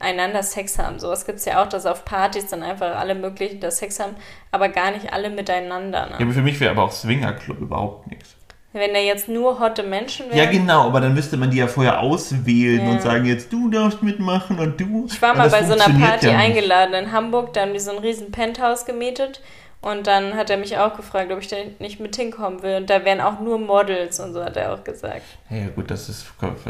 nebeneinander 0.00 0.42
Sex 0.42 0.78
haben. 0.78 0.98
Sowas 0.98 1.26
gibt 1.26 1.38
es 1.38 1.44
ja 1.44 1.62
auch, 1.62 1.68
dass 1.68 1.86
auf 1.86 2.04
Partys 2.04 2.46
dann 2.46 2.62
einfach 2.62 2.96
alle 2.96 3.14
möglichen 3.14 3.60
da 3.60 3.70
Sex 3.70 3.98
haben, 4.00 4.14
aber 4.52 4.68
gar 4.68 4.90
nicht 4.92 5.12
alle 5.12 5.30
miteinander. 5.30 6.08
Ja, 6.10 6.16
Ne? 6.18 6.24
aber 6.24 6.32
für 6.32 6.42
mich 6.42 6.58
wäre 6.60 6.70
aber 6.72 6.84
auch 6.84 6.92
Swingerclub 6.92 7.60
überhaupt 7.60 8.06
nichts. 8.08 8.34
Wenn 8.74 8.92
da 8.92 9.00
jetzt 9.00 9.28
nur 9.28 9.58
hotte 9.58 9.82
Menschen 9.82 10.26
wären. 10.28 10.36
Ja, 10.38 10.44
genau, 10.44 10.86
aber 10.88 11.00
dann 11.00 11.14
müsste 11.14 11.36
man 11.38 11.50
die 11.50 11.56
ja 11.56 11.66
vorher 11.66 12.00
auswählen 12.00 12.84
Ja. 12.84 12.90
und 12.92 13.02
sagen, 13.02 13.24
jetzt 13.24 13.52
du 13.52 13.70
darfst 13.70 14.02
mitmachen 14.02 14.58
und 14.58 14.78
du. 14.78 15.06
Ich 15.10 15.20
war 15.22 15.34
mal 15.34 15.48
bei 15.48 15.64
so 15.64 15.72
einer 15.72 15.88
Party 16.06 16.26
ja 16.28 16.36
eingeladen 16.36 16.92
in 16.94 17.10
Hamburg, 17.12 17.54
da 17.54 17.62
haben 17.62 17.72
die 17.72 17.78
so 17.80 17.90
ein 17.92 17.98
riesen 17.98 18.30
Penthouse 18.30 18.84
gemietet 18.84 19.40
und 19.80 20.06
dann 20.06 20.34
hat 20.34 20.50
er 20.50 20.58
mich 20.58 20.76
auch 20.78 20.94
gefragt, 20.96 21.32
ob 21.32 21.40
ich 21.40 21.48
da 21.48 21.56
nicht 21.78 21.98
mit 21.98 22.14
hinkommen 22.14 22.62
will 22.62 22.76
und 22.76 22.90
da 22.90 23.04
wären 23.06 23.22
auch 23.22 23.40
nur 23.40 23.58
Models 23.58 24.20
und 24.20 24.34
so 24.34 24.44
hat 24.44 24.56
er 24.56 24.74
auch 24.74 24.84
gesagt. 24.84 25.22
Ja, 25.48 25.68
gut, 25.74 25.90
das 25.90 26.08
ist, 26.10 26.26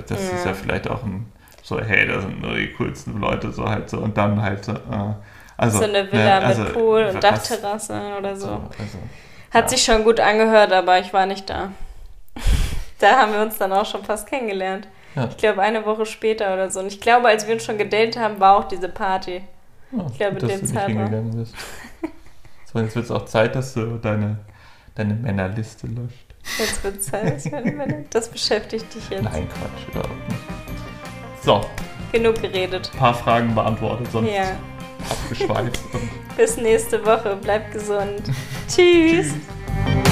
das 0.08 0.20
ist 0.22 0.44
ja 0.46 0.54
vielleicht 0.54 0.88
auch 0.88 1.02
ein, 1.02 1.26
so, 1.68 1.78
hey, 1.80 2.06
das 2.08 2.22
sind 2.22 2.40
nur 2.40 2.54
die 2.54 2.72
coolsten 2.72 3.20
Leute, 3.20 3.52
so 3.52 3.68
halt 3.68 3.90
so, 3.90 3.98
und 3.98 4.16
dann 4.16 4.40
halt 4.40 4.64
so, 4.64 4.72
äh, 4.72 5.14
also. 5.58 5.78
So 5.78 5.84
eine 5.84 6.10
Villa 6.10 6.40
ne, 6.40 6.46
also, 6.46 6.62
mit 6.62 6.72
Pool 6.72 7.04
und 7.04 7.22
Dachterrasse 7.22 8.00
oder 8.18 8.34
so. 8.34 8.46
So, 8.46 8.52
also, 8.52 8.98
Hat 9.50 9.64
ja. 9.64 9.68
sich 9.68 9.82
schon 9.82 10.02
gut 10.02 10.18
angehört, 10.18 10.72
aber 10.72 10.98
ich 10.98 11.12
war 11.12 11.26
nicht 11.26 11.50
da. 11.50 11.72
da 13.00 13.18
haben 13.18 13.34
wir 13.34 13.42
uns 13.42 13.58
dann 13.58 13.72
auch 13.74 13.84
schon 13.84 14.02
fast 14.02 14.26
kennengelernt. 14.26 14.88
Ja. 15.14 15.26
Ich 15.28 15.36
glaube, 15.36 15.60
eine 15.60 15.84
Woche 15.84 16.06
später 16.06 16.54
oder 16.54 16.70
so. 16.70 16.80
Und 16.80 16.86
ich 16.86 17.02
glaube, 17.02 17.28
als 17.28 17.46
wir 17.46 17.52
uns 17.52 17.64
schon 17.64 17.76
gedatet 17.76 18.18
haben, 18.18 18.40
war 18.40 18.56
auch 18.56 18.64
diese 18.64 18.88
Party. 18.88 19.42
Ja, 19.92 20.06
Ich 20.10 20.16
glaube, 20.16 20.40
gut, 20.40 20.44
dass 20.44 20.60
den 20.60 20.60
du 20.60 20.72
nicht 20.72 20.86
hingegangen 20.86 21.36
bist. 21.36 21.54
So, 22.70 22.80
jetzt 22.80 22.94
wird 22.96 23.06
es 23.06 23.10
auch 23.10 23.24
Zeit, 23.24 23.54
dass 23.54 23.72
du 23.72 23.96
deine, 23.96 24.40
deine 24.94 25.14
Männerliste 25.14 25.86
löscht. 25.86 26.34
Jetzt 26.58 26.84
wird 26.84 27.02
Zeit. 27.02 27.42
Das 28.10 28.28
beschäftigt 28.28 28.94
dich 28.94 29.08
jetzt. 29.08 29.22
Nein, 29.22 29.48
Quatsch, 29.48 29.88
überhaupt 29.88 30.28
nicht. 30.28 30.57
So, 31.44 31.60
Genug 32.12 32.40
geredet. 32.40 32.90
ein 32.92 32.98
paar 32.98 33.14
Fragen 33.14 33.54
beantwortet, 33.54 34.08
sonst 34.12 34.30
Ja. 34.30 34.56
abgeschweift. 35.10 35.80
Bis 36.36 36.56
nächste 36.56 37.04
Woche. 37.04 37.36
Bleibt 37.36 37.72
gesund. 37.72 38.22
Tschüss. 38.68 39.26
Tschüss. 39.32 40.07